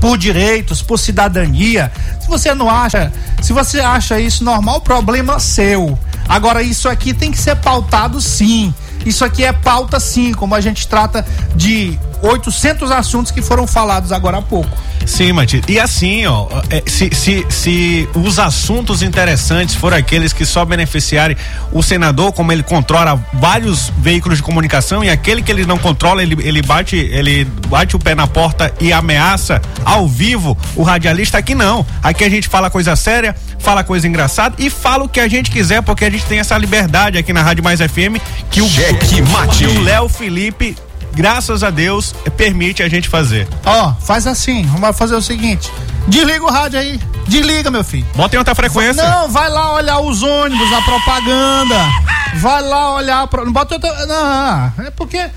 por 0.00 0.18
direitos, 0.18 0.82
por 0.82 0.98
cidadania. 0.98 1.92
Se 2.20 2.28
você 2.28 2.54
não 2.54 2.68
acha, 2.68 3.12
se 3.40 3.52
você 3.52 3.80
acha 3.80 4.18
isso 4.18 4.42
normal, 4.44 4.80
problema 4.80 5.38
seu. 5.38 5.96
Agora 6.28 6.62
isso 6.62 6.88
aqui 6.88 7.12
tem 7.14 7.30
que 7.30 7.38
ser 7.38 7.56
pautado 7.56 8.20
sim. 8.20 8.74
Isso 9.04 9.24
aqui 9.24 9.44
é 9.44 9.52
pauta 9.52 9.98
sim, 10.00 10.32
como 10.32 10.54
a 10.54 10.60
gente 10.60 10.86
trata 10.86 11.24
de 11.54 11.98
800 12.22 12.90
assuntos 12.90 13.32
que 13.32 13.42
foram 13.42 13.66
falados 13.66 14.12
agora 14.12 14.38
há 14.38 14.42
pouco. 14.42 14.70
Sim, 15.04 15.32
Matias. 15.32 15.64
E 15.68 15.80
assim, 15.80 16.24
ó, 16.26 16.46
é, 16.70 16.82
se, 16.86 17.10
se, 17.12 17.44
se 17.48 18.08
os 18.14 18.38
assuntos 18.38 19.02
interessantes 19.02 19.74
forem 19.74 19.98
aqueles 19.98 20.32
que 20.32 20.46
só 20.46 20.64
beneficiarem 20.64 21.36
o 21.72 21.82
senador, 21.82 22.32
como 22.32 22.52
ele 22.52 22.62
controla 22.62 23.20
vários 23.32 23.92
veículos 23.98 24.38
de 24.38 24.44
comunicação, 24.44 25.02
e 25.02 25.10
aquele 25.10 25.42
que 25.42 25.50
ele 25.50 25.66
não 25.66 25.76
controla, 25.76 26.22
ele, 26.22 26.36
ele 26.40 26.62
bate, 26.62 26.96
ele 26.96 27.44
bate 27.68 27.96
o 27.96 27.98
pé 27.98 28.14
na 28.14 28.26
porta 28.28 28.72
e 28.80 28.92
ameaça 28.92 29.60
ao 29.84 30.06
vivo 30.06 30.56
o 30.76 30.82
radialista, 30.82 31.38
aqui 31.38 31.54
não. 31.54 31.84
Aqui 32.02 32.22
a 32.22 32.30
gente 32.30 32.48
fala 32.48 32.70
coisa 32.70 32.94
séria, 32.94 33.34
fala 33.62 33.84
coisa 33.84 34.06
engraçada 34.06 34.56
e 34.58 34.68
fala 34.68 35.04
o 35.04 35.08
que 35.08 35.20
a 35.20 35.28
gente 35.28 35.50
quiser, 35.50 35.82
porque 35.82 36.04
a 36.04 36.10
gente 36.10 36.26
tem 36.26 36.40
essa 36.40 36.58
liberdade 36.58 37.16
aqui 37.16 37.32
na 37.32 37.42
Rádio 37.42 37.62
Mais 37.62 37.80
FM 37.80 38.18
que 38.50 38.60
o, 38.60 38.68
Cheque 38.68 39.22
mate. 39.22 39.58
que 39.58 39.66
o 39.66 39.82
Léo 39.82 40.08
Felipe, 40.08 40.76
graças 41.14 41.62
a 41.62 41.70
Deus, 41.70 42.14
permite 42.36 42.82
a 42.82 42.88
gente 42.88 43.08
fazer. 43.08 43.48
Ó, 43.64 43.94
faz 44.00 44.26
assim, 44.26 44.66
vamos 44.66 44.96
fazer 44.98 45.14
o 45.14 45.22
seguinte: 45.22 45.70
desliga 46.08 46.44
o 46.44 46.50
rádio 46.50 46.80
aí, 46.80 47.00
desliga, 47.28 47.70
meu 47.70 47.84
filho. 47.84 48.06
Bota 48.16 48.34
em 48.34 48.38
outra 48.38 48.54
frequência. 48.54 49.02
Não, 49.02 49.28
vai 49.28 49.48
lá 49.48 49.74
olhar 49.74 50.00
os 50.00 50.22
ônibus, 50.22 50.72
a 50.72 50.82
propaganda. 50.82 51.88
Vai 52.36 52.62
lá 52.62 52.94
olhar. 52.94 53.22
a 53.22 53.26
Pro... 53.26 53.44
Não 53.44 53.52
bota 53.52 53.74
outra. 53.74 54.06
Não, 54.06 54.84
é 54.84 54.90
porque. 54.90 55.30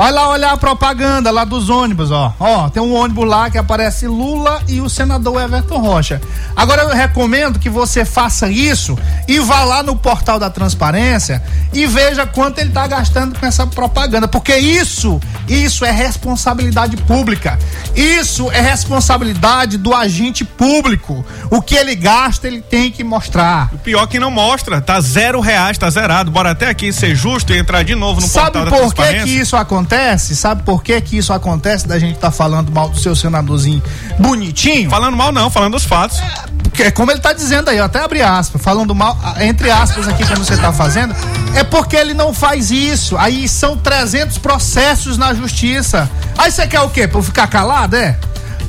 Vai 0.00 0.12
lá 0.12 0.30
olhar 0.30 0.52
a 0.52 0.56
propaganda 0.56 1.30
lá 1.30 1.44
dos 1.44 1.68
ônibus, 1.68 2.10
ó. 2.10 2.32
Ó, 2.40 2.70
tem 2.70 2.82
um 2.82 2.94
ônibus 2.94 3.28
lá 3.28 3.50
que 3.50 3.58
aparece 3.58 4.06
Lula 4.06 4.62
e 4.66 4.80
o 4.80 4.88
senador 4.88 5.42
Everton 5.42 5.76
Rocha. 5.76 6.22
Agora 6.56 6.84
eu 6.84 6.88
recomendo 6.88 7.58
que 7.58 7.68
você 7.68 8.02
faça 8.02 8.48
isso 8.48 8.98
e 9.28 9.38
vá 9.40 9.62
lá 9.62 9.82
no 9.82 9.94
portal 9.94 10.38
da 10.38 10.48
transparência 10.48 11.42
e 11.70 11.84
veja 11.86 12.24
quanto 12.24 12.60
ele 12.60 12.70
tá 12.70 12.86
gastando 12.86 13.38
com 13.38 13.44
essa 13.44 13.66
propaganda, 13.66 14.26
porque 14.26 14.56
isso, 14.56 15.20
isso 15.46 15.84
é 15.84 15.90
responsabilidade 15.90 16.96
pública. 16.96 17.58
Isso 17.94 18.50
é 18.52 18.60
responsabilidade 18.62 19.76
do 19.76 19.94
agente 19.94 20.46
público. 20.46 21.22
O 21.50 21.60
que 21.60 21.74
ele 21.74 21.94
gasta, 21.94 22.46
ele 22.46 22.62
tem 22.62 22.90
que 22.90 23.04
mostrar. 23.04 23.68
O 23.70 23.76
pior 23.76 24.06
que 24.06 24.18
não 24.18 24.30
mostra, 24.30 24.80
tá 24.80 24.98
zero 24.98 25.40
reais, 25.40 25.76
tá 25.76 25.90
zerado. 25.90 26.30
Bora 26.30 26.52
até 26.52 26.70
aqui 26.70 26.90
ser 26.90 27.14
justo 27.14 27.52
e 27.52 27.58
entrar 27.58 27.82
de 27.82 27.94
novo 27.94 28.22
no 28.22 28.26
Sabe 28.26 28.52
portal 28.52 28.64
da 28.64 28.70
por 28.70 28.88
que 28.88 28.94
transparência. 28.94 29.26
que 29.26 29.38
isso 29.38 29.56
acontece? 29.56 29.89
Sabe 30.34 30.62
por 30.62 30.82
que 30.82 31.00
que 31.00 31.16
isso 31.16 31.32
acontece 31.32 31.86
da 31.86 31.98
gente 31.98 32.18
tá 32.18 32.30
falando 32.30 32.70
mal 32.70 32.88
do 32.88 32.98
seu 32.98 33.16
senadorzinho 33.16 33.82
bonitinho? 34.18 34.88
Falando 34.88 35.16
mal 35.16 35.32
não, 35.32 35.50
falando 35.50 35.72
dos 35.72 35.84
fatos. 35.84 36.20
Porque, 36.62 36.90
como 36.92 37.10
ele 37.10 37.20
tá 37.20 37.32
dizendo 37.32 37.68
aí, 37.68 37.78
eu 37.78 37.84
até 37.84 38.00
abri 38.00 38.22
aspas, 38.22 38.62
falando 38.62 38.94
mal, 38.94 39.18
entre 39.40 39.70
aspas 39.70 40.06
aqui 40.06 40.24
como 40.26 40.44
você 40.44 40.56
tá 40.56 40.72
fazendo, 40.72 41.14
é 41.54 41.64
porque 41.64 41.96
ele 41.96 42.14
não 42.14 42.32
faz 42.32 42.70
isso. 42.70 43.16
Aí 43.18 43.48
são 43.48 43.76
300 43.76 44.38
processos 44.38 45.18
na 45.18 45.34
justiça. 45.34 46.08
Aí 46.38 46.50
você 46.50 46.66
quer 46.66 46.80
o 46.80 46.88
quê? 46.88 47.08
Pra 47.08 47.18
eu 47.18 47.22
ficar 47.22 47.48
calado, 47.48 47.96
é? 47.96 48.16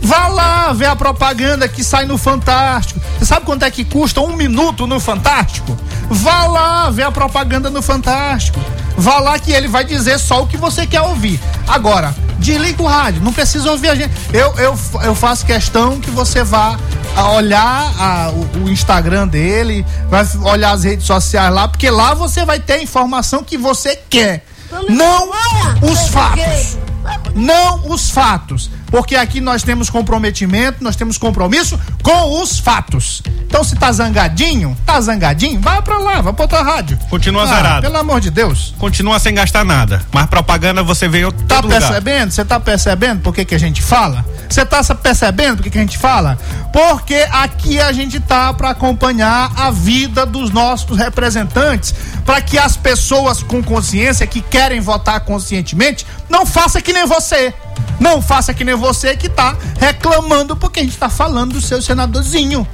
Vá 0.02 0.28
lá 0.28 0.74
ver 0.74 0.88
a 0.88 0.96
propaganda 0.96 1.68
que 1.68 1.84
sai 1.84 2.06
no 2.06 2.18
Fantástico. 2.18 3.00
Você 3.20 3.26
sabe 3.26 3.46
quanto 3.46 3.64
é 3.64 3.70
que 3.70 3.86
custa 3.86 4.20
um 4.20 4.36
minuto 4.36 4.88
no 4.88 5.00
Fantástico? 5.00 5.78
Vá 6.10 6.48
lá 6.48 6.90
ver 6.90 7.04
a 7.04 7.12
propaganda 7.12 7.70
no 7.70 7.84
Fantástico. 7.84 8.60
Vá 8.98 9.20
lá 9.20 9.40
que 9.40 9.52
ele 9.52 9.68
vai 9.68 9.84
dizer 9.84 10.20
só 10.20 10.44
o 10.44 10.48
que 10.48 10.58
você 10.58 10.86
quer 10.86 11.02
ouvir. 11.02 11.40
Agora, 11.68 12.14
desliga 12.38 12.82
o 12.84 12.88
rádio, 12.88 13.22
não 13.24 13.34
precisa 13.34 13.72
ouvir 13.72 13.90
a 13.90 13.96
gente. 13.96 14.12
Eu, 14.34 14.54
eu, 14.58 14.78
eu 15.04 15.16
faço 15.16 15.46
questão 15.46 16.00
que 16.00 16.12
você 16.12 16.44
vá 16.44 16.78
a 17.16 17.32
olhar 17.32 17.94
a- 18.00 18.32
o, 18.32 18.66
o 18.66 18.70
Instagram 18.70 19.28
dele, 19.28 19.86
vai 20.10 20.26
olhar 20.44 20.72
as 20.72 20.84
redes 20.84 21.06
sociais 21.06 21.54
lá, 21.54 21.68
porque 21.68 21.90
lá 21.90 22.14
você 22.14 22.46
vai 22.46 22.60
ter 22.60 22.74
a 22.74 22.82
informação 22.82 23.44
que 23.44 23.58
você 23.58 23.96
quer. 24.10 24.46
Não 24.90 25.30
os 25.82 26.08
fatos. 26.08 26.78
Não 27.36 27.90
os 27.90 28.10
fatos. 28.10 28.70
Porque 28.92 29.16
aqui 29.16 29.40
nós 29.42 29.64
temos 29.64 29.90
comprometimento, 29.90 30.84
nós 30.84 30.96
temos 30.98 31.18
compromisso 31.18 31.80
com 32.04 32.42
os 32.42 32.60
fatos. 32.60 33.24
Então, 33.48 33.64
se 33.64 33.76
tá 33.76 33.92
zangadinho, 33.92 34.78
tá 34.86 35.00
zangadinho, 35.00 35.60
vai 35.62 35.82
pra 35.82 35.98
lá, 35.98 36.22
vai 36.22 36.34
pra 36.34 36.44
outra 36.44 36.62
rádio. 36.62 37.00
Continua 37.10 37.44
Ah, 37.44 37.48
zerado. 37.48 37.82
Pelo 37.82 37.98
amor 37.98 38.20
de 38.20 38.30
Deus. 38.30 38.76
Continua 38.78 39.18
sem 39.18 39.34
gastar 39.34 39.64
nada. 39.64 40.02
Mas 40.12 40.26
propaganda 40.28 40.84
você 40.84 41.08
vê 41.08 41.22
em 41.22 41.26
outro 41.26 41.42
Tá 41.46 41.62
percebendo? 41.64 42.32
Você 42.32 42.46
tá 42.46 42.60
percebendo 42.60 43.22
por 43.22 43.34
que, 43.34 43.46
que 43.46 43.56
a 43.56 43.60
gente 43.60 43.82
fala? 43.82 44.26
Você 44.50 44.66
tá 44.66 44.84
percebendo 44.96 45.58
por 45.58 45.64
que, 45.64 45.70
que 45.70 45.78
a 45.78 45.82
gente 45.82 45.98
fala? 45.98 46.38
Porque 46.74 47.26
aqui 47.32 47.80
a 47.80 47.92
gente 47.94 48.20
tá 48.20 48.54
para 48.54 48.72
acompanhar 48.72 49.52
a 49.56 49.72
vida 49.72 50.26
dos 50.26 50.52
nossos 50.52 50.98
representantes, 50.98 51.94
para 52.26 52.42
que 52.42 52.58
as 52.58 52.76
pessoas 52.76 53.42
com 53.42 53.64
consciência 53.64 54.28
que 54.28 54.42
querem 54.42 54.82
votar 54.82 55.20
conscientemente 55.22 56.06
não 56.30 56.46
faça 56.46 56.82
que 56.82 56.92
nem 56.94 57.06
você. 57.06 57.54
Não 58.00 58.22
faça 58.22 58.54
que 58.54 58.64
nem 58.64 58.76
você 58.76 59.16
que 59.16 59.30
tá 59.30 59.56
reclamando 59.80 60.56
porque 60.56 60.80
a 60.80 60.84
gente 60.84 60.98
tá 60.98 61.10
falando 61.10 61.54
do 61.54 61.62
seu 61.62 61.82
senadorzinho. 61.82 62.68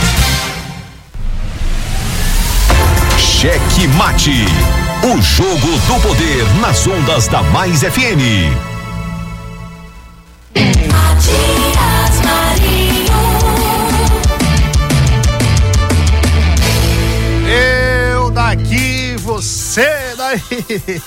Cheque 3.41 3.87
Mate. 3.97 4.45
O 5.03 5.19
jogo 5.19 5.67
do 5.87 5.99
poder 6.07 6.45
nas 6.59 6.85
ondas 6.85 7.27
da 7.27 7.41
Mais 7.41 7.79
FM. 7.79 8.53
Matias 10.91 12.21
Marinho. 12.23 13.13
Eu 18.13 18.29
daqui, 18.29 19.15
você 19.17 19.89
daí. 20.15 21.01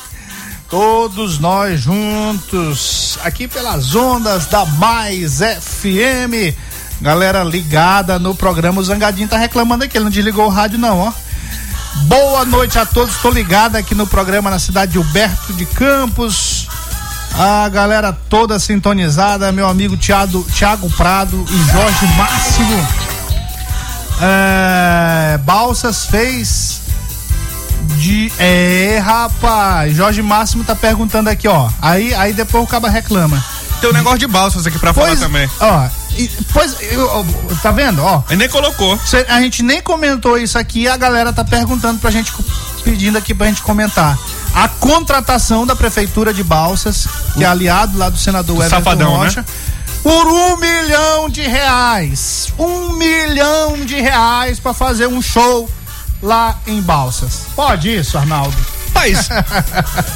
Todos 0.69 1.39
nós 1.39 1.81
juntos, 1.81 3.17
aqui 3.23 3.47
pelas 3.47 3.95
ondas 3.95 4.47
da 4.47 4.67
Mais 4.67 5.39
FM. 5.39 6.53
Galera 7.01 7.45
ligada 7.45 8.19
no 8.19 8.35
programa, 8.35 8.81
o 8.81 8.85
Zangadinho 8.85 9.29
tá 9.29 9.39
reclamando 9.39 9.85
aqui, 9.85 9.97
ele 9.97 10.05
não 10.07 10.11
desligou 10.11 10.47
o 10.47 10.51
rádio 10.51 10.81
não, 10.81 10.99
ó. 10.99 11.24
Boa 12.03 12.45
noite 12.45 12.79
a 12.79 12.85
todos, 12.85 13.15
estou 13.15 13.31
ligado 13.31 13.77
aqui 13.77 13.95
no 13.95 14.07
programa 14.07 14.51
na 14.51 14.59
cidade 14.59 14.93
de 14.93 14.99
Huberto 14.99 15.53
de 15.53 15.65
Campos. 15.65 16.69
A 17.37 17.69
galera 17.69 18.13
toda 18.29 18.59
sintonizada, 18.59 19.51
meu 19.51 19.67
amigo 19.67 19.97
Thiago, 19.97 20.45
Thiago 20.45 20.89
Prado 20.91 21.45
e 21.51 21.73
Jorge 21.73 22.07
Máximo. 22.17 22.89
É, 24.21 25.39
Balsas 25.39 26.07
fez 26.07 26.81
de. 27.97 28.31
É, 28.39 29.01
rapaz, 29.05 29.97
Jorge 29.97 30.23
Máximo 30.23 30.63
tá 30.63 30.77
perguntando 30.77 31.29
aqui, 31.31 31.49
ó. 31.49 31.69
Aí, 31.81 32.15
aí 32.15 32.33
depois 32.33 32.63
o 32.63 32.67
caba 32.67 32.89
reclama. 32.89 33.43
Tem 33.81 33.91
um 33.91 33.93
negócio 33.93 34.19
de 34.19 34.27
balsas 34.27 34.67
aqui 34.67 34.79
pra 34.79 34.95
Pois, 34.95 35.19
falar 35.19 35.21
também. 35.27 35.51
Ó, 35.61 35.89
e- 36.17 36.31
pois, 36.53 36.77
eu- 36.81 37.27
tá 37.63 37.71
vendo, 37.71 38.03
ó? 38.03 38.23
Ele 38.29 38.37
nem 38.39 38.49
colocou. 38.49 38.99
Cê- 39.07 39.27
A 39.29 39.41
gente 39.41 39.63
nem 39.63 39.81
comentou 39.81 40.39
isso 40.39 40.59
aqui, 40.59 40.87
a 40.89 40.97
galera 40.97 41.33
tá 41.33 41.45
perguntando 41.45 41.99
pra 42.01 42.11
gente, 42.11 42.33
pedindo 42.83 43.19
aqui 43.19 43.35
pra 43.35 43.47
gente 43.47 43.63
comentar. 43.63 44.19
A 44.55 44.69
contratação 44.69 45.67
da 45.67 45.75
Prefeitura 45.75 46.33
de 46.33 46.43
Balsas, 46.45 47.07
que 47.35 47.43
é 47.43 47.47
aliado 47.47 47.99
lá 47.99 48.09
do 48.09 48.17
senador 48.19 48.57
Do 48.57 48.63
Everton 48.63 48.77
Safadão, 48.77 49.19
né? 49.19 49.25
Rocha, 49.27 49.45
por 50.03 50.27
um 50.27 50.57
milhão 50.57 51.29
de 51.29 51.43
reais. 51.43 52.49
Um 52.59 52.93
milhão 52.93 53.79
de 53.85 54.01
reais 54.01 54.61
pra 54.61 54.73
fazer 54.73 55.09
um 55.09 55.21
show 55.21 55.69
lá 56.23 56.57
em 56.67 56.81
Balsas. 56.81 57.41
Pode 57.57 57.93
isso, 57.95 58.17
Arnaldo? 58.17 58.55
Mas 58.95 59.29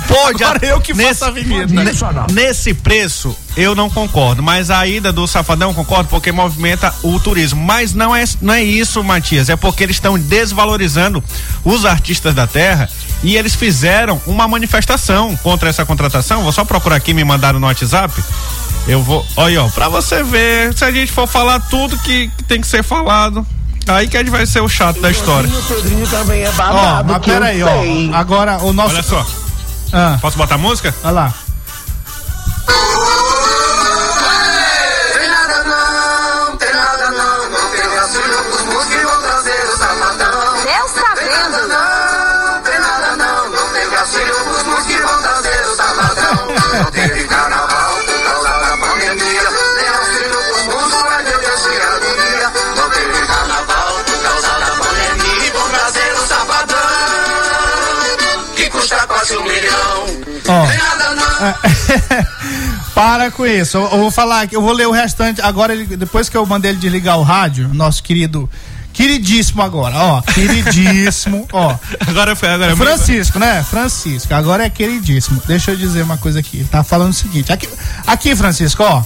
pode 0.07 0.43
Agora 0.45 0.65
eu 0.65 0.81
que 0.81 0.95
faço 0.95 1.25
a 1.25 1.31
vinheta. 1.31 1.73
ne- 1.73 1.93
Nesse 2.33 2.73
preço, 2.73 3.37
eu 3.57 3.75
não 3.75 3.91
concordo. 3.91 4.43
Mas 4.43 4.71
a 4.71 4.87
ida 4.87 5.13
do 5.13 5.27
Safadão, 5.27 5.75
concordo, 5.75 6.09
porque 6.09 6.33
movimenta 6.33 6.95
o 7.03 7.19
turismo. 7.21 7.63
Mas 7.63 7.93
não 7.93 8.15
é, 8.15 8.25
não 8.41 8.55
é 8.55 8.63
isso, 8.63 9.03
Matias. 9.05 9.49
É 9.49 9.57
porque 9.57 9.83
eles 9.83 9.97
estão 9.97 10.19
desvalorizando 10.19 11.23
os 11.65 11.85
artistas 11.85 12.35
da 12.35 12.47
terra 12.47 12.89
e 13.23 13.37
eles 13.37 13.55
fizeram 13.55 14.21
uma 14.27 14.47
manifestação 14.49 15.37
contra 15.43 15.69
essa 15.69 15.85
contratação. 15.85 16.43
Vou 16.43 16.53
só 16.53 16.65
procurar 16.65 16.97
aqui, 16.97 17.13
me 17.13 17.25
mandaram 17.25 17.59
no 17.61 17.67
WhatsApp. 17.67 18.15
Eu 18.87 19.03
vou. 19.03 19.27
Olha, 19.37 19.49
aí, 19.61 19.67
ó, 19.67 19.69
pra 19.69 19.89
você 19.89 20.23
ver. 20.23 20.73
Se 20.75 20.85
a 20.85 20.91
gente 20.91 21.13
for 21.13 21.27
falar 21.27 21.61
tudo 21.61 21.99
que, 21.99 22.29
que 22.29 22.45
tem 22.45 22.61
que 22.61 22.67
ser 22.67 22.83
falado. 22.83 23.47
Aí 23.89 24.07
que 24.07 24.17
a 24.17 24.21
gente 24.21 24.31
vai 24.31 24.45
ser 24.47 24.61
o 24.61 24.69
chato 24.69 25.01
da 25.01 25.11
história. 25.11 25.49
O 25.49 25.63
Pedrinho 25.63 26.07
também 26.09 26.43
é 26.43 26.49
Ó, 26.49 26.53
babado. 26.53 27.13
mas 27.13 27.23
que 27.23 27.31
eu 27.31 27.35
peraí, 27.35 27.63
sei. 27.63 28.11
ó. 28.13 28.17
Agora 28.17 28.59
o 28.63 28.73
nosso. 28.73 28.95
Olha 28.95 29.03
só. 29.03 29.27
Ah, 29.93 30.19
Posso 30.21 30.37
botar 30.37 30.59
música? 30.59 30.95
olha 31.03 31.11
lá. 31.13 31.35
Para 62.95 63.31
com 63.31 63.47
isso. 63.47 63.77
Eu, 63.77 63.83
eu 63.83 63.99
vou 63.99 64.11
falar 64.11 64.43
aqui, 64.43 64.57
eu 64.57 64.63
vou 64.63 64.73
ler 64.73 64.87
o 64.87 64.91
restante. 64.91 65.41
Agora, 65.41 65.73
ele, 65.73 65.97
depois 65.97 66.29
que 66.29 66.37
eu 66.37 66.45
mandei 66.45 66.73
ele 66.73 66.79
desligar 66.79 67.19
o 67.19 67.23
rádio, 67.23 67.69
nosso 67.73 68.03
querido. 68.03 68.49
Queridíssimo 68.93 69.63
agora, 69.63 69.97
ó. 69.97 70.23
Queridíssimo, 70.23 71.47
ó. 71.53 71.77
Agora 72.09 72.35
foi, 72.35 72.49
agora 72.49 72.75
foi. 72.75 72.85
Francisco, 72.85 73.39
né? 73.39 73.63
Francisco, 73.63 74.35
agora 74.35 74.65
é 74.65 74.71
queridíssimo. 74.71 75.41
Deixa 75.47 75.71
eu 75.71 75.77
dizer 75.77 76.03
uma 76.03 76.17
coisa 76.17 76.41
aqui. 76.41 76.57
Ele 76.57 76.69
tá 76.69 76.83
falando 76.83 77.11
o 77.11 77.15
seguinte. 77.15 77.53
Aqui, 77.53 77.69
aqui 78.05 78.35
Francisco, 78.35 78.83
ó. 78.83 79.05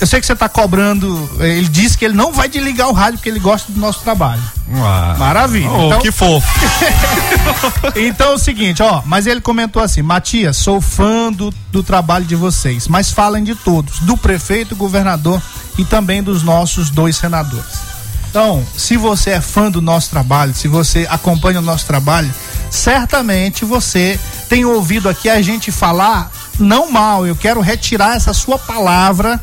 Eu 0.00 0.06
sei 0.06 0.18
que 0.20 0.26
você 0.26 0.34
tá 0.34 0.48
cobrando. 0.48 1.28
Ele 1.40 1.68
disse 1.68 1.96
que 1.98 2.04
ele 2.04 2.14
não 2.14 2.32
vai 2.32 2.48
desligar 2.48 2.88
o 2.88 2.92
rádio 2.92 3.18
porque 3.18 3.28
ele 3.28 3.38
gosta 3.38 3.70
do 3.70 3.78
nosso 3.78 4.00
trabalho. 4.00 4.40
Ah. 4.74 5.14
Maravilha. 5.18 5.70
Oh, 5.70 5.86
Então- 5.88 6.00
que 6.00 6.10
fofo. 6.10 6.48
Então 7.96 8.32
é 8.32 8.34
o 8.34 8.38
seguinte, 8.38 8.82
ó, 8.82 9.02
mas 9.04 9.26
ele 9.26 9.40
comentou 9.40 9.82
assim: 9.82 10.02
Matias, 10.02 10.56
sou 10.56 10.80
fã 10.80 11.30
do, 11.32 11.52
do 11.70 11.82
trabalho 11.82 12.24
de 12.24 12.34
vocês, 12.36 12.86
mas 12.88 13.10
falem 13.10 13.42
de 13.44 13.54
todos, 13.54 13.98
do 14.00 14.16
prefeito, 14.16 14.74
governador 14.76 15.40
e 15.76 15.84
também 15.84 16.22
dos 16.22 16.42
nossos 16.42 16.88
dois 16.90 17.16
senadores. 17.16 17.90
Então, 18.30 18.64
se 18.76 18.96
você 18.96 19.30
é 19.30 19.40
fã 19.40 19.70
do 19.70 19.80
nosso 19.82 20.08
trabalho, 20.10 20.54
se 20.54 20.68
você 20.68 21.06
acompanha 21.10 21.58
o 21.58 21.62
nosso 21.62 21.84
trabalho, 21.86 22.32
certamente 22.70 23.64
você 23.64 24.18
tem 24.48 24.64
ouvido 24.64 25.08
aqui 25.08 25.28
a 25.28 25.42
gente 25.42 25.72
falar 25.72 26.30
não 26.58 26.90
mal. 26.92 27.26
Eu 27.26 27.34
quero 27.34 27.60
retirar 27.60 28.14
essa 28.16 28.32
sua 28.32 28.56
palavra, 28.58 29.40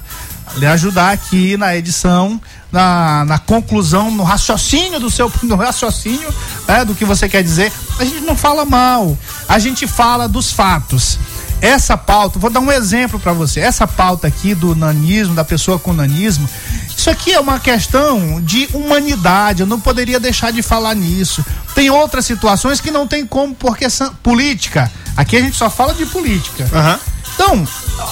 lhe 0.55 0.65
ajudar 0.65 1.11
aqui 1.11 1.57
na 1.57 1.75
edição, 1.75 2.41
na, 2.71 3.25
na 3.25 3.39
conclusão, 3.39 4.09
no 4.11 4.23
raciocínio 4.23 4.99
do 4.99 5.09
seu 5.09 5.31
no 5.43 5.55
raciocínio 5.55 6.33
né, 6.67 6.85
do 6.85 6.95
que 6.95 7.05
você 7.05 7.27
quer 7.27 7.43
dizer. 7.43 7.71
A 7.99 8.05
gente 8.05 8.21
não 8.21 8.35
fala 8.35 8.65
mal, 8.65 9.17
a 9.47 9.59
gente 9.59 9.87
fala 9.87 10.27
dos 10.27 10.51
fatos. 10.51 11.19
Essa 11.59 11.97
pauta, 11.97 12.37
vou 12.37 12.51
dar 12.51 12.59
um 12.59 12.71
exemplo 12.71 13.19
para 13.19 13.33
você. 13.33 13.59
Essa 13.59 13.87
pauta 13.87 14.27
aqui 14.27 14.53
do 14.53 14.75
nanismo, 14.75 15.33
da 15.33 15.43
pessoa 15.43 15.79
com 15.79 15.91
nanismo, 15.91 16.47
isso 16.95 17.09
aqui 17.09 17.33
é 17.33 17.39
uma 17.39 17.59
questão 17.59 18.39
de 18.41 18.69
humanidade. 18.73 19.61
Eu 19.61 19.67
não 19.67 19.79
poderia 19.79 20.19
deixar 20.19 20.51
de 20.51 20.61
falar 20.61 20.93
nisso. 20.93 21.43
Tem 21.73 21.89
outras 21.89 22.25
situações 22.25 22.79
que 22.79 22.91
não 22.91 23.07
tem 23.07 23.25
como, 23.25 23.55
porque 23.55 23.89
são 23.89 24.13
política. 24.15 24.91
Aqui 25.15 25.35
a 25.35 25.41
gente 25.41 25.57
só 25.57 25.69
fala 25.69 25.95
de 25.95 26.05
política. 26.05 26.69
Aham. 26.71 26.99
Então, 27.33 27.67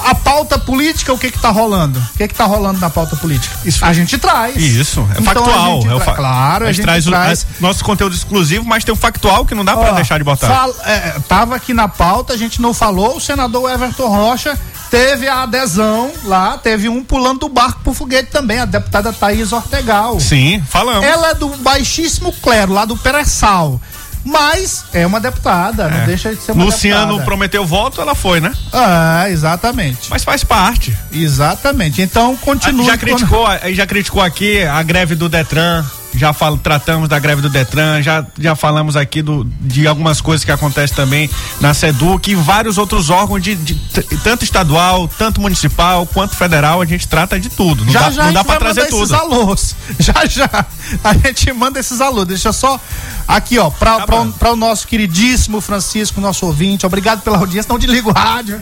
A 0.05 0.13
pauta 0.13 0.57
política, 0.59 1.11
o 1.11 1.17
que 1.17 1.31
que 1.31 1.39
tá 1.39 1.49
rolando? 1.49 1.99
O 1.99 2.17
que 2.17 2.27
que 2.27 2.33
tá 2.35 2.45
rolando 2.45 2.79
na 2.79 2.89
pauta 2.91 3.15
política? 3.15 3.55
Isso. 3.65 3.83
A 3.83 3.91
gente 3.91 4.17
traz. 4.19 4.55
Isso, 4.55 4.99
é 5.15 5.19
Então, 5.19 5.23
factual. 5.43 5.81
a 5.83 5.95
é 5.95 5.99
fa- 5.99 6.13
Claro, 6.13 6.65
a 6.67 6.71
gente 6.71 6.83
traz, 6.85 7.07
o- 7.07 7.15
a- 7.15 7.33
nosso 7.59 7.83
conteúdo 7.83 8.15
exclusivo, 8.15 8.63
mas 8.65 8.83
tem 8.83 8.93
o 8.93 8.95
factual 8.97 9.45
que 9.45 9.55
não 9.55 9.65
dá 9.65 9.75
pra 9.75 9.91
Ó, 9.91 9.95
deixar 9.95 10.17
de 10.19 10.23
botar. 10.23 10.67
é, 10.85 11.15
tava 11.27 11.55
aqui 11.55 11.73
na 11.73 11.87
pauta, 11.87 12.33
a 12.33 12.37
gente 12.37 12.61
não 12.61 12.73
falou, 12.73 13.17
o 13.17 13.19
senador 13.19 13.69
Everton 13.71 14.07
Rocha 14.07 14.57
teve 14.91 15.27
a 15.27 15.41
adesão 15.43 16.11
lá, 16.23 16.57
teve 16.57 16.87
um 16.87 17.03
pulando 17.03 17.39
do 17.39 17.49
barco 17.49 17.79
pro 17.83 17.93
foguete 17.93 18.29
também, 18.31 18.59
a 18.59 18.65
deputada 18.65 19.11
Thaís 19.11 19.51
Ortegal. 19.51 20.19
Sim, 20.19 20.61
falamos. 20.69 21.03
Ela 21.03 21.31
é 21.31 21.33
do 21.33 21.49
baixíssimo 21.57 22.31
clero, 22.43 22.71
lá 22.73 22.85
do 22.85 22.95
Pereçal. 22.95 23.81
Mas 24.25 24.85
é 24.91 25.05
uma 25.05 25.19
deputada, 25.19 25.87
não 25.87 26.05
deixa 26.07 26.33
de 26.33 26.41
ser 26.41 26.51
uma 26.53 26.65
Luciano 26.65 27.01
deputada. 27.03 27.25
prometeu 27.25 27.63
voto, 27.63 28.01
ela 28.01 28.15
foi, 28.15 28.39
né? 28.39 28.51
Ah, 28.73 29.29
exatamente. 29.29 30.09
Mas 30.09 30.23
faz 30.23 30.43
parte. 30.43 30.97
Exatamente. 31.11 32.01
Então, 32.01 32.35
continua. 32.37 32.87
Já 32.87 32.97
criticou, 32.97 33.45
já 33.73 33.85
criticou 33.85 34.21
aqui 34.23 34.63
a 34.63 34.81
greve 34.81 35.13
do 35.13 35.29
Detran. 35.29 35.85
Já 36.15 36.31
falo, 36.33 36.57
tratamos 36.57 37.09
da 37.09 37.19
greve 37.19 37.41
do 37.41 37.49
Detran, 37.49 38.01
já, 38.01 38.25
já 38.39 38.55
falamos 38.55 38.95
aqui 38.95 39.21
do, 39.21 39.43
de 39.61 39.85
algumas 39.87 40.21
coisas 40.21 40.45
que 40.45 40.51
acontecem 40.51 40.95
também 40.95 41.29
na 41.59 41.73
SEDUC 41.73 42.31
e 42.31 42.35
vários 42.35 42.77
outros 42.77 43.09
órgãos, 43.09 43.41
de, 43.43 43.53
de- 43.55 43.75
t- 43.75 44.17
tanto 44.23 44.43
estadual, 44.43 45.07
tanto 45.07 45.41
municipal, 45.41 46.05
quanto 46.05 46.35
federal, 46.35 46.81
a 46.81 46.85
gente 46.85 47.07
trata 47.07 47.39
de 47.39 47.49
tudo. 47.49 47.83
Não 47.85 47.91
já 47.91 47.99
dá, 48.01 48.11
já 48.11 48.23
não 48.23 48.29
a 48.29 48.33
dá 48.33 48.43
pra 48.43 48.57
trazer 48.57 48.85
tudo. 48.87 49.03
esses 49.03 49.13
alôs. 49.13 49.75
Já 49.99 50.25
já 50.25 50.65
a 51.03 51.13
gente 51.13 51.51
manda 51.53 51.79
esses 51.79 51.99
alôs. 52.01 52.27
Deixa 52.27 52.51
só 52.51 52.79
aqui, 53.27 53.57
ó, 53.57 53.69
pra, 53.69 53.97
Tá 53.97 54.05
pra, 54.05 54.25
pra 54.25 54.51
o 54.51 54.55
nosso 54.55 54.87
queridíssimo 54.87 55.61
Francisco, 55.61 56.19
nosso 56.21 56.45
ouvinte. 56.45 56.85
Obrigado 56.85 57.21
pela 57.21 57.37
audiência. 57.37 57.69
Não 57.69 57.79
desliga 57.79 58.09
o 58.09 58.11
rádio. 58.11 58.61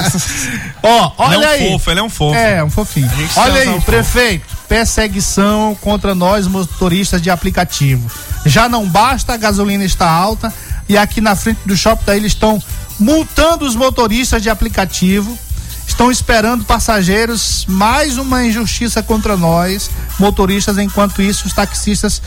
ó, 0.82 1.12
olha 1.18 1.34
Ele 1.36 1.44
é 1.44 1.48
um 1.48 1.50
aí. 1.50 1.68
fofo, 1.72 1.90
ele 1.90 2.00
é 2.00 2.02
um 2.02 2.10
fofo. 2.10 2.34
É, 2.38 2.64
um 2.64 2.70
fofinho. 2.70 3.10
Olha 3.36 3.60
aí, 3.62 3.68
um 3.68 3.80
prefeito. 3.80 4.55
Perseguição 4.68 5.76
contra 5.80 6.14
nós 6.14 6.46
motoristas 6.46 7.22
de 7.22 7.30
aplicativo. 7.30 8.10
Já 8.44 8.68
não 8.68 8.88
basta, 8.88 9.34
a 9.34 9.36
gasolina 9.36 9.84
está 9.84 10.08
alta 10.08 10.52
e 10.88 10.96
aqui 10.96 11.20
na 11.20 11.34
frente 11.34 11.60
do 11.66 11.76
shopping 11.76 12.12
eles 12.12 12.32
estão 12.32 12.62
multando 12.98 13.64
os 13.64 13.74
motoristas 13.74 14.42
de 14.42 14.50
aplicativo. 14.50 15.38
Estão 15.86 16.10
esperando 16.10 16.64
passageiros, 16.64 17.64
mais 17.68 18.18
uma 18.18 18.44
injustiça 18.44 19.02
contra 19.02 19.36
nós, 19.36 19.88
motoristas, 20.18 20.78
enquanto 20.78 21.22
isso 21.22 21.46
os 21.46 21.52
taxistas 21.52 22.20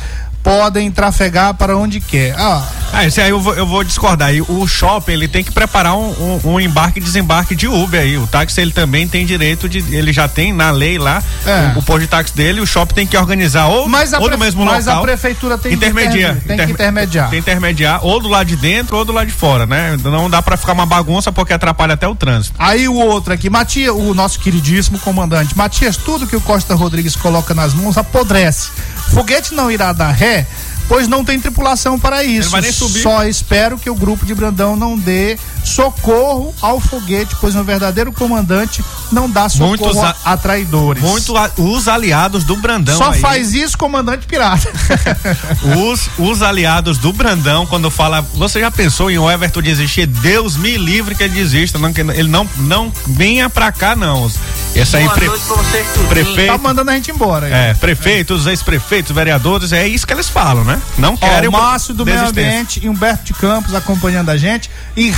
podem 0.54 0.90
trafegar 0.90 1.54
para 1.54 1.78
onde 1.78 2.00
quer. 2.00 2.34
Ah, 2.36 2.64
Ah, 2.92 3.06
esse 3.06 3.22
aí 3.22 3.30
eu 3.30 3.40
vou, 3.40 3.54
eu 3.54 3.68
vou 3.68 3.84
discordar. 3.84 4.30
aí. 4.30 4.42
O 4.42 4.66
shopping 4.68 5.12
ele 5.12 5.28
tem 5.28 5.44
que 5.44 5.52
preparar 5.52 5.94
um, 5.96 6.10
um- 6.44 6.54
um 6.56 6.60
embarque 6.60 6.98
e 6.98 7.04
desembarque 7.04 7.54
de 7.54 7.68
Uber 7.68 8.02
aí. 8.02 8.18
O 8.18 8.26
táxi 8.26 8.60
ele 8.60 8.72
também 8.72 9.08
tem 9.08 9.28
direito 9.28 9.70
de. 9.70 9.78
Ele 9.96 10.12
já 10.12 10.28
tem 10.28 10.52
na 10.52 10.72
lei 10.72 10.98
lá 10.98 11.22
É. 11.46 11.74
o, 11.76 11.80
o 11.80 11.84
posto 11.84 12.00
de 12.02 12.08
táxi 12.08 12.36
dele. 12.36 12.62
O 12.62 12.66
shopping 12.66 12.96
tem 12.96 13.06
que 13.06 13.16
organizar 13.16 13.68
ou, 13.68 13.88
Mas 13.88 14.12
ou 14.12 14.28
no 14.28 14.40
mesmo 14.40 14.66
mas 14.66 14.88
a 14.88 14.94
local. 14.94 15.04
prefeitura 15.04 15.56
tem 15.56 15.70
que 15.70 15.76
intermediar. 15.78 16.32
interme- 16.38 16.42
tem 16.58 16.66
que 16.66 16.72
intermediar. 16.74 17.30
Tem 17.30 17.42
que 17.44 17.50
intermediar 17.52 18.00
ou 18.04 18.20
do 18.20 18.28
lado 18.28 18.48
de 18.48 18.56
dentro 18.56 18.98
ou 18.98 19.06
do 19.06 19.12
lado 19.12 19.28
de 19.28 19.34
fora, 19.34 19.68
né? 19.68 19.96
Não 20.04 20.28
dá 20.28 20.42
pra 20.42 20.58
ficar 20.58 20.74
uma 20.74 20.88
bagunça 20.88 21.32
porque 21.32 21.54
atrapalha 21.54 21.94
até 21.94 22.08
o 22.08 22.16
trânsito. 22.16 22.56
Aí 22.58 22.88
o 22.90 22.96
outro 22.96 23.32
aqui, 23.32 23.52
Matias, 23.52 23.94
o 23.96 24.16
nosso 24.16 24.40
queridíssimo 24.40 24.98
comandante, 24.98 25.56
Matias, 25.56 25.96
tudo 25.96 26.26
que 26.26 26.36
o 26.36 26.42
Costa 26.42 26.74
Rodrigues 26.74 27.16
coloca 27.16 27.54
nas 27.54 27.72
mãos 27.72 28.00
apodrece. 28.00 28.70
Foguete 29.14 29.54
não 29.54 29.70
irá 29.72 29.92
dar 29.94 30.12
ré, 30.12 30.39
pois 30.88 31.08
não 31.08 31.24
tem 31.24 31.40
tripulação 31.40 32.00
para 32.00 32.24
isso. 32.24 32.50
vai 32.50 32.62
nem 32.62 32.72
subir. 32.72 33.02
Só 33.02 33.24
espero 33.26 33.78
que 33.78 33.90
o 33.90 33.96
grupo 33.96 34.26
de 34.26 34.34
Brandão 34.34 34.76
não 34.76 34.98
dê 34.98 35.38
socorro 35.64 36.54
ao 36.62 36.80
foguete, 36.80 37.36
pois 37.40 37.56
um 37.56 37.64
verdadeiro 37.64 38.12
comandante 38.12 38.84
não 39.12 39.30
dá 39.30 39.48
socorro 39.50 39.70
Muitos 39.70 39.98
a- 39.98 40.16
a, 40.26 40.38
traidores. 40.38 41.02
Muito 41.04 41.36
a- 41.38 41.50
os 41.58 41.88
aliados 41.88 42.44
do 42.44 42.56
Brandão 42.56 42.98
Só 42.98 43.12
aí. 43.12 43.20
faz 43.20 43.54
isso 43.54 43.78
comandante 43.78 44.26
pirata. 44.28 44.70
Os, 45.90 46.10
os 46.18 46.42
aliados 46.42 46.98
do 46.98 47.12
Brandão, 47.14 47.66
quando 47.66 47.90
fala, 47.92 48.22
você 48.34 48.60
já 48.60 48.72
pensou 48.72 49.10
em 49.12 49.18
o 49.18 49.30
Everton 49.30 49.62
desistir? 49.62 50.06
Deus 50.06 50.56
me 50.56 50.78
livre 50.78 51.16
que 51.16 51.24
ele 51.24 51.34
desista. 51.34 51.78
Não, 51.78 51.92
que 51.94 52.02
ele 52.02 52.30
não, 52.30 52.48
não 52.58 52.92
venha 53.08 53.50
pra 53.50 53.72
cá, 53.72 53.96
não. 53.96 54.30
Essa 54.76 54.98
aí, 54.98 55.10
pre- 55.10 55.30
prefeito. 56.10 56.52
tá 56.52 56.58
mandando 56.58 56.92
a 56.92 56.94
gente 56.96 57.12
embora. 57.12 57.48
aí. 57.48 57.54
É, 57.54 57.74
prefeitos, 57.74 58.46
ex-prefeitos, 58.48 59.12
vereadores, 59.14 59.72
é 59.72 59.88
isso 59.88 60.06
que 60.06 60.14
eles 60.14 60.30
falam, 60.30 60.64
né? 60.64 60.80
Não 60.98 61.14
Ó, 61.14 61.18
querem 61.18 61.50
o 61.50 61.52
Márcio 61.52 61.94
do 61.94 62.06
Meio. 62.06 62.20
Ambiente 62.28 62.80
e 62.84 62.90
Humberto 62.90 63.24
de 63.26 63.34
Campos 63.34 63.74
acompanhando 63.74 64.30
a 64.30 64.38
gente. 64.38 64.70
E 64.96 65.10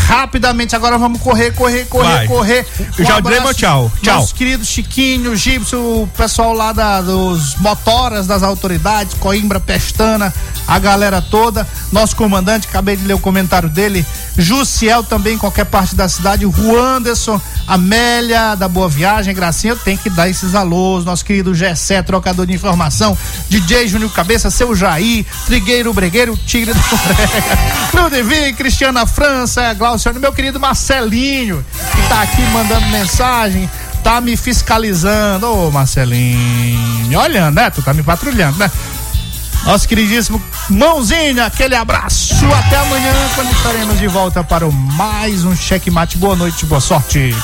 rapidamente, 0.41 0.75
agora 0.75 0.97
vamos 0.97 1.21
correr, 1.21 1.51
correr, 1.53 1.85
correr, 1.85 2.13
Vai. 2.15 2.27
correr. 2.27 2.65
Eu 2.97 3.05
já 3.05 3.19
dei 3.19 3.39
meu 3.39 3.53
tchau. 3.53 3.91
Tchau. 4.01 4.15
Nosso 4.21 4.33
querido 4.33 4.65
Chiquinho, 4.65 5.35
Gibson, 5.35 5.77
o 5.77 6.09
pessoal 6.17 6.53
lá 6.53 6.73
da- 6.73 6.99
dos 7.01 7.55
motoras 7.57 8.25
das 8.25 8.41
autoridades, 8.41 9.13
Coimbra, 9.19 9.59
Pestana, 9.59 10.33
a 10.67 10.79
galera 10.79 11.21
toda. 11.21 11.67
Nosso 11.91 12.15
comandante, 12.15 12.67
acabei 12.67 12.95
de 12.95 13.05
ler 13.05 13.13
o 13.13 13.19
comentário 13.19 13.69
dele. 13.69 14.03
Jussiel 14.37 15.03
também, 15.03 15.37
qualquer 15.37 15.65
parte 15.65 15.93
da 15.95 16.07
cidade. 16.09 16.45
O 16.45 16.79
Anderson, 16.79 17.39
Amélia 17.67 18.55
da 18.55 18.67
Boa 18.67 18.89
Viagem, 18.89 19.33
Gracinha, 19.35 19.75
tem 19.75 19.95
que 19.95 20.09
dar 20.09 20.27
esses 20.27 20.55
alôs. 20.55 21.05
Nosso 21.05 21.23
querido 21.23 21.53
Gessé, 21.53 22.01
trocador 22.01 22.45
de 22.47 22.53
informação. 22.53 23.15
DJ 23.49 23.87
Júnior 23.87 24.11
Cabeça, 24.11 24.49
seu 24.49 24.75
Jair, 24.75 25.25
Trigueiro 25.45 25.93
Bregueiro, 25.93 26.35
Tigre 26.47 26.73
da 26.73 26.79
Brega. 26.79 27.61
Ludivine, 28.01 28.53
Cristiana 28.53 29.05
França, 29.05 29.73
Glauciano, 29.73 30.19
meu 30.21 30.31
querido 30.31 30.59
Marcelinho, 30.59 31.65
que 31.95 32.07
tá 32.07 32.21
aqui 32.21 32.41
mandando 32.53 32.85
mensagem, 32.87 33.69
tá 34.03 34.21
me 34.21 34.37
fiscalizando. 34.37 35.47
Ô, 35.47 35.71
Marcelinho, 35.71 37.07
me 37.07 37.17
olhando, 37.17 37.55
né? 37.55 37.71
Tu 37.71 37.81
tá 37.81 37.91
me 37.91 38.03
patrulhando, 38.03 38.59
né? 38.59 38.71
Nosso 39.65 39.87
queridíssimo 39.87 40.41
Mãozinha, 40.69 41.45
aquele 41.45 41.75
abraço. 41.75 42.35
Até 42.53 42.77
amanhã, 42.77 43.13
quando 43.35 43.51
estaremos 43.51 43.99
de 43.99 44.07
volta 44.07 44.43
para 44.43 44.69
mais 44.69 45.43
um 45.43 45.55
checkmate. 45.55 46.17
Boa 46.17 46.35
noite, 46.35 46.65
boa 46.65 46.79
sorte. 46.79 47.35